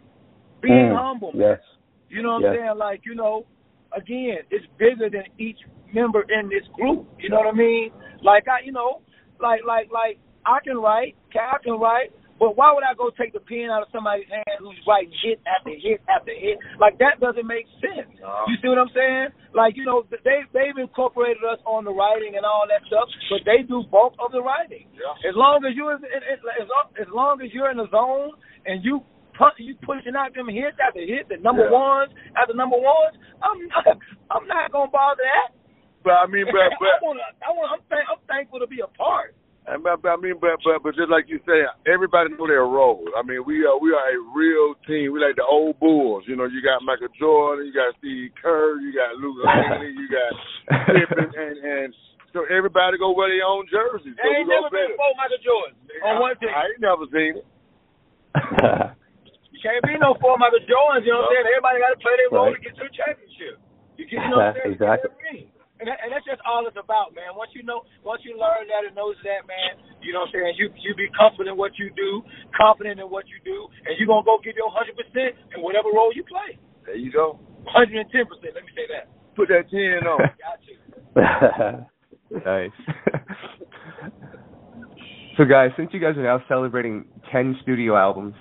being 0.61 0.89
Mm, 0.91 0.97
humble. 0.97 1.31
man. 1.33 1.41
Yes. 1.51 1.59
You 2.09 2.21
know 2.21 2.33
what 2.39 2.45
I'm 2.45 2.55
saying? 2.55 2.77
Like 2.77 3.01
you 3.05 3.15
know, 3.15 3.45
again, 3.95 4.39
it's 4.51 4.65
bigger 4.77 5.09
than 5.09 5.23
each 5.39 5.57
member 5.93 6.23
in 6.23 6.49
this 6.49 6.67
group. 6.73 7.07
You 7.19 7.29
know 7.29 7.37
what 7.37 7.47
I 7.47 7.57
mean? 7.57 7.91
Like 8.21 8.47
I, 8.47 8.65
you 8.65 8.71
know, 8.71 9.01
like 9.39 9.61
like 9.65 9.89
like 9.91 10.17
I 10.45 10.59
can 10.63 10.77
write, 10.77 11.15
Cal 11.31 11.57
can 11.63 11.79
write, 11.79 12.11
but 12.41 12.57
why 12.57 12.73
would 12.73 12.83
I 12.83 12.93
go 12.97 13.09
take 13.13 13.31
the 13.31 13.39
pen 13.39 13.69
out 13.71 13.85
of 13.85 13.89
somebody's 13.93 14.27
hand 14.27 14.59
who's 14.59 14.75
writing 14.87 15.13
hit 15.23 15.39
after 15.45 15.69
hit 15.71 16.01
after 16.09 16.33
hit? 16.33 16.57
Like 16.81 16.97
that 16.99 17.21
doesn't 17.21 17.45
make 17.47 17.69
sense. 17.79 18.09
No. 18.19 18.49
You 18.49 18.57
see 18.61 18.67
what 18.67 18.81
I'm 18.81 18.91
saying? 18.93 19.31
Like 19.53 19.77
you 19.77 19.85
know, 19.85 20.03
they 20.09 20.43
they've 20.51 20.75
incorporated 20.77 21.45
us 21.45 21.61
on 21.65 21.85
the 21.85 21.93
writing 21.93 22.35
and 22.35 22.43
all 22.45 22.65
that 22.67 22.81
stuff, 22.89 23.07
but 23.29 23.45
they 23.45 23.61
do 23.63 23.83
bulk 23.87 24.17
of 24.19 24.33
the 24.33 24.41
writing. 24.41 24.89
Yeah. 24.97 25.29
As 25.29 25.35
long 25.37 25.63
as 25.63 25.77
you're 25.77 25.93
in, 25.95 26.03
in, 26.03 26.21
in, 26.25 26.37
as, 26.59 26.67
long, 26.67 26.85
as 26.99 27.09
long 27.13 27.33
as 27.45 27.49
you're 27.53 27.69
in 27.71 27.77
the 27.77 27.87
zone 27.93 28.33
and 28.65 28.83
you 28.83 29.05
punch, 29.37 29.55
you 29.61 29.73
pushing 29.85 30.13
out 30.17 30.33
them 30.33 30.49
hits 30.49 30.77
after 30.81 31.01
hit, 31.05 31.29
the 31.29 31.37
number 31.37 31.65
Yeah. 31.69 31.77
ones 31.77 32.11
after 32.35 32.53
number 32.57 32.77
ones, 32.81 33.15
I'm 33.45 33.61
not 33.69 33.85
I'm 34.33 34.45
not 34.49 34.71
gonna 34.73 34.89
bother 34.91 35.21
that. 35.21 35.53
But 36.03 36.19
I 36.19 36.27
mean, 36.27 36.43
but 36.51 36.59
I 36.83 36.99
wanna, 36.99 37.23
I 37.39 37.49
wanna, 37.55 37.79
I'm, 37.79 37.83
th- 37.87 38.07
I'm 38.11 38.19
thankful 38.27 38.59
to 38.59 38.67
be 38.67 38.81
a 38.83 38.91
part. 38.99 39.37
I 39.63 39.79
mean, 39.79 40.35
but, 40.43 40.59
but 40.59 40.59
but 40.63 40.83
but 40.83 40.91
just 40.99 41.07
like 41.07 41.31
you 41.31 41.39
say, 41.47 41.63
everybody 41.87 42.35
know 42.35 42.47
their 42.47 42.67
role. 42.67 43.03
I 43.15 43.23
mean, 43.23 43.47
we 43.47 43.63
are 43.63 43.79
we 43.79 43.95
are 43.95 44.07
a 44.11 44.19
real 44.35 44.75
team. 44.83 45.15
We 45.15 45.23
like 45.23 45.39
the 45.39 45.47
old 45.47 45.79
Bulls. 45.79 46.27
You 46.27 46.35
know, 46.35 46.45
you 46.51 46.59
got 46.59 46.83
Michael 46.83 47.07
Jordan, 47.15 47.67
you 47.67 47.73
got 47.73 47.95
Steve 48.03 48.35
Kerr, 48.43 48.75
you 48.83 48.91
got 48.91 49.15
Luc 49.23 49.39
Longley, 49.39 49.95
you 49.99 50.07
got 50.11 50.31
Pippen, 50.91 51.31
and 51.39 51.55
and 51.63 51.89
so 52.35 52.43
everybody 52.51 52.97
go 52.99 53.15
wear 53.15 53.31
their 53.31 53.47
own 53.47 53.63
jerseys. 53.71 54.19
So 54.19 54.23
They 54.25 54.35
we 54.35 54.35
ain't 54.43 54.51
go 54.51 54.57
never 54.59 54.69
been 54.73 54.83
better. 54.83 54.99
before 54.99 55.13
Michael 55.15 55.41
Jordan 55.47 55.73
on 56.03 56.13
one 56.19 56.35
team. 56.43 56.51
I 56.51 56.63
ain't 56.67 56.81
never 56.83 57.05
seen 57.13 57.33
it. 57.39 57.45
You 59.53 59.59
can't 59.63 59.83
be 59.87 59.95
no 60.01 60.17
four 60.19 60.35
Michael 60.41 60.59
Jordans. 60.67 61.07
You 61.07 61.15
know 61.15 61.23
what 61.23 61.31
I'm 61.31 61.39
saying? 61.39 61.47
Everybody 61.55 61.77
got 61.79 61.91
to 61.95 62.01
play 62.03 62.15
their 62.19 62.29
role 62.35 62.51
Right. 62.51 62.59
to 62.59 62.63
get 62.67 62.73
to 62.75 62.83
a 62.83 62.91
championship. 62.91 63.55
You, 63.95 64.03
get, 64.09 64.19
you 64.19 64.27
know 64.27 64.43
what 64.43 64.51
I'm 64.51 64.55
saying? 64.59 64.73
Exactly. 64.75 65.52
You 65.79 65.85
get 65.85 65.89
that 65.89 65.89
ring. 65.89 65.89
And, 65.89 65.89
that, 65.89 65.97
and 66.03 66.09
that's 66.13 66.25
just 66.25 66.41
all 66.45 66.65
it's 66.69 66.77
about, 66.77 67.15
man. 67.17 67.33
Once 67.33 67.51
you 67.57 67.63
know, 67.63 67.85
once 68.05 68.21
you 68.25 68.37
learn 68.37 68.69
that 68.69 68.85
and 68.85 68.93
knows 68.93 69.17
that, 69.25 69.45
man, 69.49 69.81
you 70.01 70.13
know 70.13 70.25
what 70.25 70.35
I'm 70.35 70.53
saying. 70.53 70.55
You 70.57 70.69
you 70.77 70.93
be 70.93 71.09
confident 71.17 71.53
in 71.53 71.57
what 71.57 71.73
you 71.81 71.89
do, 71.95 72.21
confident 72.53 72.99
in 72.99 73.07
what 73.09 73.25
you 73.25 73.41
do, 73.41 73.67
and 73.89 73.97
you 73.97 74.05
are 74.05 74.21
gonna 74.21 74.25
go 74.25 74.37
give 74.43 74.53
your 74.55 74.69
100 74.69 74.93
percent 74.93 75.33
in 75.55 75.65
whatever 75.65 75.89
role 75.89 76.13
you 76.13 76.23
play. 76.25 76.59
There 76.85 76.95
you 76.95 77.11
go. 77.11 77.39
110 77.71 78.05
percent. 78.29 78.53
Let 78.53 78.63
me 78.63 78.71
say 78.75 78.85
that. 78.91 79.09
Put 79.35 79.49
that 79.49 79.65
ten 79.71 80.05
on. 80.05 80.19
Got 80.43 80.61
you. 80.67 80.77
nice. 82.45 82.71
so 85.37 85.45
guys, 85.45 85.71
since 85.77 85.89
you 85.93 85.99
guys 85.99 86.17
are 86.17 86.23
now 86.23 86.43
celebrating 86.47 87.05
10 87.31 87.57
studio 87.61 87.97
albums, 87.97 88.35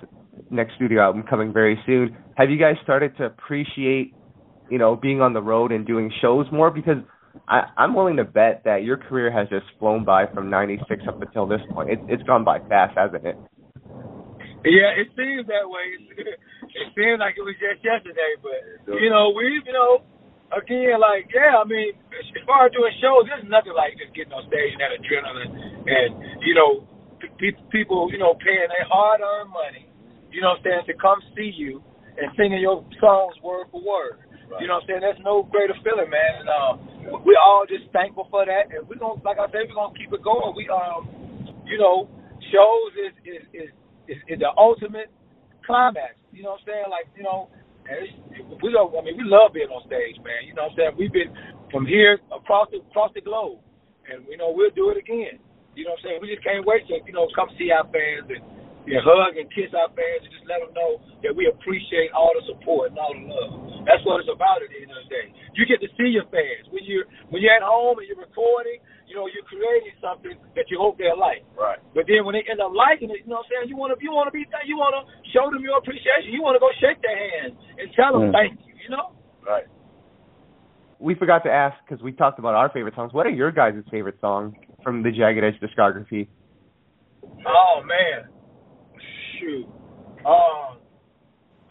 next 0.49 0.75
studio 0.75 1.01
album 1.01 1.23
coming 1.23 1.53
very 1.53 1.79
soon, 1.85 2.15
have 2.35 2.49
you 2.49 2.57
guys 2.57 2.75
started 2.83 3.15
to 3.17 3.25
appreciate, 3.25 4.13
you 4.69 4.77
know, 4.77 4.95
being 4.95 5.21
on 5.21 5.33
the 5.33 5.41
road 5.41 5.71
and 5.71 5.85
doing 5.85 6.11
shows 6.21 6.45
more? 6.51 6.71
Because 6.71 6.97
I, 7.47 7.63
I'm 7.77 7.95
willing 7.95 8.17
to 8.17 8.23
bet 8.23 8.63
that 8.65 8.83
your 8.83 8.97
career 8.97 9.31
has 9.31 9.49
just 9.49 9.65
flown 9.79 10.05
by 10.05 10.25
from 10.33 10.49
96 10.49 11.03
up 11.07 11.21
until 11.21 11.47
this 11.47 11.61
point. 11.71 11.89
It, 11.89 11.99
it's 12.07 12.23
gone 12.23 12.43
by 12.43 12.59
fast, 12.69 12.97
hasn't 12.97 13.25
it? 13.25 13.37
Yeah, 14.63 14.95
it 14.95 15.11
seems 15.15 15.47
that 15.47 15.67
way. 15.67 15.87
It 16.73 16.89
seems 16.97 17.21
like 17.21 17.37
it 17.37 17.45
was 17.45 17.53
just 17.61 17.85
yesterday, 17.85 18.33
but 18.41 18.97
you 18.97 19.11
know, 19.13 19.29
we, 19.29 19.61
you 19.61 19.75
know, 19.75 20.01
again, 20.49 20.97
like, 20.97 21.29
yeah, 21.29 21.61
I 21.61 21.65
mean, 21.69 21.93
as 22.09 22.25
far 22.49 22.65
as 22.65 22.73
doing 22.73 22.89
shows, 22.97 23.29
there's 23.29 23.45
nothing 23.45 23.77
like 23.77 23.93
just 24.01 24.09
getting 24.17 24.33
on 24.33 24.41
stage 24.49 24.73
and 24.73 24.81
that 24.81 24.97
adrenaline, 24.97 25.53
and 25.53 26.09
you 26.41 26.57
know, 26.57 26.81
pe- 27.37 27.61
people, 27.69 28.09
you 28.09 28.17
know, 28.17 28.33
paying 28.41 28.65
their 28.73 28.89
hard-earned 28.89 29.53
money, 29.53 29.85
you 30.33 30.41
know, 30.41 30.57
what 30.57 30.65
I'm 30.65 30.81
saying, 30.81 30.89
to 30.89 30.95
come 30.97 31.21
see 31.37 31.53
you 31.53 31.83
and 32.17 32.33
singing 32.39 32.57
your 32.57 32.81
songs 32.97 33.37
word 33.45 33.69
for 33.69 33.85
word. 33.85 34.22
You 34.59 34.67
know 34.67 34.81
what 34.81 34.85
I'm 34.85 34.89
saying? 34.89 35.03
That's 35.05 35.21
no 35.23 35.43
greater 35.43 35.73
feeling, 35.81 36.09
man. 36.09 36.45
And 36.45 36.49
um, 36.49 36.73
we're 37.25 37.41
all 37.41 37.65
just 37.65 37.89
thankful 37.93 38.27
for 38.29 38.45
that, 38.45 38.69
and 38.73 38.85
we're 38.89 39.01
gonna, 39.01 39.21
like 39.23 39.39
I 39.39 39.47
said, 39.49 39.69
we're 39.69 39.77
gonna 39.77 39.97
keep 39.97 40.13
it 40.13 40.21
going. 40.21 40.53
We, 40.57 40.69
um, 40.69 41.09
you 41.65 41.77
know, 41.77 42.09
shows 42.53 42.91
is 42.97 43.13
is 43.25 43.43
is, 43.53 43.69
is, 44.09 44.19
is 44.27 44.39
the 44.39 44.51
ultimate 44.57 45.09
climax. 45.65 46.19
You 46.31 46.43
know 46.43 46.57
what 46.57 46.65
I'm 46.65 46.69
saying? 46.69 46.87
Like, 46.89 47.07
you 47.17 47.23
know, 47.23 47.49
we 48.61 48.71
don't. 48.71 48.93
I 48.93 49.01
mean, 49.01 49.17
we 49.17 49.25
love 49.25 49.53
being 49.53 49.69
on 49.69 49.85
stage, 49.87 50.17
man. 50.23 50.47
You 50.47 50.53
know 50.53 50.69
what 50.69 50.77
I'm 50.77 50.77
saying? 50.77 50.93
We've 50.97 51.13
been 51.13 51.33
from 51.71 51.85
here 51.85 52.19
across 52.31 52.69
the 52.71 52.79
across 52.83 53.11
the 53.15 53.21
globe, 53.21 53.59
and 54.09 54.25
you 54.29 54.37
know 54.37 54.53
we'll 54.53 54.73
do 54.75 54.89
it 54.91 54.97
again. 54.97 55.39
You 55.75 55.85
know 55.85 55.97
what 55.97 56.05
I'm 56.05 56.05
saying? 56.05 56.19
We 56.21 56.29
just 56.29 56.45
can't 56.45 56.65
wait 56.65 56.87
to 56.87 57.01
you 57.05 57.13
know 57.13 57.27
come 57.35 57.49
see 57.57 57.71
our 57.71 57.85
fans 57.89 58.29
and, 58.29 58.43
and 58.83 58.99
hug 58.99 59.39
and 59.39 59.47
kiss 59.55 59.71
our 59.71 59.87
fans 59.95 60.21
and 60.27 60.31
just 60.35 60.47
let 60.47 60.59
them 60.59 60.71
know 60.75 60.99
that 61.23 61.31
we 61.31 61.47
appreciate 61.47 62.11
all 62.11 62.31
the 62.35 62.43
support 62.51 62.91
and 62.91 62.99
all 62.99 63.15
the 63.15 63.23
love. 63.27 63.51
That's 63.87 64.03
what 64.03 64.19
it's 64.23 64.31
about 64.31 64.59
at 64.63 64.71
the 64.71 64.79
end 64.83 64.91
of 64.91 64.99
the 65.03 65.09
day. 65.11 65.27
You 65.55 65.63
get 65.67 65.79
to 65.83 65.89
see 65.95 66.11
your 66.11 66.27
fans 66.31 66.67
when 66.71 66.83
you're 66.83 67.07
when 67.31 67.39
you're 67.43 67.55
at 67.55 67.63
home 67.63 67.99
and 67.99 68.07
you're 68.07 68.19
recording. 68.19 68.79
You 69.07 69.19
know, 69.19 69.27
you're 69.29 69.45
creating 69.45 69.93
something 70.01 70.33
that 70.55 70.71
you 70.71 70.79
hope 70.79 70.97
they'll 70.97 71.19
like. 71.19 71.43
Right. 71.53 71.77
But 71.93 72.07
then 72.07 72.23
when 72.25 72.33
they 72.33 72.43
end 72.47 72.63
up 72.63 72.71
liking 72.73 73.11
it, 73.11 73.23
you 73.23 73.29
know 73.29 73.43
what 73.43 73.51
I'm 73.51 73.67
saying? 73.67 73.67
You 73.69 73.77
want 73.77 73.91
to 73.93 73.97
you 74.01 74.11
want 74.11 74.27
to 74.31 74.33
be 74.35 74.47
you 74.67 74.75
want 74.79 74.95
to 74.99 75.03
show 75.35 75.47
them 75.51 75.61
your 75.61 75.77
appreciation. 75.77 76.31
You 76.31 76.41
want 76.41 76.55
to 76.55 76.63
go 76.63 76.71
shake 76.79 76.99
their 77.03 77.15
hand 77.15 77.55
and 77.79 77.87
tell 77.95 78.11
them 78.15 78.31
Mm. 78.31 78.35
thank 78.35 78.59
you. 78.67 78.73
You 78.83 78.89
know? 78.95 79.15
Right. 79.45 79.67
We 80.99 81.15
forgot 81.15 81.43
to 81.43 81.51
ask 81.51 81.75
because 81.83 82.01
we 82.01 82.11
talked 82.11 82.39
about 82.39 82.55
our 82.55 82.69
favorite 82.71 82.95
songs. 82.95 83.11
What 83.13 83.27
are 83.27 83.35
your 83.35 83.51
guys' 83.51 83.75
favorite 83.91 84.17
songs 84.21 84.55
from 84.83 85.03
the 85.03 85.11
Jagged 85.11 85.43
Edge 85.43 85.59
discography? 85.59 86.27
Oh 87.45 87.83
man, 87.83 88.29
shoot. 89.39 89.65
Um, 90.25 90.79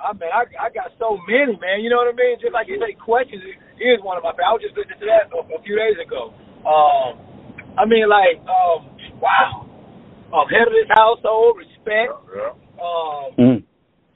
I 0.03 0.11
mean, 0.18 0.31
I 0.34 0.45
I 0.59 0.68
got 0.74 0.91
so 0.99 1.18
many, 1.30 1.55
man. 1.62 1.80
You 1.80 1.91
know 1.91 2.03
what 2.03 2.11
I 2.11 2.16
mean? 2.16 2.43
Just 2.43 2.53
like 2.53 2.66
you 2.66 2.78
say, 2.82 2.99
questions 2.99 3.43
is 3.78 4.03
one 4.03 4.18
of 4.18 4.26
my. 4.26 4.34
favorites. 4.34 4.51
I 4.51 4.53
was 4.55 4.62
just 4.62 4.76
listening 4.76 4.99
to 4.99 5.07
that 5.07 5.30
a, 5.30 5.39
a 5.47 5.61
few 5.62 5.78
days 5.78 5.99
ago. 6.03 6.34
Um, 6.66 7.18
I 7.78 7.87
mean, 7.87 8.07
like, 8.11 8.43
um, 8.45 8.91
wow. 9.22 9.66
Um, 10.32 10.49
head 10.49 10.66
of 10.66 10.74
this 10.74 10.89
household, 10.91 11.61
respect. 11.61 12.11
Yeah. 12.32 12.57
Um, 12.80 13.26
mm. 13.39 13.59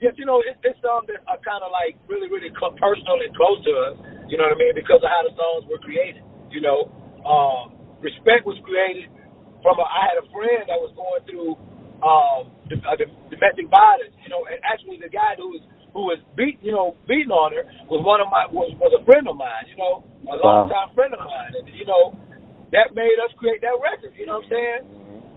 Yes, 0.01 0.13
you 0.17 0.25
know, 0.29 0.41
it, 0.45 0.57
it's 0.61 0.77
songs 0.85 1.09
that 1.09 1.25
are 1.25 1.41
kind 1.41 1.65
of 1.65 1.73
like 1.73 1.97
really, 2.05 2.29
really 2.29 2.53
cl- 2.53 2.77
personal 2.77 3.17
and 3.17 3.33
close 3.33 3.57
to 3.65 3.71
us. 3.89 3.95
You 4.29 4.37
know 4.37 4.45
what 4.45 4.57
I 4.57 4.59
mean? 4.61 4.77
Because 4.77 5.01
of 5.01 5.09
how 5.09 5.25
the 5.25 5.33
songs 5.33 5.65
were 5.65 5.81
created. 5.81 6.21
You 6.53 6.61
know, 6.61 6.91
um, 7.25 7.73
respect 8.01 8.45
was 8.45 8.57
created 8.61 9.09
from. 9.65 9.81
A, 9.81 9.85
I 9.85 10.13
had 10.13 10.17
a 10.21 10.25
friend 10.29 10.69
that 10.69 10.77
was 10.77 10.93
going 10.93 11.21
through 11.25 11.57
um, 12.03 12.51
de- 12.69 12.81
domestic 13.31 13.67
violence. 13.69 14.13
You 14.23 14.29
know, 14.29 14.45
and 14.49 14.59
actually 14.65 14.99
the 15.01 15.09
guy 15.11 15.35
who 15.37 15.57
was 15.57 15.63
who 15.93 16.09
was 16.09 16.19
beat, 16.37 16.59
you 16.61 16.71
know, 16.75 16.95
beating 17.09 17.33
on 17.33 17.53
her 17.55 17.65
was 17.89 18.03
one 18.05 18.21
of 18.21 18.29
my 18.29 18.45
was 18.51 18.69
was 18.77 18.93
a 18.97 19.03
friend 19.05 19.25
of 19.29 19.37
mine. 19.37 19.65
You 19.71 19.77
know, 19.79 20.03
a 20.29 20.37
Wow. 20.37 20.67
long 20.67 20.69
time 20.69 20.89
friend 20.95 21.13
of 21.15 21.21
mine, 21.23 21.53
and 21.57 21.65
you 21.73 21.85
know, 21.87 22.13
that 22.75 22.93
made 22.93 23.17
us 23.23 23.31
create 23.39 23.61
that 23.63 23.77
record. 23.81 24.13
You 24.17 24.27
know 24.27 24.41
what 24.43 24.49
I'm 24.49 24.53
saying? 24.53 24.81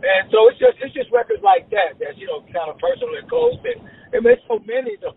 And 0.01 0.33
so 0.33 0.49
it's 0.49 0.59
just 0.61 0.77
it's 0.81 0.95
just 0.97 1.13
records 1.13 1.45
like 1.45 1.69
that 1.73 1.97
that's 2.01 2.17
you 2.19 2.27
know 2.29 2.41
kind 2.53 2.69
of 2.73 2.77
personal 2.81 3.15
and 3.17 3.29
close. 3.29 3.57
And 3.65 3.81
I 4.13 4.19
mean, 4.21 4.33
there's 4.35 4.45
so 4.49 4.59
many 4.65 4.97
though. 5.01 5.17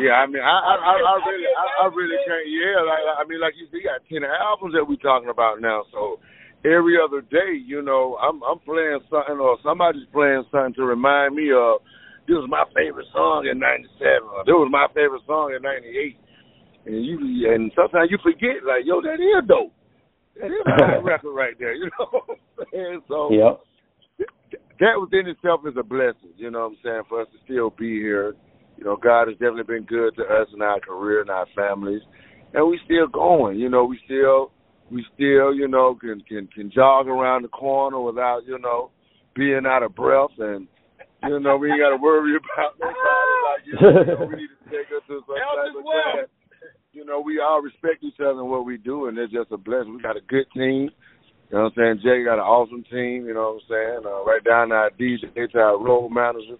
Yeah, 0.00 0.16
I 0.16 0.26
mean, 0.26 0.40
I 0.40 0.56
I, 0.56 0.74
I, 0.80 0.94
I 0.96 1.14
really 1.28 1.48
I, 1.52 1.64
I 1.84 1.86
really 1.92 2.18
can't. 2.24 2.48
Yeah, 2.48 2.80
like 2.88 3.04
I 3.04 3.22
mean, 3.28 3.40
like 3.40 3.54
you 3.60 3.68
see, 3.68 3.84
you 3.84 3.88
got 3.88 4.00
ten 4.08 4.24
albums 4.24 4.72
that 4.74 4.84
we 4.88 4.96
talking 4.96 5.28
about 5.28 5.60
now. 5.60 5.84
So 5.92 6.16
every 6.64 6.96
other 6.98 7.20
day, 7.20 7.58
you 7.58 7.82
know, 7.82 8.16
I'm 8.22 8.42
I'm 8.42 8.58
playing 8.60 9.00
something 9.10 9.38
or 9.38 9.58
somebody's 9.62 10.06
playing 10.12 10.44
something 10.50 10.74
to 10.74 10.84
remind 10.84 11.34
me 11.34 11.50
of 11.52 11.82
this 12.26 12.38
was 12.38 12.48
my 12.48 12.64
favorite 12.74 13.10
song 13.12 13.46
in 13.50 13.58
'97 13.58 14.22
or 14.30 14.44
this 14.46 14.54
was 14.54 14.70
my 14.70 14.86
favorite 14.94 15.22
song 15.26 15.54
in 15.54 15.62
'98. 15.62 16.18
And 16.86 17.04
you 17.04 17.18
and 17.50 17.70
sometimes 17.74 18.10
you 18.10 18.18
forget, 18.22 18.62
like, 18.66 18.82
yo, 18.84 19.02
that 19.02 19.18
is 19.18 19.46
dope. 19.46 19.74
That 20.40 20.50
is 20.50 20.66
a 20.66 20.74
hot 20.82 21.04
record 21.04 21.34
right 21.34 21.54
there, 21.58 21.74
you 21.74 21.90
know. 21.98 22.22
and 22.72 23.02
so 23.06 23.30
Yep. 23.30 24.28
that 24.80 24.98
within 25.00 25.28
itself 25.28 25.60
is 25.66 25.74
a 25.78 25.82
blessing, 25.82 26.34
you 26.36 26.50
know 26.50 26.70
what 26.70 26.74
I'm 26.74 26.78
saying, 26.82 27.02
for 27.08 27.22
us 27.22 27.28
to 27.32 27.38
still 27.44 27.70
be 27.70 27.98
here. 27.98 28.34
You 28.78 28.84
know, 28.84 28.96
God 28.96 29.28
has 29.28 29.36
definitely 29.36 29.78
been 29.78 29.84
good 29.84 30.16
to 30.16 30.22
us 30.22 30.48
and 30.52 30.62
our 30.62 30.80
career 30.80 31.20
and 31.20 31.30
our 31.30 31.46
families. 31.54 32.02
And 32.54 32.66
we 32.68 32.80
still 32.84 33.06
going, 33.06 33.58
you 33.58 33.68
know, 33.68 33.84
we 33.84 33.98
still 34.04 34.50
we 34.92 35.04
still, 35.14 35.54
you 35.54 35.68
know, 35.68 35.94
can 35.94 36.20
can 36.28 36.46
can 36.48 36.70
jog 36.70 37.08
around 37.08 37.42
the 37.42 37.48
corner 37.48 38.00
without, 38.00 38.40
you 38.46 38.58
know, 38.58 38.90
being 39.34 39.62
out 39.66 39.82
of 39.82 39.94
breath 39.94 40.36
and 40.38 40.68
you 41.24 41.40
know, 41.40 41.56
we 41.56 41.70
ain't 41.70 41.80
gotta 41.80 41.96
worry 41.96 42.36
about 42.36 42.78
nobody 42.78 42.98
like 43.46 43.62
you 43.66 43.72
know, 43.80 44.00
you 44.00 44.06
know, 44.06 44.26
we 44.26 44.36
need 44.36 44.48
to 44.48 44.70
take 44.70 44.86
us 44.92 45.02
to 45.08 45.20
some 45.26 45.36
type 45.36 45.76
of 45.76 45.84
well. 45.84 46.02
class. 46.02 46.28
You 46.92 47.06
know, 47.06 47.20
we 47.20 47.40
all 47.40 47.62
respect 47.62 48.02
each 48.02 48.20
other 48.20 48.40
and 48.40 48.50
what 48.50 48.66
we 48.66 48.76
do 48.76 49.06
and 49.06 49.16
it's 49.16 49.32
just 49.32 49.50
a 49.52 49.56
blessing. 49.56 49.96
We 49.96 50.02
got 50.02 50.16
a 50.16 50.26
good 50.28 50.46
team. 50.54 50.90
You 51.50 51.58
know 51.58 51.64
what 51.64 51.72
I'm 51.76 52.00
saying? 52.00 52.00
Jay 52.02 52.24
got 52.24 52.34
an 52.34 52.48
awesome 52.48 52.84
team, 52.90 53.26
you 53.26 53.34
know 53.34 53.58
what 53.58 53.76
I'm 53.76 54.02
saying? 54.02 54.02
Uh, 54.04 54.24
right 54.24 54.44
down 54.44 54.68
to 54.68 54.74
our 54.74 54.90
DJ 54.90 55.50
to 55.52 55.58
our 55.58 55.78
road 55.78 56.10
manager. 56.10 56.58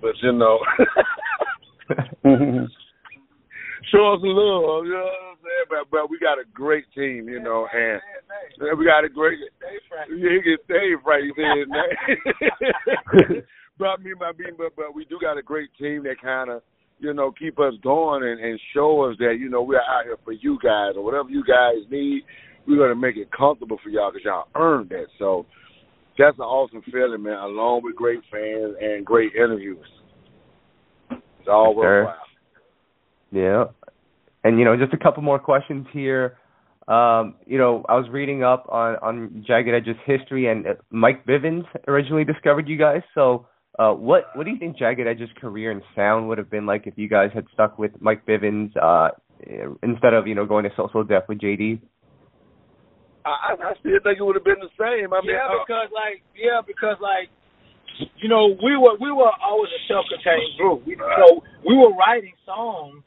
But 0.00 0.14
you 0.22 0.32
know 0.32 0.58
show 3.90 4.14
us 4.14 4.20
love, 4.22 4.86
you 4.86 4.92
know 4.92 5.04
what 5.04 5.30
I'm 5.30 5.36
saying? 5.42 5.66
But 5.68 5.90
but 5.90 6.08
we 6.10 6.18
got 6.18 6.38
a 6.38 6.44
great 6.52 6.84
team, 6.94 7.28
you 7.28 7.40
know, 7.40 7.66
and 7.72 8.00
we 8.78 8.84
got 8.84 9.04
a 9.04 9.08
great 9.08 9.38
yeah, 10.10 10.16
he 10.36 10.40
can 10.42 10.58
stay 10.64 10.94
right, 11.04 11.24
he 11.24 11.32
said 11.36 11.68
but 13.78 13.86
I 13.86 13.96
mean, 13.98 14.14
I 14.20 14.32
mean, 14.36 14.54
but 14.56 14.74
but 14.76 14.94
we 14.94 15.04
do 15.04 15.18
got 15.20 15.38
a 15.38 15.42
great 15.42 15.70
team 15.78 16.04
that 16.04 16.20
kind 16.22 16.50
of, 16.50 16.62
you 16.98 17.12
know, 17.12 17.32
keep 17.32 17.58
us 17.58 17.74
going 17.82 18.22
and, 18.22 18.40
and 18.40 18.60
show 18.72 19.02
us 19.02 19.16
that 19.18 19.36
you 19.38 19.48
know 19.48 19.62
we're 19.62 19.78
out 19.78 20.04
here 20.04 20.16
for 20.24 20.32
you 20.32 20.58
guys 20.62 20.92
or 20.96 21.04
whatever 21.04 21.28
you 21.28 21.44
guys 21.44 21.84
need. 21.90 22.22
We're 22.66 22.78
gonna 22.78 22.94
make 22.94 23.16
it 23.16 23.30
comfortable 23.32 23.78
for 23.82 23.90
y'all 23.90 24.12
because 24.12 24.24
y'all 24.24 24.48
earned 24.54 24.90
that. 24.90 25.08
So 25.18 25.46
that's 26.16 26.38
an 26.38 26.44
awesome 26.44 26.82
feeling, 26.90 27.22
man. 27.22 27.34
Along 27.34 27.82
with 27.82 27.96
great 27.96 28.20
fans 28.30 28.76
and 28.80 29.04
great 29.04 29.34
interviews, 29.34 29.86
it's 31.10 31.48
all 31.48 31.70
Yes, 31.70 31.76
worthwhile. 31.76 32.16
Yeah. 33.34 33.64
And 34.44 34.58
you 34.58 34.64
know, 34.64 34.76
just 34.76 34.92
a 34.94 34.98
couple 34.98 35.22
more 35.22 35.38
questions 35.38 35.86
here. 35.92 36.38
Um, 36.86 37.36
you 37.46 37.56
know, 37.58 37.84
I 37.88 37.94
was 37.94 38.06
reading 38.10 38.42
up 38.44 38.66
on 38.68 38.96
on 38.96 39.44
Jagged 39.46 39.74
Edge's 39.74 39.96
history, 40.04 40.48
and 40.48 40.66
uh, 40.66 40.74
Mike 40.90 41.26
Bivins 41.26 41.64
originally 41.88 42.24
discovered 42.24 42.68
you 42.68 42.78
guys. 42.78 43.00
So, 43.14 43.46
uh, 43.78 43.92
what 43.92 44.24
what 44.34 44.44
do 44.44 44.50
you 44.50 44.58
think 44.58 44.78
Jagged 44.78 45.06
Edge's 45.06 45.30
career 45.40 45.70
and 45.70 45.82
sound 45.96 46.28
would 46.28 46.38
have 46.38 46.50
been 46.50 46.66
like 46.66 46.86
if 46.86 46.94
you 46.96 47.08
guys 47.08 47.30
had 47.34 47.46
stuck 47.54 47.78
with 47.78 47.92
Mike 48.00 48.26
Bivins 48.26 48.76
uh, 48.76 49.08
instead 49.82 50.12
of 50.12 50.26
you 50.26 50.34
know 50.34 50.44
going 50.44 50.64
to 50.64 50.70
So 50.76 50.88
So 50.92 51.02
Def 51.02 51.24
with 51.26 51.40
JD? 51.40 51.80
I, 53.24 53.56
I 53.56 53.72
still 53.80 53.96
think 54.04 54.20
it 54.20 54.22
would 54.22 54.36
have 54.36 54.44
been 54.44 54.60
the 54.60 54.72
same. 54.76 55.14
I 55.14 55.24
mean, 55.24 55.32
yeah, 55.32 55.48
uh, 55.48 55.64
because 55.64 55.88
like 55.88 56.20
yeah, 56.36 56.60
because 56.60 57.00
like 57.00 57.32
you 58.20 58.28
know 58.28 58.52
we 58.60 58.76
were 58.76 59.00
we 59.00 59.10
were 59.10 59.32
always 59.40 59.72
a 59.72 59.80
self-contained 59.88 60.60
group. 60.60 60.84
We, 60.84 60.92
you 60.92 61.00
know 61.00 61.40
we 61.64 61.74
were 61.74 61.96
writing 61.96 62.34
songs. 62.44 63.02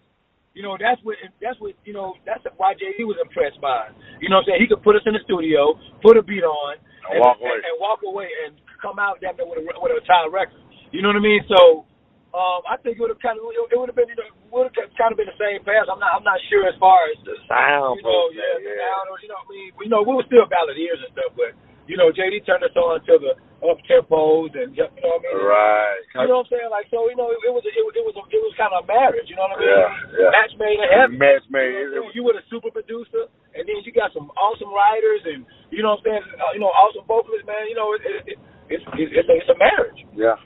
You 0.57 0.65
know 0.65 0.73
that's 0.81 0.97
what 1.05 1.21
that's 1.37 1.61
what 1.61 1.77
you 1.85 1.93
know 1.93 2.17
that's 2.25 2.41
why 2.57 2.73
JD 2.73 3.05
was 3.05 3.21
impressed 3.21 3.61
by. 3.61 3.93
You 4.17 4.33
know 4.33 4.41
what 4.41 4.49
I'm 4.49 4.57
saying? 4.57 4.61
He 4.65 4.67
could 4.67 4.81
put 4.81 4.97
us 4.97 5.05
in 5.05 5.13
the 5.13 5.21
studio, 5.29 5.77
put 6.01 6.17
a 6.17 6.23
beat 6.25 6.41
on, 6.41 6.81
And 7.13 7.21
walk 7.21 7.37
away. 7.37 7.53
and, 7.53 7.61
and 7.61 7.75
walk 7.77 8.01
away 8.01 8.29
and 8.49 8.57
come 8.81 8.97
out 8.97 9.21
damn 9.21 9.37
with 9.37 9.61
a 9.61 9.63
with 9.63 9.93
a 9.93 9.97
entire 10.01 10.33
record. 10.33 10.57
You 10.89 11.05
know 11.05 11.13
what 11.13 11.21
I 11.21 11.25
mean? 11.25 11.45
So 11.45 11.85
um, 12.33 12.65
I 12.65 12.81
think 12.81 12.97
it 12.97 13.01
would 13.05 13.13
have 13.13 13.21
kind 13.21 13.37
of 13.37 13.45
it 13.53 13.77
would 13.77 13.89
have 13.93 13.97
been 13.97 14.09
you 14.09 14.17
know 14.17 14.33
would 14.49 14.73
have 14.73 14.75
kind 14.97 15.13
of 15.13 15.17
been 15.21 15.29
the 15.29 15.37
same 15.37 15.61
path. 15.61 15.85
I'm 15.93 16.01
not 16.01 16.17
I'm 16.17 16.25
not 16.25 16.41
sure 16.49 16.65
as 16.65 16.73
far 16.81 17.05
as 17.13 17.21
the 17.21 17.37
sound, 17.45 18.01
you 18.01 18.09
know, 18.09 18.33
yeah, 18.33 18.57
yeah, 18.57 18.81
sound, 18.81 19.13
or, 19.13 19.17
you 19.21 19.29
know, 19.29 19.37
I 19.37 19.45
mean, 19.53 19.69
we 19.77 19.85
know 19.85 20.01
we 20.01 20.17
were 20.17 20.25
still 20.25 20.49
balladeers 20.49 20.97
and 21.05 21.13
stuff, 21.13 21.37
but 21.37 21.53
you 21.87 21.95
know, 21.97 22.11
JD 22.11 22.43
turned 22.45 22.63
us 22.63 22.75
on 22.75 22.99
to 23.07 23.15
the 23.17 23.33
up 23.65 23.79
tempos 23.89 24.53
and 24.53 24.75
you 24.77 24.83
know 24.85 24.91
what 25.01 25.23
I 25.23 25.33
mean. 25.33 25.41
right. 25.47 26.01
You 26.21 26.27
know 26.29 26.43
what 26.43 26.51
I'm 26.51 26.51
saying? 26.53 26.69
Like 26.69 26.87
so, 26.93 27.07
you 27.09 27.17
know, 27.17 27.31
it, 27.33 27.39
it 27.47 27.53
was 27.55 27.63
a, 27.65 27.71
it, 27.73 27.81
was- 27.81 27.95
it 27.97 28.05
was 28.05 28.15
a, 28.19 28.23
it 28.29 28.41
was 28.43 28.53
kind 28.59 28.71
of 28.75 28.83
a 28.83 28.87
marriage. 28.87 29.25
You 29.31 29.35
know 29.39 29.47
what 29.49 29.57
I 29.57 29.63
mean? 29.63 29.71
Yeah, 29.71 29.89
yeah. 30.21 30.29
Match 30.35 30.53
made 30.61 30.77
in 30.77 30.89
heaven. 30.91 31.15
Match 31.17 31.45
made. 31.49 31.71
You, 31.71 31.73
know 31.73 31.79
what 31.79 31.87
I'm 31.87 31.87
It- 31.87 32.01
saying? 32.03 32.15
you 32.15 32.21
were 32.27 32.35
the 32.37 32.45
super 32.51 32.69
producer, 32.69 33.23
and 33.57 33.63
then 33.65 33.81
you 33.81 33.91
got 33.95 34.13
some 34.13 34.29
awesome 34.37 34.69
writers, 34.69 35.21
and 35.25 35.41
you 35.73 35.81
know 35.81 35.97
what 35.97 36.05
I'm 36.05 36.21
saying? 36.21 36.25
Uh, 36.37 36.51
you 36.53 36.61
know, 36.61 36.69
awesome 36.75 37.07
vocalists, 37.09 37.47
man. 37.49 37.65
You 37.71 37.77
know, 37.79 37.87
it, 37.97 38.01
it, 38.05 38.15
it, 38.35 38.37
it's 38.69 38.85
it's 38.99 39.11
it's 39.23 39.29
a, 39.31 39.35
it's 39.41 39.51
a 39.51 39.57
marriage. 39.57 39.99
Yeah. 40.13 40.37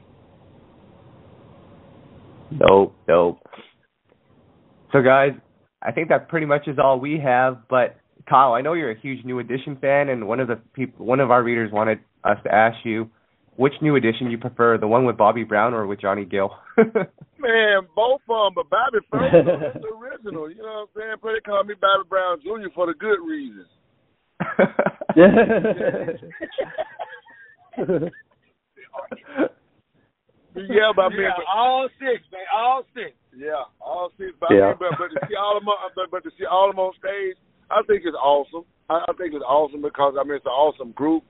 Dope, 2.57 2.95
dope. 3.07 3.39
So, 4.91 5.01
guys, 5.01 5.31
I 5.81 5.91
think 5.91 6.09
that 6.09 6.27
pretty 6.27 6.45
much 6.45 6.67
is 6.67 6.77
all 6.81 6.99
we 6.99 7.19
have. 7.19 7.67
But 7.69 7.97
Kyle, 8.28 8.53
I 8.53 8.61
know 8.61 8.74
you're 8.74 8.91
a 8.91 8.99
huge 8.99 9.24
New 9.26 9.39
Edition 9.39 9.78
fan, 9.80 10.09
and 10.09 10.28
one 10.28 10.39
of 10.39 10.47
the 10.47 10.55
people, 10.74 11.05
one 11.05 11.19
of 11.19 11.32
our 11.32 11.43
readers 11.43 11.72
wanted 11.72 11.99
us 12.24 12.38
to 12.43 12.53
ask 12.53 12.78
you 12.84 13.09
which 13.55 13.74
New 13.82 13.95
Edition 13.95 14.32
you 14.32 14.38
prefer, 14.38 14.78
the 14.78 14.88
one 14.88 15.05
with 15.05 15.17
Bobby 15.17 15.43
Brown 15.43 15.74
or 15.74 15.86
with 15.86 16.01
Johnny 16.01 16.26
Gill. 16.26 16.51
Man, 16.78 17.82
both 17.95 18.22
of 18.28 18.28
them, 18.28 18.53
but 18.55 18.69
Bobby 18.69 18.97
first, 19.11 19.34
though, 19.34 19.57
that's 19.61 19.82
the 19.82 19.88
original. 19.95 20.49
You 20.49 20.57
know 20.57 20.88
what 20.93 21.01
I'm 21.01 21.01
saying? 21.01 21.15
But 21.22 21.34
they 21.34 21.39
call 21.41 21.63
me 21.63 21.76
Bobby 21.80 22.07
Brown 22.09 22.39
Jr. 22.41 22.69
for 22.74 22.88
the 22.88 22.93
good 22.93 23.19
reasons. 23.26 23.67
Yeah, 30.55 30.91
but 30.95 31.03
I 31.07 31.09
mean, 31.09 31.22
yeah, 31.24 31.32
but, 31.38 31.45
all 31.47 31.88
six, 31.95 32.19
man, 32.32 32.43
all 32.53 32.84
six. 32.93 33.11
yeah, 33.36 33.63
all 33.80 34.11
six. 34.17 34.32
But, 34.39 34.51
Yeah. 34.51 34.63
I 34.63 34.67
mean, 34.76 34.80
but, 34.80 34.91
but 34.99 35.07
to 35.15 35.19
see 35.28 35.36
all 35.39 35.57
of 35.57 35.63
them, 35.63 35.72
but, 35.95 36.11
but 36.11 36.24
to 36.28 36.32
see 36.38 36.45
all 36.45 36.69
of 36.69 36.76
them 36.76 36.84
on 36.84 36.91
stage, 36.99 37.38
I 37.72 37.82
think 37.88 38.03
it's 38.05 38.17
awesome. 38.17 38.67
I, 38.89 39.07
I 39.07 39.13
think 39.15 39.34
it's 39.34 39.45
awesome 39.47 39.82
because 39.82 40.15
I 40.19 40.24
mean 40.24 40.36
it's 40.36 40.45
an 40.45 40.51
awesome 40.55 40.91
group 40.91 41.24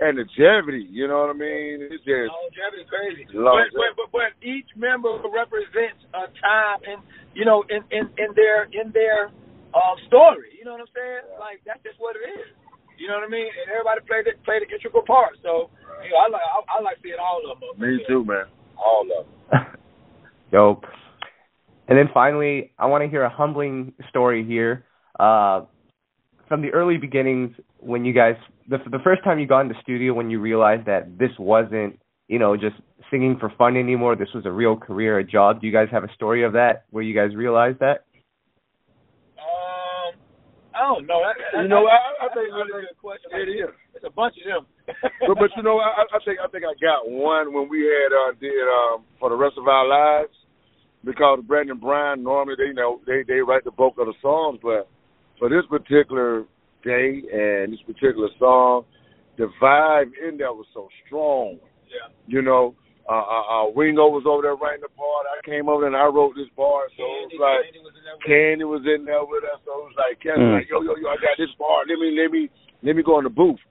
and 0.00 0.18
the 0.18 0.28
longevity. 0.28 0.84
You 0.88 1.08
know 1.08 1.24
what 1.24 1.32
I 1.32 1.38
mean? 1.38 1.88
It's 1.88 2.04
just 2.04 2.28
Longevity 2.28 2.84
is 2.84 2.90
crazy. 2.92 3.24
Love 3.32 3.72
But, 3.72 3.72
but 3.72 3.92
but 3.96 4.08
but 4.12 4.30
each 4.44 4.68
member 4.76 5.16
represents 5.24 6.00
a 6.12 6.28
time 6.36 6.80
and 6.84 7.00
you 7.32 7.44
know 7.44 7.64
in 7.72 7.80
in 7.88 8.12
in 8.20 8.30
their 8.36 8.68
in 8.68 8.92
their 8.92 9.32
um 9.72 9.96
story. 10.08 10.52
You 10.58 10.64
know 10.68 10.76
what 10.76 10.84
I'm 10.84 10.92
saying? 10.92 11.24
Like 11.40 11.64
that's 11.64 11.80
just 11.80 11.96
what 11.96 12.16
it 12.16 12.24
is. 12.28 12.52
You 13.00 13.08
know 13.08 13.20
what 13.20 13.28
I 13.28 13.32
mean? 13.32 13.48
And 13.48 13.66
everybody 13.72 14.00
played 14.04 14.28
it 14.28 14.36
played 14.44 14.64
an 14.64 14.68
integral 14.72 15.04
part. 15.04 15.40
So 15.40 15.72
you 16.04 16.12
know 16.12 16.20
I 16.20 16.28
like 16.28 16.44
I, 16.44 16.58
I 16.60 16.78
like 16.84 17.00
seeing 17.00 17.20
all 17.20 17.40
of 17.40 17.56
them. 17.56 17.72
me 17.80 18.04
too, 18.04 18.24
man. 18.24 18.48
All 18.76 19.04
of 19.04 19.08
them. 19.08 19.26
Dope. 20.52 20.84
And 21.88 21.96
then 21.96 22.10
finally, 22.12 22.72
I 22.78 22.86
want 22.86 23.04
to 23.04 23.08
hear 23.08 23.22
a 23.22 23.30
humbling 23.30 23.92
story 24.10 24.44
here. 24.44 24.84
Uh, 25.18 25.66
from 26.48 26.62
the 26.62 26.70
early 26.70 26.96
beginnings, 26.96 27.54
when 27.78 28.04
you 28.04 28.12
guys, 28.12 28.34
the, 28.68 28.78
the 28.90 28.98
first 29.02 29.24
time 29.24 29.38
you 29.38 29.46
got 29.46 29.60
in 29.60 29.68
the 29.68 29.74
studio, 29.82 30.14
when 30.14 30.30
you 30.30 30.40
realized 30.40 30.86
that 30.86 31.18
this 31.18 31.30
wasn't, 31.38 31.98
you 32.28 32.38
know, 32.38 32.56
just 32.56 32.76
singing 33.10 33.36
for 33.38 33.52
fun 33.56 33.76
anymore, 33.76 34.16
this 34.16 34.28
was 34.34 34.46
a 34.46 34.50
real 34.50 34.76
career, 34.76 35.18
a 35.18 35.24
job. 35.24 35.60
Do 35.60 35.66
you 35.66 35.72
guys 35.72 35.88
have 35.92 36.04
a 36.04 36.12
story 36.14 36.44
of 36.44 36.52
that 36.52 36.84
where 36.90 37.02
you 37.02 37.14
guys 37.14 37.34
realized 37.36 37.78
that? 37.80 38.06
Um, 39.38 40.14
I 40.74 40.82
don't 40.82 41.06
know. 41.06 41.22
That, 41.22 41.36
that, 41.52 41.62
You 41.62 41.68
know, 41.68 41.86
that, 41.86 42.24
I, 42.24 42.26
I 42.26 42.34
think 42.34 42.50
that's 42.50 42.70
a 42.70 42.74
really 42.74 42.86
good 42.90 43.00
question. 43.00 43.30
it 43.32 43.50
is. 43.50 43.74
It's 43.94 44.04
a 44.04 44.10
bunch 44.10 44.34
of 44.38 44.44
them. 44.44 44.66
but 45.26 45.38
but 45.38 45.50
you 45.56 45.62
know, 45.62 45.78
I, 45.78 46.04
I 46.14 46.18
think 46.24 46.38
I 46.38 46.46
think 46.48 46.64
I 46.64 46.74
got 46.78 47.08
one 47.10 47.52
when 47.54 47.68
we 47.68 47.82
had 47.82 48.12
uh, 48.14 48.32
did 48.38 48.52
um, 48.68 49.04
for 49.18 49.30
the 49.30 49.36
rest 49.36 49.54
of 49.58 49.66
our 49.66 49.86
lives 49.86 50.34
because 51.04 51.40
Brandon 51.46 51.78
Brian 51.78 52.22
normally 52.22 52.54
they 52.58 52.68
you 52.70 52.74
know 52.74 53.00
they 53.06 53.24
they 53.26 53.40
write 53.40 53.64
the 53.64 53.70
bulk 53.70 53.94
of 53.98 54.06
the 54.06 54.14
songs, 54.20 54.60
but 54.62 54.86
for 55.38 55.48
this 55.48 55.64
particular 55.68 56.44
day 56.84 57.22
and 57.32 57.72
this 57.72 57.80
particular 57.86 58.28
song, 58.38 58.84
the 59.38 59.48
vibe 59.60 60.10
in 60.26 60.38
there 60.38 60.52
was 60.52 60.66
so 60.72 60.88
strong. 61.06 61.58
Yeah. 61.86 62.12
You 62.26 62.42
know, 62.42 62.74
uh, 63.08 63.12
uh, 63.12 63.44
uh, 63.46 63.70
Wingo 63.70 64.08
was 64.08 64.24
over 64.26 64.42
there 64.42 64.56
writing 64.56 64.82
the 64.82 64.88
part. 64.88 65.26
I 65.30 65.38
came 65.46 65.68
over 65.68 65.86
and 65.86 65.94
I 65.94 66.06
wrote 66.06 66.34
this 66.34 66.50
part, 66.56 66.90
so 66.96 67.04
it 67.04 67.30
was 67.30 67.38
like. 67.38 67.70
Candy 67.70 67.84
was 67.84 67.94
in 67.94 68.02
there 68.02 68.16
with 68.16 68.26
Candy 68.26 68.64
was 68.64 68.82
in 68.82 69.04
there 69.04 69.24
with 69.24 69.44
us, 69.44 69.60
so 69.62 69.70
it 69.78 69.84
was 69.86 69.96
like 69.96 70.18
Candy 70.18 70.42
Mm. 70.42 70.50
was 70.50 70.58
like, 70.58 70.70
yo, 70.70 70.82
yo, 70.82 70.92
yo, 70.98 71.08
I 71.10 71.16
got 71.22 71.38
this 71.38 71.54
part. 71.58 71.86
Let 71.86 71.98
me 71.98 72.18
let 72.18 72.30
me 72.32 72.50
let 72.82 72.96
me 72.96 73.02
go 73.02 73.18
in 73.18 73.24
the 73.24 73.30
booth. 73.30 73.62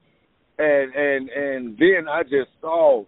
And 0.57 0.93
and 0.95 1.29
and 1.29 1.77
then 1.77 2.07
I 2.07 2.23
just 2.23 2.47
saw 2.61 3.03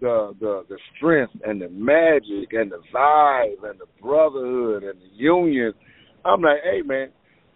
the 0.00 0.32
the 0.40 0.64
the 0.68 0.78
strength 0.96 1.36
and 1.44 1.60
the 1.60 1.68
magic 1.68 2.56
and 2.56 2.72
the 2.72 2.80
vibe 2.88 3.60
and 3.68 3.76
the 3.78 3.90
brotherhood 4.00 4.84
and 4.84 4.96
the 4.96 5.12
union. 5.12 5.74
I'm 6.24 6.40
like, 6.40 6.64
hey 6.64 6.80
man, 6.80 7.12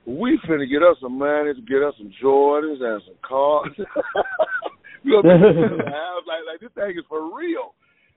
we 0.06 0.38
finna 0.46 0.68
get 0.68 0.82
us 0.82 0.96
some 1.00 1.18
money 1.18 1.54
to 1.54 1.62
get 1.62 1.82
us 1.82 1.94
some 1.96 2.12
Jordans 2.22 2.82
and 2.82 3.02
some 3.06 3.16
cars. 3.26 3.72
you 5.02 5.12
know, 5.12 5.20
like 6.28 6.44
like 6.46 6.60
this 6.60 6.70
thing 6.74 6.96
is 6.98 7.04
for 7.08 7.36
real. 7.36 7.74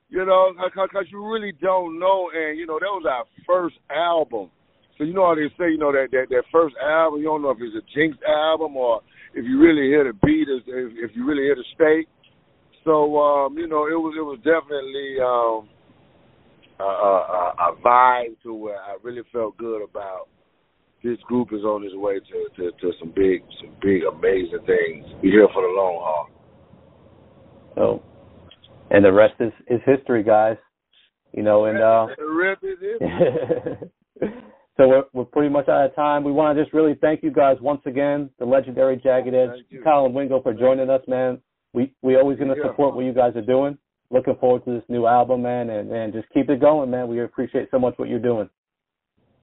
You 0.09 0.25
know, 0.25 0.53
because 0.63 1.05
you 1.11 1.25
really 1.25 1.51
don't 1.61 1.99
know, 1.99 2.29
and 2.33 2.57
you 2.57 2.65
know 2.65 2.79
that 2.79 2.91
was 2.91 3.05
our 3.09 3.25
first 3.45 3.75
album. 3.91 4.49
So 4.97 5.03
you 5.03 5.13
know 5.13 5.27
how 5.27 5.35
they 5.35 5.47
say, 5.59 5.71
you 5.71 5.77
know 5.77 5.91
that 5.91 6.07
that 6.11 6.27
that 6.29 6.43
first 6.51 6.75
album, 6.81 7.19
you 7.19 7.25
don't 7.25 7.41
know 7.41 7.51
if 7.51 7.57
it's 7.59 7.75
a 7.75 7.85
Jinx 7.93 8.17
album 8.27 8.75
or 8.77 9.01
if 9.33 9.45
you 9.45 9.59
really 9.59 9.87
hear 9.87 10.03
the 10.03 10.13
beat, 10.25 10.47
if, 10.47 10.63
if 10.65 11.15
you 11.15 11.25
really 11.25 11.43
hear 11.43 11.55
the 11.55 11.65
state. 11.75 12.07
So 12.83 13.17
um, 13.19 13.57
you 13.57 13.67
know, 13.67 13.85
it 13.87 13.99
was 13.99 14.15
it 14.17 14.23
was 14.23 14.39
definitely 14.43 15.19
um, 15.19 15.67
a, 16.79 16.83
a, 16.83 17.53
a 17.59 17.75
vibe 17.83 18.41
to 18.43 18.53
where 18.53 18.77
I 18.77 18.95
really 19.03 19.23
felt 19.31 19.57
good 19.57 19.83
about 19.83 20.27
this 21.07 21.19
group 21.23 21.49
is 21.51 21.63
on 21.63 21.83
its 21.83 21.95
way 21.95 22.19
to, 22.19 22.55
to, 22.55 22.71
to 22.71 22.91
some 22.99 23.11
big 23.15 23.43
some 23.61 23.75
big 23.81 24.03
amazing 24.03 24.65
things. 24.65 25.05
We're 25.21 25.31
here 25.31 25.47
for 25.53 25.61
the 25.61 25.73
long 25.75 25.97
haul. 26.03 26.29
Oh, 27.77 28.03
and 28.91 29.03
the 29.03 29.11
rest 29.11 29.35
is 29.39 29.53
is 29.67 29.81
history, 29.85 30.23
guys. 30.23 30.57
You 31.33 31.43
know, 31.43 31.65
and 31.65 31.77
uh, 31.77 32.07
the 32.17 32.29
rest 32.29 32.63
is 32.63 32.77
history. 32.79 33.91
so 34.77 34.87
we're 34.87 35.03
we're 35.13 35.25
pretty 35.25 35.49
much 35.49 35.67
out 35.69 35.85
of 35.85 35.95
time. 35.95 36.23
We 36.23 36.31
want 36.31 36.57
to 36.57 36.63
just 36.63 36.73
really 36.73 36.95
thank 36.99 37.23
you 37.23 37.31
guys 37.31 37.57
once 37.61 37.81
again, 37.85 38.29
the 38.39 38.45
legendary 38.45 38.97
Jagged 38.97 39.33
Edge, 39.33 39.83
Kyle 39.83 40.05
and 40.05 40.13
Wingo, 40.13 40.41
for 40.41 40.53
joining 40.53 40.89
us, 40.89 41.01
man 41.07 41.39
we 41.77 41.93
we 42.01 42.15
always 42.15 42.37
going 42.37 42.53
to 42.53 42.61
support 42.63 42.95
what 42.95 43.05
you 43.05 43.13
guys 43.13 43.35
are 43.35 43.41
doing. 43.41 43.77
Looking 44.09 44.35
forward 44.39 44.63
to 44.65 44.73
this 44.73 44.83
new 44.89 45.05
album, 45.05 45.43
man, 45.43 45.69
and 45.69 45.91
and 45.91 46.13
just 46.13 46.27
keep 46.33 46.49
it 46.49 46.59
going, 46.59 46.89
man. 46.89 47.07
We 47.07 47.21
appreciate 47.21 47.69
so 47.71 47.79
much 47.79 47.93
what 47.97 48.09
you're 48.09 48.19
doing. 48.19 48.49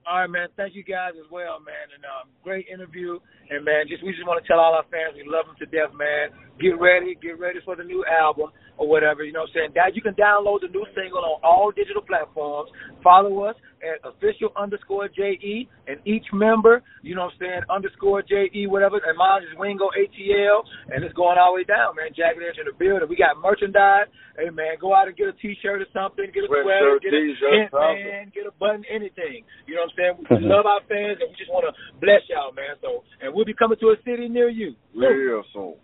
All 0.07 0.21
right, 0.21 0.29
man. 0.29 0.49
Thank 0.57 0.75
you 0.75 0.85
guys 0.85 1.17
as 1.17 1.25
well, 1.33 1.61
man. 1.65 1.89
And 1.97 2.05
um, 2.05 2.29
great 2.45 2.69
interview. 2.69 3.19
And 3.51 3.65
man, 3.65 3.89
just 3.89 4.05
we 4.05 4.13
just 4.13 4.27
want 4.27 4.43
to 4.43 4.47
tell 4.49 4.61
all 4.61 4.75
our 4.77 4.85
fans 4.93 5.17
we 5.17 5.25
love 5.25 5.49
them 5.49 5.57
to 5.61 5.69
death, 5.69 5.93
man. 5.97 6.33
Get 6.61 6.79
ready, 6.79 7.17
get 7.21 7.39
ready 7.39 7.59
for 7.65 7.75
the 7.75 7.83
new 7.83 8.05
album 8.07 8.51
or 8.77 8.89
whatever. 8.89 9.25
You 9.25 9.33
know 9.33 9.43
what 9.43 9.55
I'm 9.55 9.55
saying? 9.55 9.73
That 9.75 9.95
you 9.95 10.03
can 10.03 10.15
download 10.15 10.63
the 10.63 10.71
new 10.71 10.87
single 10.95 11.19
on 11.19 11.41
all 11.43 11.73
digital 11.75 12.03
platforms. 12.03 12.71
Follow 13.03 13.43
us 13.43 13.57
at 13.83 14.01
official 14.07 14.49
underscore 14.57 15.09
JE 15.09 15.69
and 15.87 16.01
each 16.07 16.25
member, 16.33 16.83
you 17.03 17.15
know 17.15 17.29
what 17.29 17.37
I'm 17.37 17.41
saying, 17.41 17.63
underscore 17.69 18.23
JE, 18.23 18.67
whatever. 18.67 18.97
And 19.03 19.19
mine 19.19 19.43
is 19.43 19.53
Wingo 19.59 19.91
ATL. 19.93 20.65
And 20.95 21.05
it's 21.05 21.15
going 21.15 21.39
all 21.39 21.53
the 21.53 21.63
way 21.63 21.67
down, 21.69 21.97
man. 21.97 22.15
Jagged 22.17 22.41
Edge 22.41 22.59
in 22.59 22.67
the 22.71 22.77
building. 22.77 23.09
We 23.09 23.17
got 23.17 23.37
merchandise. 23.39 24.09
Hey, 24.39 24.51
man, 24.51 24.79
go 24.81 24.95
out 24.95 25.07
and 25.07 25.15
get 25.15 25.31
a 25.31 25.37
t 25.39 25.55
shirt 25.63 25.79
or 25.79 25.87
something, 25.95 26.27
get 26.35 26.43
a 26.43 26.51
sweater, 26.51 26.99
get 26.99 27.15
a 27.15 27.23
tent, 27.39 27.71
man, 27.71 28.35
get 28.35 28.51
a 28.51 28.55
button, 28.59 28.83
anything. 28.91 29.47
You 29.67 29.79
know 29.79 29.87
what 29.87 29.95
I'm 29.95 29.99
saying? 29.99 30.15
We 30.19 30.25
mm-hmm. 30.27 30.51
love 30.51 30.67
our 30.67 30.83
fans 30.91 31.23
and 31.23 31.31
we 31.31 31.39
just 31.39 31.55
want 31.55 31.71
to 31.71 31.73
bless 32.03 32.27
y'all, 32.27 32.51
man. 32.51 32.75
So, 32.83 33.07
and 33.23 33.31
we'll 33.31 33.47
be 33.47 33.55
coming 33.55 33.79
to 33.79 33.95
a 33.95 33.97
city 34.03 34.27
near 34.27 34.51
you. 34.51 34.75
Real 34.91 35.47
soon. 35.55 35.79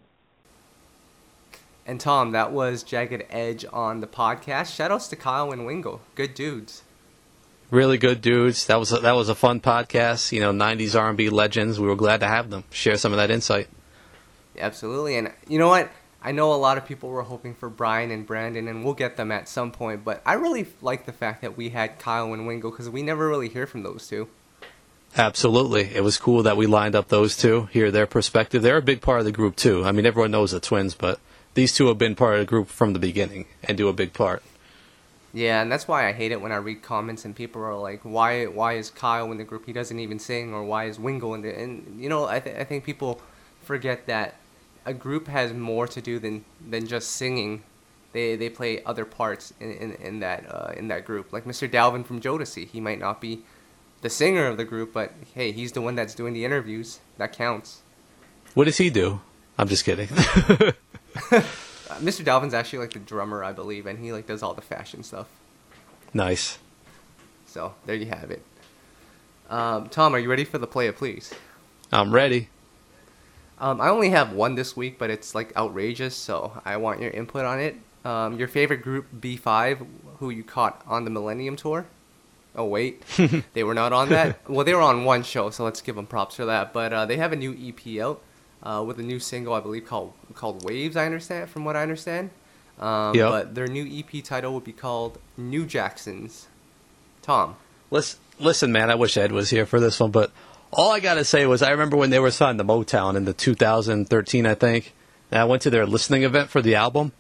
And 1.90 2.00
Tom, 2.00 2.30
that 2.30 2.52
was 2.52 2.84
Jagged 2.84 3.24
Edge 3.30 3.66
on 3.72 4.00
the 4.00 4.06
podcast. 4.06 4.70
Shoutouts 4.70 5.10
to 5.10 5.16
Kyle 5.16 5.50
and 5.50 5.66
Wingo. 5.66 5.98
Good 6.14 6.34
dudes 6.34 6.84
really 7.70 7.98
good 7.98 8.20
dudes. 8.20 8.66
That 8.66 8.78
was 8.78 8.92
a, 8.92 8.98
that 8.98 9.12
was 9.12 9.28
a 9.28 9.34
fun 9.34 9.60
podcast. 9.60 10.32
You 10.32 10.40
know, 10.40 10.52
'90s 10.52 10.98
R&B 10.98 11.30
legends. 11.30 11.80
We 11.80 11.88
were 11.88 11.96
glad 11.96 12.20
to 12.20 12.28
have 12.28 12.50
them 12.50 12.64
share 12.70 12.96
some 12.96 13.12
of 13.12 13.18
that 13.18 13.30
insight. 13.30 13.68
Absolutely, 14.58 15.16
and 15.16 15.32
you 15.48 15.58
know 15.58 15.68
what? 15.68 15.90
I 16.22 16.32
know 16.32 16.52
a 16.52 16.56
lot 16.56 16.76
of 16.76 16.86
people 16.86 17.08
were 17.08 17.22
hoping 17.22 17.54
for 17.54 17.68
Brian 17.70 18.10
and 18.10 18.26
Brandon, 18.26 18.68
and 18.68 18.84
we'll 18.84 18.94
get 18.94 19.16
them 19.16 19.32
at 19.32 19.48
some 19.48 19.72
point. 19.72 20.04
But 20.04 20.22
I 20.26 20.34
really 20.34 20.66
like 20.82 21.06
the 21.06 21.12
fact 21.12 21.42
that 21.42 21.56
we 21.56 21.70
had 21.70 21.98
Kyle 21.98 22.32
and 22.32 22.46
Wingo 22.46 22.70
because 22.70 22.90
we 22.90 23.02
never 23.02 23.26
really 23.26 23.48
hear 23.48 23.66
from 23.66 23.82
those 23.82 24.06
two. 24.06 24.28
Absolutely, 25.16 25.94
it 25.94 26.04
was 26.04 26.18
cool 26.18 26.44
that 26.44 26.56
we 26.56 26.66
lined 26.66 26.94
up 26.94 27.08
those 27.08 27.36
two. 27.36 27.68
Hear 27.72 27.90
their 27.90 28.06
perspective. 28.06 28.62
They're 28.62 28.76
a 28.76 28.82
big 28.82 29.00
part 29.00 29.18
of 29.18 29.24
the 29.24 29.32
group 29.32 29.56
too. 29.56 29.84
I 29.84 29.92
mean, 29.92 30.06
everyone 30.06 30.30
knows 30.30 30.52
the 30.52 30.60
twins, 30.60 30.94
but 30.94 31.18
these 31.54 31.74
two 31.74 31.86
have 31.88 31.98
been 31.98 32.14
part 32.14 32.34
of 32.34 32.40
the 32.40 32.46
group 32.46 32.68
from 32.68 32.92
the 32.92 32.98
beginning 32.98 33.46
and 33.64 33.76
do 33.76 33.88
a 33.88 33.92
big 33.92 34.12
part. 34.12 34.42
Yeah, 35.32 35.62
and 35.62 35.70
that's 35.70 35.86
why 35.86 36.08
I 36.08 36.12
hate 36.12 36.32
it 36.32 36.40
when 36.40 36.50
I 36.50 36.56
read 36.56 36.82
comments 36.82 37.24
and 37.24 37.36
people 37.36 37.62
are 37.62 37.76
like, 37.76 38.00
"Why? 38.02 38.46
Why 38.46 38.74
is 38.74 38.90
Kyle 38.90 39.30
in 39.30 39.38
the 39.38 39.44
group? 39.44 39.66
He 39.66 39.72
doesn't 39.72 39.98
even 39.98 40.18
sing." 40.18 40.52
Or 40.52 40.64
"Why 40.64 40.86
is 40.86 40.98
Wingo 40.98 41.34
in 41.34 41.42
the?" 41.42 41.56
And 41.56 42.02
you 42.02 42.08
know, 42.08 42.26
I 42.26 42.40
th- 42.40 42.56
I 42.56 42.64
think 42.64 42.84
people 42.84 43.20
forget 43.62 44.06
that 44.06 44.36
a 44.84 44.92
group 44.92 45.28
has 45.28 45.52
more 45.52 45.86
to 45.86 46.00
do 46.00 46.18
than 46.18 46.44
than 46.68 46.86
just 46.86 47.12
singing. 47.12 47.62
They 48.12 48.34
they 48.34 48.48
play 48.48 48.82
other 48.84 49.04
parts 49.04 49.54
in 49.60 49.70
in, 49.70 49.92
in 49.92 50.20
that 50.20 50.52
uh, 50.52 50.72
in 50.76 50.88
that 50.88 51.04
group. 51.04 51.32
Like 51.32 51.44
Mr. 51.44 51.70
Dalvin 51.70 52.04
from 52.04 52.20
Jodeci, 52.20 52.66
he 52.66 52.80
might 52.80 52.98
not 52.98 53.20
be 53.20 53.44
the 54.02 54.10
singer 54.10 54.46
of 54.46 54.56
the 54.56 54.64
group, 54.64 54.92
but 54.92 55.12
hey, 55.34 55.52
he's 55.52 55.72
the 55.72 55.80
one 55.80 55.94
that's 55.94 56.14
doing 56.14 56.34
the 56.34 56.44
interviews. 56.44 56.98
That 57.18 57.32
counts. 57.32 57.82
What 58.54 58.64
does 58.64 58.78
he 58.78 58.90
do? 58.90 59.20
I'm 59.56 59.68
just 59.68 59.84
kidding. 59.84 60.08
Mr. 62.00 62.24
Dalvin's 62.24 62.54
actually 62.54 62.80
like 62.80 62.92
the 62.92 62.98
drummer, 62.98 63.42
I 63.42 63.52
believe, 63.52 63.86
and 63.86 63.98
he 63.98 64.12
like 64.12 64.26
does 64.26 64.42
all 64.42 64.54
the 64.54 64.62
fashion 64.62 65.02
stuff. 65.02 65.26
Nice. 66.14 66.58
So 67.46 67.74
there 67.86 67.96
you 67.96 68.06
have 68.06 68.30
it. 68.30 68.42
Um, 69.48 69.88
Tom, 69.88 70.14
are 70.14 70.18
you 70.18 70.30
ready 70.30 70.44
for 70.44 70.58
the 70.58 70.66
play 70.66 70.86
of 70.86 70.96
please? 70.96 71.34
I'm 71.92 72.12
ready. 72.12 72.48
Um, 73.58 73.80
I 73.80 73.88
only 73.88 74.10
have 74.10 74.32
one 74.32 74.54
this 74.54 74.76
week, 74.76 74.98
but 74.98 75.10
it's 75.10 75.34
like 75.34 75.54
outrageous, 75.56 76.16
so 76.16 76.62
I 76.64 76.76
want 76.76 77.00
your 77.00 77.10
input 77.10 77.44
on 77.44 77.60
it. 77.60 77.76
Um, 78.04 78.38
your 78.38 78.48
favorite 78.48 78.82
group, 78.82 79.06
B5, 79.20 79.86
who 80.18 80.30
you 80.30 80.42
caught 80.42 80.82
on 80.86 81.04
the 81.04 81.10
Millennium 81.10 81.56
Tour? 81.56 81.86
Oh 82.56 82.64
wait, 82.64 83.04
they 83.52 83.62
were 83.62 83.74
not 83.74 83.92
on 83.92 84.08
that. 84.08 84.48
well, 84.48 84.64
they 84.64 84.74
were 84.74 84.80
on 84.80 85.04
one 85.04 85.22
show, 85.22 85.50
so 85.50 85.64
let's 85.64 85.82
give 85.82 85.96
them 85.96 86.06
props 86.06 86.36
for 86.36 86.46
that. 86.46 86.72
But 86.72 86.92
uh, 86.92 87.06
they 87.06 87.16
have 87.16 87.32
a 87.32 87.36
new 87.36 87.52
EP 87.52 88.00
out 88.00 88.22
uh, 88.62 88.82
with 88.86 88.98
a 88.98 89.02
new 89.02 89.18
single, 89.18 89.54
I 89.54 89.60
believe 89.60 89.86
called 89.86 90.12
called 90.34 90.64
Waves. 90.64 90.96
I 90.96 91.06
understand, 91.06 91.50
from 91.50 91.64
what 91.64 91.76
I 91.76 91.82
understand. 91.82 92.30
Um, 92.78 93.14
yep. 93.14 93.30
But 93.30 93.54
their 93.54 93.66
new 93.66 93.86
EP 93.86 94.24
title 94.24 94.54
would 94.54 94.64
be 94.64 94.72
called 94.72 95.18
New 95.36 95.66
Jacksons. 95.66 96.48
Tom. 97.22 97.56
Listen, 97.90 98.20
listen, 98.38 98.72
man. 98.72 98.90
I 98.90 98.94
wish 98.94 99.16
Ed 99.16 99.32
was 99.32 99.50
here 99.50 99.66
for 99.66 99.80
this 99.80 100.00
one, 100.00 100.10
but 100.10 100.30
all 100.72 100.90
I 100.92 101.00
gotta 101.00 101.24
say 101.24 101.46
was 101.46 101.62
I 101.62 101.70
remember 101.70 101.96
when 101.96 102.10
they 102.10 102.18
were 102.18 102.30
signed 102.30 102.58
to 102.58 102.64
Motown 102.64 103.16
in 103.16 103.24
the 103.24 103.32
2013, 103.32 104.46
I 104.46 104.54
think. 104.54 104.94
And 105.30 105.40
I 105.40 105.44
went 105.44 105.62
to 105.62 105.70
their 105.70 105.86
listening 105.86 106.22
event 106.22 106.50
for 106.50 106.62
the 106.62 106.74
album. 106.74 107.12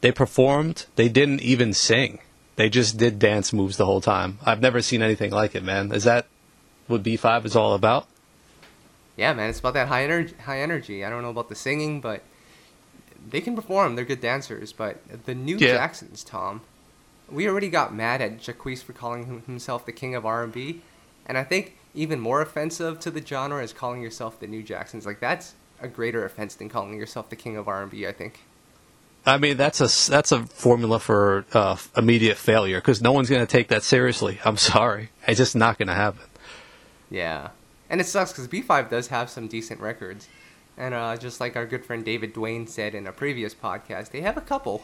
They 0.00 0.12
performed. 0.12 0.86
They 0.96 1.08
didn't 1.08 1.42
even 1.42 1.72
sing. 1.72 2.20
They 2.56 2.70
just 2.70 2.96
did 2.96 3.18
dance 3.18 3.52
moves 3.52 3.76
the 3.76 3.86
whole 3.86 4.00
time. 4.00 4.38
I've 4.44 4.60
never 4.60 4.80
seen 4.80 5.02
anything 5.02 5.30
like 5.30 5.54
it, 5.54 5.62
man. 5.62 5.92
Is 5.92 6.04
that 6.04 6.26
what 6.86 7.02
B5 7.02 7.44
is 7.44 7.56
all 7.56 7.74
about? 7.74 8.06
Yeah, 9.16 9.32
man, 9.32 9.50
it's 9.50 9.58
about 9.58 9.74
that 9.74 9.88
high 9.88 10.04
energy. 10.04 10.34
High 10.44 10.60
energy. 10.60 11.04
I 11.04 11.10
don't 11.10 11.22
know 11.22 11.30
about 11.30 11.48
the 11.48 11.54
singing, 11.54 12.00
but 12.00 12.22
they 13.28 13.40
can 13.40 13.56
perform. 13.56 13.96
They're 13.96 14.04
good 14.04 14.20
dancers. 14.20 14.72
But 14.72 15.24
the 15.24 15.34
New 15.34 15.56
yeah. 15.56 15.72
Jacksons, 15.72 16.22
Tom, 16.22 16.60
we 17.30 17.48
already 17.48 17.68
got 17.68 17.94
mad 17.94 18.20
at 18.20 18.38
Jacquees 18.38 18.82
for 18.82 18.92
calling 18.92 19.42
himself 19.46 19.86
the 19.86 19.92
king 19.92 20.14
of 20.14 20.26
R&B, 20.26 20.82
and 21.26 21.36
I 21.38 21.44
think 21.44 21.76
even 21.94 22.20
more 22.20 22.42
offensive 22.42 23.00
to 23.00 23.10
the 23.10 23.24
genre 23.24 23.62
is 23.62 23.72
calling 23.72 24.02
yourself 24.02 24.38
the 24.38 24.46
New 24.46 24.62
Jacksons. 24.62 25.06
Like 25.06 25.20
that's 25.20 25.54
a 25.80 25.88
greater 25.88 26.24
offense 26.24 26.54
than 26.54 26.68
calling 26.68 26.98
yourself 26.98 27.30
the 27.30 27.36
king 27.36 27.56
of 27.56 27.68
R&B. 27.68 28.06
I 28.06 28.12
think. 28.12 28.40
I 29.24 29.38
mean, 29.38 29.56
that's 29.56 29.80
a 29.80 30.10
that's 30.10 30.30
a 30.30 30.44
formula 30.44 31.00
for 31.00 31.44
uh, 31.52 31.76
immediate 31.96 32.36
failure 32.36 32.78
because 32.78 33.02
no 33.02 33.10
one's 33.10 33.28
going 33.28 33.44
to 33.44 33.50
take 33.50 33.68
that 33.68 33.82
seriously. 33.82 34.38
I'm 34.44 34.56
sorry, 34.58 35.10
it's 35.26 35.38
just 35.38 35.56
not 35.56 35.78
going 35.78 35.88
to 35.88 35.94
happen. 35.94 36.22
Yeah, 37.10 37.48
and 37.88 38.00
it 38.00 38.06
sucks 38.06 38.32
because 38.32 38.48
B5 38.48 38.90
does 38.90 39.08
have 39.08 39.30
some 39.30 39.48
decent 39.48 39.80
records. 39.80 40.28
And 40.78 40.92
uh, 40.92 41.16
just 41.16 41.40
like 41.40 41.56
our 41.56 41.66
good 41.66 41.84
friend 41.84 42.04
David 42.04 42.34
Dwayne 42.34 42.68
said 42.68 42.94
in 42.94 43.06
a 43.06 43.12
previous 43.12 43.54
podcast, 43.54 44.10
they 44.10 44.20
have 44.20 44.36
a 44.36 44.42
couple. 44.42 44.82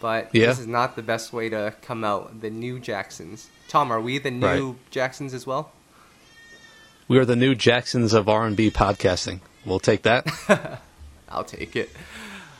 But 0.00 0.34
yeah. 0.34 0.46
this 0.46 0.58
is 0.58 0.66
not 0.66 0.96
the 0.96 1.02
best 1.02 1.32
way 1.32 1.48
to 1.48 1.74
come 1.80 2.04
out. 2.04 2.40
The 2.40 2.50
new 2.50 2.78
Jacksons. 2.78 3.48
Tom, 3.68 3.90
are 3.90 4.00
we 4.00 4.18
the 4.18 4.30
new 4.30 4.70
right. 4.70 4.90
Jacksons 4.90 5.32
as 5.32 5.46
well? 5.46 5.72
We 7.08 7.18
are 7.18 7.24
the 7.24 7.36
new 7.36 7.54
Jacksons 7.54 8.12
of 8.12 8.28
R&B 8.28 8.70
podcasting. 8.70 9.40
We'll 9.64 9.80
take 9.80 10.02
that. 10.02 10.26
I'll 11.28 11.44
take 11.44 11.76
it. 11.76 11.90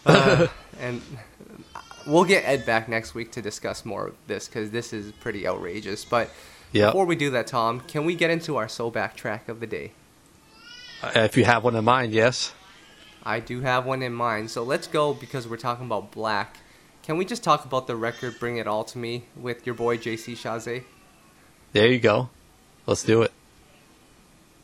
Uh, 0.06 0.46
and 0.80 1.02
we'll 2.06 2.24
get 2.24 2.44
Ed 2.46 2.64
back 2.64 2.88
next 2.88 3.14
week 3.14 3.32
to 3.32 3.42
discuss 3.42 3.84
more 3.84 4.08
of 4.08 4.14
this 4.26 4.48
because 4.48 4.70
this 4.70 4.92
is 4.92 5.12
pretty 5.12 5.46
outrageous. 5.46 6.04
But 6.04 6.30
Yep. 6.74 6.88
Before 6.88 7.06
we 7.06 7.14
do 7.14 7.30
that, 7.30 7.46
Tom, 7.46 7.78
can 7.80 8.04
we 8.04 8.16
get 8.16 8.30
into 8.30 8.56
our 8.56 8.68
so 8.68 8.90
backtrack 8.90 9.48
of 9.48 9.60
the 9.60 9.66
day? 9.66 9.92
Uh, 11.00 11.12
if 11.14 11.36
you 11.36 11.44
have 11.44 11.62
one 11.62 11.76
in 11.76 11.84
mind, 11.84 12.12
yes. 12.12 12.52
I 13.22 13.38
do 13.38 13.60
have 13.60 13.86
one 13.86 14.02
in 14.02 14.12
mind. 14.12 14.50
So 14.50 14.64
let's 14.64 14.88
go 14.88 15.14
because 15.14 15.46
we're 15.46 15.56
talking 15.56 15.86
about 15.86 16.10
Blaque. 16.10 16.56
Can 17.04 17.16
we 17.16 17.24
just 17.24 17.44
talk 17.44 17.64
about 17.64 17.86
the 17.86 17.94
record 17.94 18.40
"Bring 18.40 18.56
It 18.56 18.66
All 18.66 18.82
to 18.84 18.98
Me" 18.98 19.24
with 19.36 19.64
your 19.64 19.76
boy 19.76 19.98
JC 19.98 20.32
Chasez? 20.32 20.82
There 21.72 21.86
you 21.86 22.00
go. 22.00 22.28
Let's 22.86 23.04
do 23.04 23.22
it. 23.22 23.30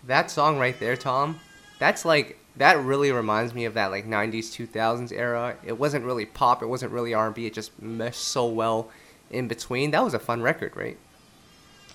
That 0.05 0.33
song 0.33 0.59
right 0.59 0.79
there, 0.81 0.97
Tom. 0.97 1.39
That's 1.79 2.05
like 2.05 2.39
that 2.57 2.77
really 2.81 3.13
reminds 3.13 3.55
me 3.55 3.67
of 3.67 3.75
that 3.75 3.93
like 3.93 4.05
90s 4.05 4.51
2000s 4.51 5.13
era 5.13 5.57
it 5.65 5.79
wasn't 5.79 6.05
really 6.05 6.27
pop 6.27 6.63
it 6.63 6.67
wasn't 6.67 6.91
really 6.91 7.15
r&b 7.15 7.47
it 7.47 7.55
just 7.55 7.81
meshed 7.81 8.21
so 8.21 8.45
well 8.45 8.91
in 9.31 9.47
between 9.47 9.93
that 9.93 10.03
was 10.03 10.13
a 10.13 10.19
fun 10.19 10.43
record 10.43 10.77
right 10.77 10.99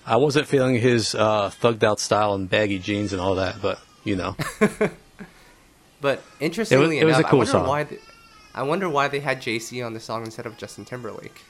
I 0.06 0.16
wasn't 0.16 0.46
feeling 0.46 0.76
his 0.76 1.14
uh, 1.14 1.50
thugged 1.50 1.82
out 1.82 1.98
style 2.00 2.34
and 2.34 2.48
baggy 2.48 2.78
jeans 2.78 3.12
and 3.12 3.20
all 3.20 3.34
that, 3.36 3.60
but 3.60 3.80
you 4.04 4.14
know, 4.16 4.36
but 6.00 6.22
interestingly 6.40 6.98
it 7.00 7.04
was 7.04 7.16
a 7.16 7.18
enough 7.20 7.30
cool 7.30 7.40
I 7.40 7.42
wonder 7.42 7.50
song. 7.52 7.66
why 7.66 7.84
they, 7.84 7.98
I 8.54 8.62
wonder 8.62 8.88
why 8.88 9.08
they 9.08 9.20
had 9.20 9.42
JC 9.42 9.84
on 9.84 9.94
the 9.94 10.00
song 10.00 10.24
instead 10.24 10.46
of 10.46 10.56
Justin 10.56 10.84
Timberlake 10.84 11.42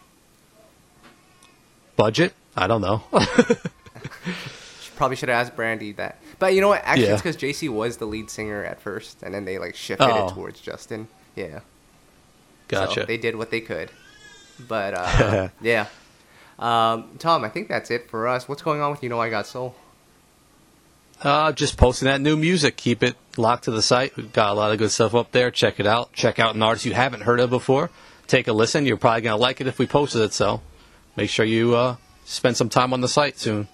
budget. 1.96 2.32
I 2.56 2.66
don't 2.66 2.80
know. 2.80 3.02
probably 4.96 5.14
should 5.16 5.28
have 5.28 5.46
asked 5.46 5.54
Brandi 5.54 5.94
that 5.96 6.18
but 6.38 6.54
you 6.54 6.62
know 6.62 6.68
what 6.68 6.80
actually 6.82 7.06
Yeah. 7.08 7.12
it's 7.14 7.22
because 7.22 7.36
JC 7.36 7.68
was 7.68 7.98
the 7.98 8.06
lead 8.06 8.30
singer 8.30 8.64
at 8.64 8.80
first 8.80 9.22
and 9.22 9.34
then 9.34 9.44
they 9.44 9.58
like 9.58 9.74
shifted 9.74 10.08
Oh. 10.08 10.28
it 10.28 10.32
towards 10.32 10.58
Justin 10.58 11.08
yeah 11.34 11.60
gotcha. 12.68 13.00
So 13.00 13.06
they 13.06 13.18
did 13.18 13.36
what 13.36 13.50
they 13.50 13.60
could. 13.60 13.90
But 14.66 14.94
uh, 14.94 15.48
yeah. 15.60 15.86
Um, 16.58 17.10
Tom, 17.18 17.44
I 17.44 17.48
think 17.48 17.68
that's 17.68 17.90
it 17.90 18.08
for 18.10 18.26
us. 18.26 18.48
What's 18.48 18.62
going 18.62 18.80
on 18.80 18.90
with 18.90 19.02
You 19.02 19.08
Know 19.08 19.20
I 19.20 19.28
Got 19.28 19.46
Soul? 19.46 19.74
Uh, 21.22 21.52
just 21.52 21.76
posting 21.76 22.06
that 22.06 22.20
new 22.20 22.36
music. 22.36 22.76
Keep 22.76 23.02
it 23.02 23.16
locked 23.36 23.64
to 23.64 23.70
the 23.70 23.82
site. 23.82 24.16
We've 24.16 24.32
got 24.32 24.50
a 24.50 24.54
lot 24.54 24.72
of 24.72 24.78
good 24.78 24.90
stuff 24.90 25.14
up 25.14 25.32
there. 25.32 25.50
Check 25.50 25.80
it 25.80 25.86
out. 25.86 26.12
Check 26.12 26.38
out 26.38 26.54
an 26.54 26.62
artist 26.62 26.84
you 26.84 26.94
haven't 26.94 27.22
heard 27.22 27.40
of 27.40 27.50
before. 27.50 27.90
Take 28.26 28.48
a 28.48 28.52
listen. 28.52 28.86
You're 28.86 28.96
probably 28.96 29.22
going 29.22 29.36
to 29.36 29.40
like 29.40 29.60
it 29.60 29.66
if 29.66 29.78
we 29.78 29.86
posted 29.86 30.22
it, 30.22 30.32
so 30.32 30.60
make 31.16 31.30
sure 31.30 31.46
you 31.46 31.74
uh, 31.74 31.96
spend 32.24 32.56
some 32.56 32.68
time 32.68 32.92
on 32.92 33.00
the 33.00 33.08
site 33.08 33.38
soon. 33.38 33.68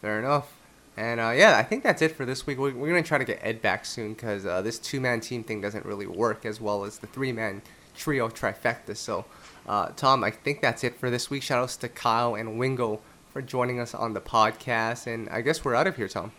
Fair 0.00 0.18
enough. 0.18 0.52
And 0.96 1.20
uh, 1.20 1.30
yeah, 1.30 1.56
I 1.56 1.62
think 1.62 1.82
that's 1.82 2.02
it 2.02 2.12
for 2.16 2.24
this 2.24 2.46
week. 2.46 2.58
We're, 2.58 2.74
we're 2.74 2.88
going 2.88 3.02
to 3.02 3.08
try 3.08 3.18
to 3.18 3.24
get 3.24 3.40
Ed 3.42 3.60
back 3.60 3.84
soon 3.84 4.14
because 4.14 4.46
uh, 4.46 4.62
this 4.62 4.78
two 4.78 5.00
man 5.00 5.20
team 5.20 5.42
thing 5.42 5.60
doesn't 5.60 5.84
really 5.84 6.06
work 6.06 6.46
as 6.46 6.60
well 6.60 6.84
as 6.84 6.98
the 6.98 7.06
three 7.06 7.32
man 7.32 7.62
trio 7.96 8.28
trifecta. 8.28 8.96
So, 8.96 9.24
uh, 9.66 9.88
Tom, 9.96 10.24
I 10.24 10.30
think 10.30 10.60
that's 10.60 10.84
it 10.84 10.98
for 10.98 11.10
this 11.10 11.30
week. 11.30 11.42
Shout 11.42 11.62
outs 11.62 11.76
to 11.78 11.88
Kyle 11.88 12.34
and 12.34 12.58
Wingo 12.58 13.00
for 13.32 13.42
joining 13.42 13.80
us 13.80 13.94
on 13.94 14.14
the 14.14 14.20
podcast. 14.20 15.06
And 15.06 15.28
I 15.28 15.40
guess 15.40 15.64
we're 15.64 15.74
out 15.74 15.86
of 15.86 15.96
here, 15.96 16.08
Tom. 16.08 16.32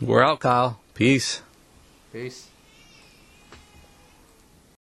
We're 0.00 0.22
out, 0.22 0.40
Kyle. 0.40 0.80
Peace. 0.94 1.42
Peace. 2.12 2.49